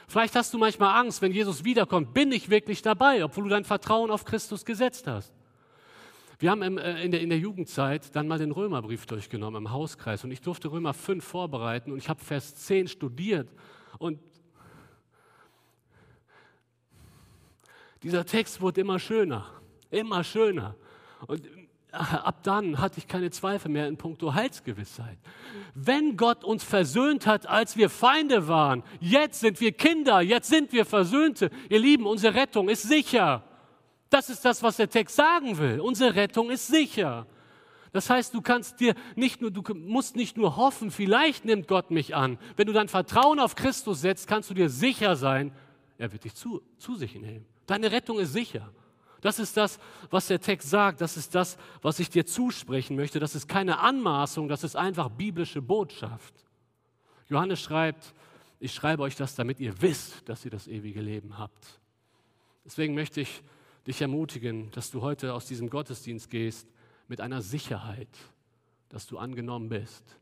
Vielleicht 0.08 0.36
hast 0.36 0.54
du 0.54 0.58
manchmal 0.58 1.00
Angst, 1.00 1.22
wenn 1.22 1.32
Jesus 1.32 1.64
wiederkommt, 1.64 2.16
bin 2.16 2.32
ich 2.32 2.50
wirklich 2.50 2.82
dabei, 2.82 3.24
obwohl 3.24 3.44
du 3.44 3.50
dein 3.52 3.64
Vertrauen 3.64 4.10
auf 4.10 4.26
Christus 4.26 4.66
gesetzt 4.66 5.06
hast. 5.06 5.32
Wir 6.40 6.52
haben 6.52 6.78
äh, 6.80 7.04
in, 7.04 7.12
der, 7.12 7.22
in 7.22 7.30
der 7.30 7.38
Jugendzeit 7.38 8.16
dann 8.16 8.28
mal 8.28 8.40
den 8.40 8.52
Römerbrief 8.52 9.06
durchgenommen 9.06 9.66
im 9.66 9.72
Hauskreis 9.72 10.24
und 10.24 10.32
ich 10.32 10.42
durfte 10.42 10.72
Römer 10.72 10.94
5 10.94 11.24
vorbereiten 11.24 11.92
und 11.92 11.98
ich 12.00 12.10
habe 12.10 12.24
Vers 12.24 12.56
10 12.56 12.88
studiert 12.88 13.50
und 14.00 14.20
dieser 18.04 18.26
Text 18.26 18.62
wurde 18.62 18.82
immer 18.82 19.00
schöner, 19.00 19.46
immer 19.90 20.24
schöner. 20.24 20.76
Und 21.28 21.48
ab 21.92 22.44
dann 22.44 22.80
hatte 22.80 23.00
ich 23.00 23.08
keine 23.08 23.32
Zweifel 23.32 23.70
mehr 23.70 23.88
in 23.88 23.98
puncto 23.98 24.34
Heilsgewissheit. 24.34 25.18
Wenn 25.74 26.18
Gott 26.18 26.44
uns 26.44 26.64
versöhnt 26.64 27.26
hat, 27.26 27.48
als 27.48 27.78
wir 27.78 27.90
Feinde 27.90 28.48
waren, 28.48 28.84
jetzt 29.00 29.40
sind 29.40 29.60
wir 29.60 29.72
Kinder, 29.72 30.22
jetzt 30.22 30.50
sind 30.50 30.72
wir 30.72 30.86
Versöhnte. 30.86 31.50
Ihr 31.70 31.80
Lieben, 31.80 32.06
unsere 32.06 32.36
Rettung 32.36 32.70
ist 32.70 32.84
sicher. 32.84 33.44
Das 34.10 34.30
ist 34.30 34.44
das, 34.46 34.64
was 34.64 34.78
der 34.78 34.90
Text 34.90 35.16
sagen 35.16 35.58
will. 35.58 35.80
Unsere 35.80 36.16
Rettung 36.16 36.50
ist 36.50 36.68
sicher. 36.68 37.28
Das 37.92 38.10
heißt, 38.10 38.34
du 38.34 38.42
kannst 38.42 38.80
dir 38.80 38.94
nicht 39.16 39.42
nur, 39.42 39.52
du 39.52 39.64
musst 39.74 40.16
nicht 40.16 40.38
nur 40.38 40.58
hoffen, 40.58 40.92
vielleicht 40.92 41.46
nimmt 41.46 41.68
Gott 41.68 41.90
mich 41.90 42.16
an. 42.16 42.38
Wenn 42.56 42.68
du 42.68 42.74
dein 42.74 42.88
Vertrauen 42.88 43.40
auf 43.40 43.56
Christus 43.56 44.02
setzt, 44.02 44.28
kannst 44.28 44.50
du 44.50 44.54
dir 44.54 44.70
sicher 44.70 45.16
sein, 45.16 45.52
er 45.98 46.12
wird 46.12 46.24
dich 46.24 46.36
zu, 46.36 46.62
zu 46.78 46.96
sich 46.96 47.16
nehmen. 47.16 47.46
Deine 47.70 47.92
Rettung 47.92 48.18
ist 48.18 48.34
sicher. 48.34 48.74
Das 49.22 49.38
ist 49.38 49.56
das, 49.56 49.78
was 50.10 50.26
der 50.26 50.42
Text 50.42 50.72
sagt. 50.72 51.02
Das 51.02 51.18
ist 51.18 51.36
das, 51.36 51.56
was 51.84 52.00
ich 52.00 52.10
dir 52.10 52.26
zusprechen 52.26 52.96
möchte. 52.96 53.20
Das 53.20 53.36
ist 53.36 53.48
keine 53.48 53.78
Anmaßung, 53.78 54.48
das 54.48 54.64
ist 54.64 54.76
einfach 54.76 55.10
biblische 55.10 55.62
Botschaft. 55.62 56.34
Johannes 57.28 57.62
schreibt, 57.62 58.16
ich 58.60 58.74
schreibe 58.74 59.04
euch 59.04 59.16
das, 59.16 59.36
damit 59.36 59.60
ihr 59.60 59.80
wisst, 59.84 60.28
dass 60.28 60.46
ihr 60.46 60.52
das 60.52 60.68
ewige 60.68 61.00
Leben 61.00 61.38
habt. 61.38 61.80
Deswegen 62.66 62.96
möchte 62.96 63.22
ich 63.22 63.44
dich 63.86 64.02
ermutigen, 64.02 64.72
dass 64.72 64.90
du 64.90 65.04
heute 65.04 65.36
aus 65.36 65.46
diesem 65.46 65.70
Gottesdienst 65.70 66.32
gehst 66.32 66.68
mit 67.08 67.22
einer 67.22 67.44
Sicherheit, 67.44 68.10
dass 68.90 69.06
du 69.06 69.20
angenommen 69.20 69.70
bist 69.70 70.18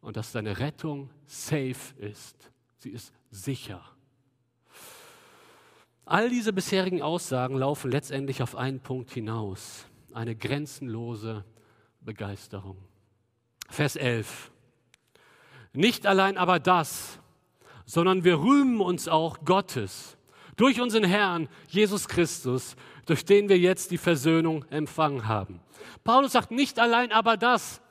und 0.00 0.16
dass 0.16 0.30
deine 0.30 0.60
Rettung 0.60 1.10
safe 1.26 1.94
ist. 1.98 2.52
Sie 2.76 2.90
ist 2.90 3.12
sicher. 3.32 3.82
All 6.10 6.30
diese 6.30 6.54
bisherigen 6.54 7.02
Aussagen 7.02 7.58
laufen 7.58 7.90
letztendlich 7.90 8.42
auf 8.42 8.56
einen 8.56 8.80
Punkt 8.80 9.10
hinaus, 9.10 9.84
eine 10.14 10.34
grenzenlose 10.34 11.44
Begeisterung. 12.00 12.78
Vers 13.68 13.94
11. 13.94 14.50
Nicht 15.74 16.06
allein 16.06 16.38
aber 16.38 16.60
das, 16.60 17.20
sondern 17.84 18.24
wir 18.24 18.38
rühmen 18.38 18.80
uns 18.80 19.06
auch 19.06 19.44
Gottes 19.44 20.16
durch 20.56 20.80
unseren 20.80 21.04
Herrn 21.04 21.46
Jesus 21.68 22.08
Christus, 22.08 22.74
durch 23.04 23.26
den 23.26 23.50
wir 23.50 23.58
jetzt 23.58 23.90
die 23.90 23.98
Versöhnung 23.98 24.64
empfangen 24.70 25.28
haben. 25.28 25.60
Paulus 26.04 26.32
sagt 26.32 26.52
nicht 26.52 26.78
allein 26.78 27.12
aber 27.12 27.36
das, 27.36 27.82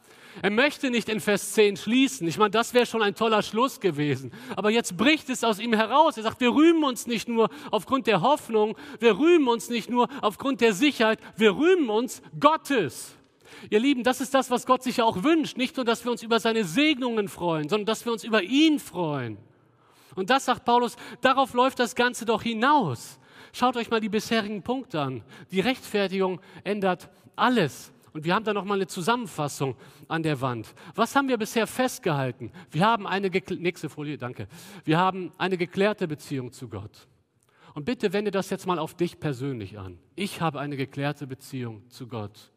er 0.41 0.49
möchte 0.49 0.89
nicht 0.89 1.09
in 1.09 1.19
Vers 1.19 1.53
10 1.53 1.77
schließen. 1.77 2.27
Ich 2.27 2.37
meine, 2.37 2.51
das 2.51 2.73
wäre 2.73 2.85
schon 2.85 3.01
ein 3.01 3.15
toller 3.15 3.41
Schluss 3.41 3.79
gewesen. 3.79 4.31
Aber 4.55 4.69
jetzt 4.69 4.97
bricht 4.97 5.29
es 5.29 5.43
aus 5.43 5.59
ihm 5.59 5.73
heraus. 5.73 6.17
Er 6.17 6.23
sagt, 6.23 6.39
wir 6.39 6.53
rühmen 6.53 6.83
uns 6.83 7.07
nicht 7.07 7.27
nur 7.27 7.49
aufgrund 7.71 8.07
der 8.07 8.21
Hoffnung, 8.21 8.77
wir 8.99 9.17
rühmen 9.17 9.47
uns 9.47 9.69
nicht 9.69 9.89
nur 9.89 10.07
aufgrund 10.21 10.61
der 10.61 10.73
Sicherheit, 10.73 11.19
wir 11.35 11.55
rühmen 11.55 11.89
uns 11.89 12.21
Gottes. 12.39 13.15
Ihr 13.69 13.79
Lieben, 13.79 14.03
das 14.03 14.21
ist 14.21 14.33
das, 14.33 14.51
was 14.51 14.65
Gott 14.65 14.83
sich 14.83 14.97
ja 14.97 15.05
auch 15.05 15.23
wünscht. 15.23 15.57
Nicht 15.57 15.75
nur, 15.77 15.85
dass 15.85 16.03
wir 16.03 16.11
uns 16.11 16.23
über 16.23 16.39
seine 16.39 16.63
Segnungen 16.63 17.27
freuen, 17.27 17.69
sondern 17.69 17.85
dass 17.85 18.05
wir 18.05 18.11
uns 18.11 18.23
über 18.23 18.43
ihn 18.43 18.79
freuen. 18.79 19.37
Und 20.15 20.29
das 20.29 20.45
sagt 20.45 20.65
Paulus, 20.65 20.95
darauf 21.21 21.53
läuft 21.53 21.79
das 21.79 21.95
Ganze 21.95 22.25
doch 22.25 22.41
hinaus. 22.41 23.19
Schaut 23.53 23.77
euch 23.77 23.89
mal 23.89 24.01
die 24.01 24.09
bisherigen 24.09 24.61
Punkte 24.61 25.01
an. 25.01 25.23
Die 25.51 25.59
Rechtfertigung 25.59 26.41
ändert 26.63 27.09
alles. 27.35 27.91
Und 28.17 28.23
wir 28.23 28.33
haben 28.33 28.45
da 28.45 28.51
nochmal 28.51 28.79
eine 28.79 28.87
Zusammenfassung 28.87 29.75
an 30.07 30.23
der 30.23 30.41
Wand. 30.41 30.73
Was 30.95 31.15
haben 31.15 31.27
wir 31.27 31.37
bisher 31.37 31.67
festgehalten? 31.67 32.51
Wir 32.71 32.83
haben 32.83 33.05
eine, 33.05 33.29
nächste 33.29 33.89
Folie, 33.89 34.17
danke. 34.17 34.47
Wir 34.85 34.97
haben 34.97 35.31
eine 35.37 35.55
geklärte 35.55 36.07
Beziehung 36.07 36.51
zu 36.51 36.67
Gott. 36.67 37.07
Und 37.75 37.85
bitte 37.85 38.13
wende 38.13 38.31
das 38.31 38.49
jetzt 38.49 38.65
mal 38.65 38.79
auf 38.79 38.95
dich 38.95 39.19
persönlich 39.19 39.77
an. 39.77 39.99
Ich 40.15 40.41
habe 40.41 40.59
eine 40.59 40.77
geklärte 40.77 41.27
Beziehung 41.27 41.87
zu 41.91 42.07
Gott. 42.07 42.51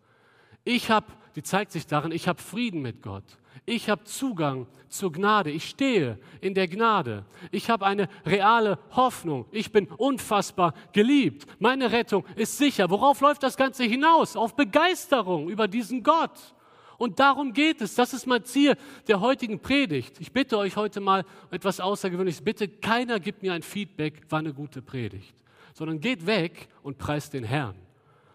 Ich 0.65 0.91
habe, 0.91 1.09
die 1.37 1.43
zeigt 1.43 1.73
sich 1.73 1.87
darin, 1.87 2.11
ich 2.11 2.27
habe 2.27 2.41
Frieden 2.41 2.81
mit 2.81 3.03
Gott. 3.03 3.37
Ich 3.67 3.89
habe 3.89 4.05
Zugang 4.05 4.67
zur 4.89 5.13
Gnade. 5.13 5.51
Ich 5.51 5.69
stehe 5.69 6.19
in 6.41 6.55
der 6.55 6.69
Gnade. 6.69 7.25
Ich 7.51 7.71
habe 7.71 7.87
eine 7.87 8.09
reale 8.27 8.79
Hoffnung. 8.91 9.47
Ich 9.51 9.73
bin 9.73 9.87
unfassbar 9.87 10.75
geliebt. 10.93 11.47
Meine 11.59 11.93
Rettung 11.93 12.25
ist 12.37 12.59
sicher. 12.59 12.91
Worauf 12.91 13.21
läuft 13.21 13.43
das 13.43 13.57
Ganze 13.57 13.85
hinaus? 13.85 14.37
Auf 14.37 14.57
Begeisterung 14.57 15.49
über 15.49 15.69
diesen 15.69 16.03
Gott. 16.03 16.55
Und 16.99 17.19
darum 17.19 17.55
geht 17.55 17.81
es. 17.81 17.95
Das 17.95 18.13
ist 18.13 18.27
mein 18.27 18.45
Ziel 18.45 18.77
der 19.09 19.21
heutigen 19.21 19.61
Predigt. 19.61 20.21
Ich 20.21 20.33
bitte 20.33 20.59
euch 20.59 20.77
heute 20.77 21.01
mal 21.01 21.25
etwas 21.51 21.81
Außergewöhnliches. 21.81 22.43
Bitte 22.43 22.69
keiner 22.69 23.19
gibt 23.19 23.43
mir 23.43 23.55
ein 23.55 23.63
Feedback, 23.63 24.21
war 24.29 24.41
eine 24.41 24.53
gute 24.53 24.83
Predigt, 24.83 25.35
sondern 25.73 25.99
geht 26.01 26.27
weg 26.27 26.69
und 26.83 26.99
preist 26.99 27.33
den 27.33 27.45
Herrn. 27.45 27.75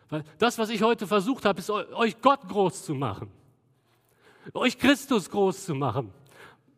Weil 0.09 0.24
das, 0.39 0.57
was 0.57 0.70
ich 0.70 0.82
heute 0.82 1.05
versucht 1.05 1.45
habe, 1.45 1.59
ist 1.59 1.70
euch 1.70 2.20
Gott 2.22 2.47
groß 2.47 2.86
zu 2.86 2.95
machen, 2.95 3.30
euch 4.54 4.78
Christus 4.78 5.30
groß 5.30 5.66
zu 5.66 5.76
machen, 5.76 6.12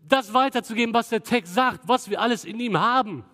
das 0.07 0.33
weiterzugeben, 0.33 0.93
was 0.93 1.09
der 1.09 1.23
Text 1.23 1.53
sagt, 1.53 1.87
was 1.87 2.09
wir 2.09 2.21
alles 2.21 2.45
in 2.45 2.59
ihm 2.59 2.77
haben. 2.77 3.25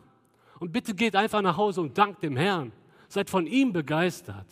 Und 0.60 0.72
bitte 0.72 0.96
geht 0.96 1.16
einfach 1.16 1.42
nach 1.42 1.58
Hause 1.58 1.82
und 1.82 1.98
dankt 1.98 2.24
dem 2.24 2.36
Herrn. 2.36 2.72
Seid 3.08 3.30
von 3.30 3.46
ihm 3.46 3.74
begeistert 3.74 4.48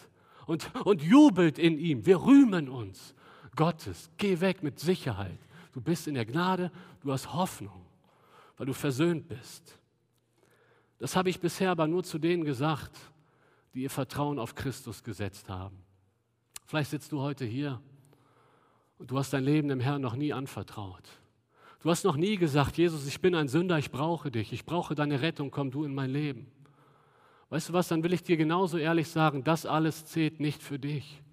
und, 0.45 0.69
und 0.86 1.01
jubelt 1.01 1.57
in 1.57 1.77
ihm. 1.77 2.05
Wir 2.05 2.21
rühmen 2.21 2.69
uns 2.69 3.15
Gottes. 3.55 4.09
Geh 4.17 4.39
weg 4.39 4.61
mit 4.61 4.79
Sicherheit. 4.79 5.39
Du 5.73 5.82
bist 5.82 6.07
in 6.07 6.15
der 6.15 6.25
Gnade, 6.25 6.71
du 7.01 7.11
hast 7.11 7.34
Hoffnung, 7.34 7.86
weil 8.57 8.65
du 8.65 8.73
versöhnt 8.73 9.27
bist. 9.27 9.79
Das 10.99 11.15
habe 11.15 11.29
ich 11.29 11.39
bisher 11.39 11.71
aber 11.71 11.88
nur 11.88 12.03
zu 12.03 12.19
denen 12.19 12.43
gesagt, 12.43 12.91
die 13.73 13.84
ihr 13.84 13.89
Vertrauen 13.89 14.38
auf 14.38 14.53
Christus 14.53 15.01
gesetzt 15.03 15.49
haben. 15.49 15.77
Vielleicht 16.65 16.91
sitzt 16.91 17.11
du 17.11 17.21
heute 17.21 17.45
hier 17.45 17.82
und 19.01 19.09
du 19.09 19.17
hast 19.17 19.33
dein 19.33 19.43
Leben 19.43 19.67
dem 19.67 19.79
Herrn 19.79 19.99
noch 19.99 20.15
nie 20.15 20.31
anvertraut. 20.31 21.01
Du 21.81 21.89
hast 21.89 22.03
noch 22.03 22.15
nie 22.15 22.37
gesagt, 22.37 22.77
Jesus, 22.77 23.07
ich 23.07 23.19
bin 23.19 23.33
ein 23.33 23.47
Sünder, 23.47 23.79
ich 23.79 23.89
brauche 23.89 24.29
dich, 24.29 24.53
ich 24.53 24.63
brauche 24.63 24.93
deine 24.93 25.23
Rettung, 25.23 25.49
komm 25.49 25.71
du 25.71 25.83
in 25.83 25.95
mein 25.95 26.11
Leben. 26.11 26.45
Weißt 27.49 27.69
du 27.69 27.73
was, 27.73 27.87
dann 27.87 28.03
will 28.03 28.13
ich 28.13 28.21
dir 28.21 28.37
genauso 28.37 28.77
ehrlich 28.77 29.07
sagen, 29.07 29.43
das 29.43 29.65
alles 29.65 30.05
zählt 30.05 30.39
nicht 30.39 30.61
für 30.61 30.77
dich. 30.77 31.23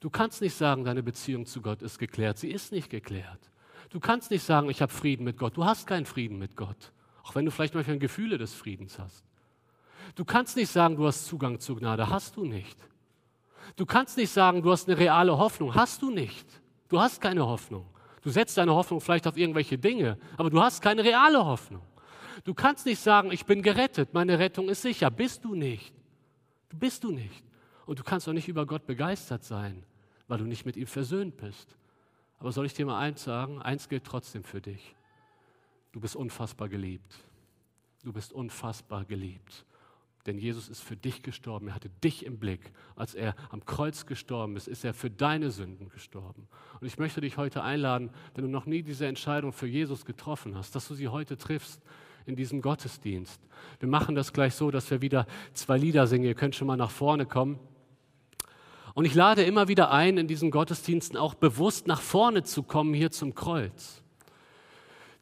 Du 0.00 0.08
kannst 0.08 0.40
nicht 0.40 0.54
sagen, 0.54 0.84
deine 0.84 1.02
Beziehung 1.02 1.44
zu 1.44 1.60
Gott 1.60 1.82
ist 1.82 1.98
geklärt, 1.98 2.38
sie 2.38 2.50
ist 2.50 2.72
nicht 2.72 2.88
geklärt. 2.88 3.50
Du 3.90 4.00
kannst 4.00 4.30
nicht 4.30 4.42
sagen, 4.42 4.70
ich 4.70 4.80
habe 4.80 4.90
Frieden 4.90 5.24
mit 5.24 5.36
Gott, 5.36 5.58
du 5.58 5.66
hast 5.66 5.86
keinen 5.86 6.06
Frieden 6.06 6.38
mit 6.38 6.56
Gott, 6.56 6.90
auch 7.22 7.34
wenn 7.34 7.44
du 7.44 7.50
vielleicht 7.50 7.74
manchmal 7.74 7.98
Gefühle 7.98 8.38
des 8.38 8.54
Friedens 8.54 8.98
hast. 8.98 9.22
Du 10.14 10.24
kannst 10.24 10.56
nicht 10.56 10.70
sagen, 10.70 10.96
du 10.96 11.06
hast 11.06 11.26
Zugang 11.26 11.60
zur 11.60 11.76
Gnade. 11.76 12.08
Hast 12.08 12.38
du 12.38 12.46
nicht. 12.46 12.78
Du 13.76 13.84
kannst 13.84 14.16
nicht 14.16 14.30
sagen, 14.30 14.62
du 14.62 14.72
hast 14.72 14.88
eine 14.88 14.96
reale 14.96 15.36
Hoffnung. 15.36 15.74
Hast 15.74 16.00
du 16.00 16.10
nicht. 16.10 16.46
Du 16.94 17.00
hast 17.00 17.20
keine 17.20 17.44
Hoffnung. 17.44 17.84
Du 18.22 18.30
setzt 18.30 18.56
deine 18.56 18.72
Hoffnung 18.72 19.00
vielleicht 19.00 19.26
auf 19.26 19.36
irgendwelche 19.36 19.76
Dinge, 19.76 20.16
aber 20.36 20.48
du 20.48 20.62
hast 20.62 20.80
keine 20.80 21.02
reale 21.02 21.44
Hoffnung. 21.44 21.82
Du 22.44 22.54
kannst 22.54 22.86
nicht 22.86 23.00
sagen, 23.00 23.32
ich 23.32 23.44
bin 23.44 23.62
gerettet, 23.62 24.14
meine 24.14 24.38
Rettung 24.38 24.68
ist 24.68 24.82
sicher. 24.82 25.10
Bist 25.10 25.44
du 25.44 25.56
nicht. 25.56 25.92
Du 26.68 26.78
bist 26.78 27.02
du 27.02 27.10
nicht. 27.10 27.42
Und 27.84 27.98
du 27.98 28.04
kannst 28.04 28.28
auch 28.28 28.32
nicht 28.32 28.46
über 28.46 28.64
Gott 28.64 28.86
begeistert 28.86 29.42
sein, 29.42 29.82
weil 30.28 30.38
du 30.38 30.44
nicht 30.44 30.66
mit 30.66 30.76
ihm 30.76 30.86
versöhnt 30.86 31.36
bist. 31.36 31.76
Aber 32.38 32.52
soll 32.52 32.66
ich 32.66 32.74
dir 32.74 32.86
mal 32.86 33.00
eins 33.00 33.24
sagen? 33.24 33.60
Eins 33.60 33.88
gilt 33.88 34.04
trotzdem 34.04 34.44
für 34.44 34.60
dich. 34.60 34.94
Du 35.90 35.98
bist 35.98 36.14
unfassbar 36.14 36.68
geliebt. 36.68 37.12
Du 38.04 38.12
bist 38.12 38.32
unfassbar 38.32 39.04
geliebt. 39.04 39.64
Denn 40.26 40.38
Jesus 40.38 40.68
ist 40.68 40.80
für 40.80 40.96
dich 40.96 41.22
gestorben. 41.22 41.68
Er 41.68 41.74
hatte 41.74 41.90
dich 42.02 42.24
im 42.24 42.38
Blick. 42.38 42.72
Als 42.96 43.14
er 43.14 43.34
am 43.50 43.64
Kreuz 43.64 44.06
gestorben 44.06 44.56
ist, 44.56 44.68
ist 44.68 44.84
er 44.84 44.94
für 44.94 45.10
deine 45.10 45.50
Sünden 45.50 45.90
gestorben. 45.90 46.48
Und 46.80 46.86
ich 46.86 46.98
möchte 46.98 47.20
dich 47.20 47.36
heute 47.36 47.62
einladen, 47.62 48.10
wenn 48.34 48.44
du 48.44 48.50
noch 48.50 48.64
nie 48.64 48.82
diese 48.82 49.06
Entscheidung 49.06 49.52
für 49.52 49.66
Jesus 49.66 50.04
getroffen 50.04 50.56
hast, 50.56 50.74
dass 50.74 50.88
du 50.88 50.94
sie 50.94 51.08
heute 51.08 51.36
triffst 51.36 51.82
in 52.26 52.36
diesem 52.36 52.62
Gottesdienst. 52.62 53.38
Wir 53.80 53.88
machen 53.88 54.14
das 54.14 54.32
gleich 54.32 54.54
so, 54.54 54.70
dass 54.70 54.90
wir 54.90 55.02
wieder 55.02 55.26
zwei 55.52 55.76
Lieder 55.76 56.06
singen. 56.06 56.24
Ihr 56.24 56.34
könnt 56.34 56.54
schon 56.54 56.66
mal 56.66 56.76
nach 56.76 56.90
vorne 56.90 57.26
kommen. 57.26 57.58
Und 58.94 59.04
ich 59.04 59.14
lade 59.14 59.42
immer 59.42 59.68
wieder 59.68 59.90
ein, 59.90 60.16
in 60.16 60.28
diesen 60.28 60.50
Gottesdiensten 60.50 61.18
auch 61.18 61.34
bewusst 61.34 61.86
nach 61.86 62.00
vorne 62.00 62.44
zu 62.44 62.62
kommen, 62.62 62.94
hier 62.94 63.10
zum 63.10 63.34
Kreuz. 63.34 64.03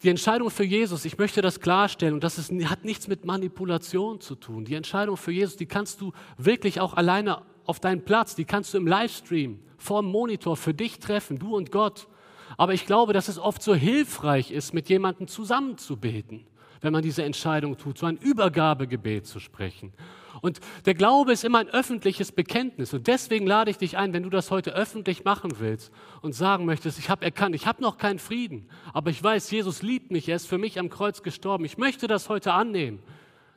Die 0.02 0.08
Entscheidung 0.08 0.50
für 0.50 0.64
Jesus, 0.64 1.04
ich 1.04 1.16
möchte 1.16 1.42
das 1.42 1.60
klarstellen, 1.60 2.14
und 2.14 2.24
das 2.24 2.36
ist, 2.36 2.50
hat 2.68 2.84
nichts 2.84 3.06
mit 3.06 3.24
Manipulation 3.24 4.20
zu 4.20 4.34
tun. 4.34 4.64
Die 4.64 4.74
Entscheidung 4.74 5.16
für 5.16 5.30
Jesus, 5.30 5.56
die 5.56 5.66
kannst 5.66 6.00
du 6.00 6.12
wirklich 6.36 6.80
auch 6.80 6.94
alleine 6.94 7.42
auf 7.64 7.78
deinen 7.78 8.04
Platz, 8.04 8.34
die 8.34 8.44
kannst 8.44 8.74
du 8.74 8.78
im 8.78 8.86
Livestream, 8.86 9.60
vor 9.78 10.02
dem 10.02 10.10
Monitor 10.10 10.56
für 10.56 10.74
dich 10.74 10.98
treffen, 10.98 11.38
du 11.38 11.54
und 11.56 11.70
Gott. 11.70 12.08
Aber 12.56 12.74
ich 12.74 12.84
glaube, 12.84 13.12
dass 13.12 13.28
es 13.28 13.38
oft 13.38 13.62
so 13.62 13.74
hilfreich 13.74 14.50
ist, 14.50 14.74
mit 14.74 14.88
jemandem 14.88 15.28
zusammenzubeten, 15.28 16.44
wenn 16.82 16.92
man 16.92 17.02
diese 17.02 17.22
Entscheidung 17.22 17.78
tut, 17.78 17.96
so 17.96 18.06
ein 18.06 18.18
Übergabegebet 18.18 19.26
zu 19.26 19.40
sprechen. 19.40 19.92
Und 20.40 20.60
der 20.86 20.94
Glaube 20.94 21.32
ist 21.32 21.44
immer 21.44 21.58
ein 21.58 21.68
öffentliches 21.68 22.32
Bekenntnis. 22.32 22.92
Und 22.92 23.06
deswegen 23.06 23.46
lade 23.46 23.70
ich 23.70 23.78
dich 23.78 23.96
ein, 23.96 24.12
wenn 24.12 24.24
du 24.24 24.30
das 24.30 24.50
heute 24.50 24.74
öffentlich 24.74 25.24
machen 25.24 25.52
willst 25.60 25.92
und 26.20 26.34
sagen 26.34 26.64
möchtest, 26.64 26.98
ich 26.98 27.08
habe 27.08 27.24
erkannt, 27.24 27.54
ich 27.54 27.66
habe 27.66 27.80
noch 27.80 27.96
keinen 27.96 28.18
Frieden, 28.18 28.68
aber 28.92 29.10
ich 29.10 29.22
weiß, 29.22 29.50
Jesus 29.50 29.82
liebt 29.82 30.10
mich, 30.10 30.28
er 30.28 30.36
ist 30.36 30.48
für 30.48 30.58
mich 30.58 30.78
am 30.78 30.90
Kreuz 30.90 31.22
gestorben. 31.22 31.64
Ich 31.64 31.78
möchte 31.78 32.08
das 32.08 32.28
heute 32.28 32.52
annehmen. 32.52 33.00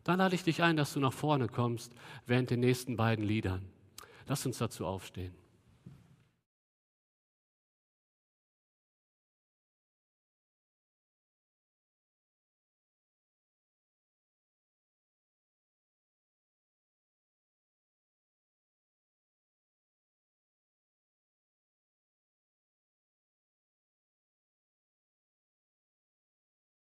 Dann 0.03 0.19
lade 0.19 0.35
ich 0.35 0.43
dich 0.43 0.61
ein, 0.61 0.77
dass 0.77 0.93
du 0.93 0.99
nach 0.99 1.13
vorne 1.13 1.47
kommst 1.47 1.93
während 2.27 2.51
den 2.51 2.59
nächsten 2.59 2.95
beiden 2.95 3.25
Liedern. 3.25 3.65
Lass 4.27 4.45
uns 4.45 4.59
dazu 4.59 4.85
aufstehen. 4.85 5.33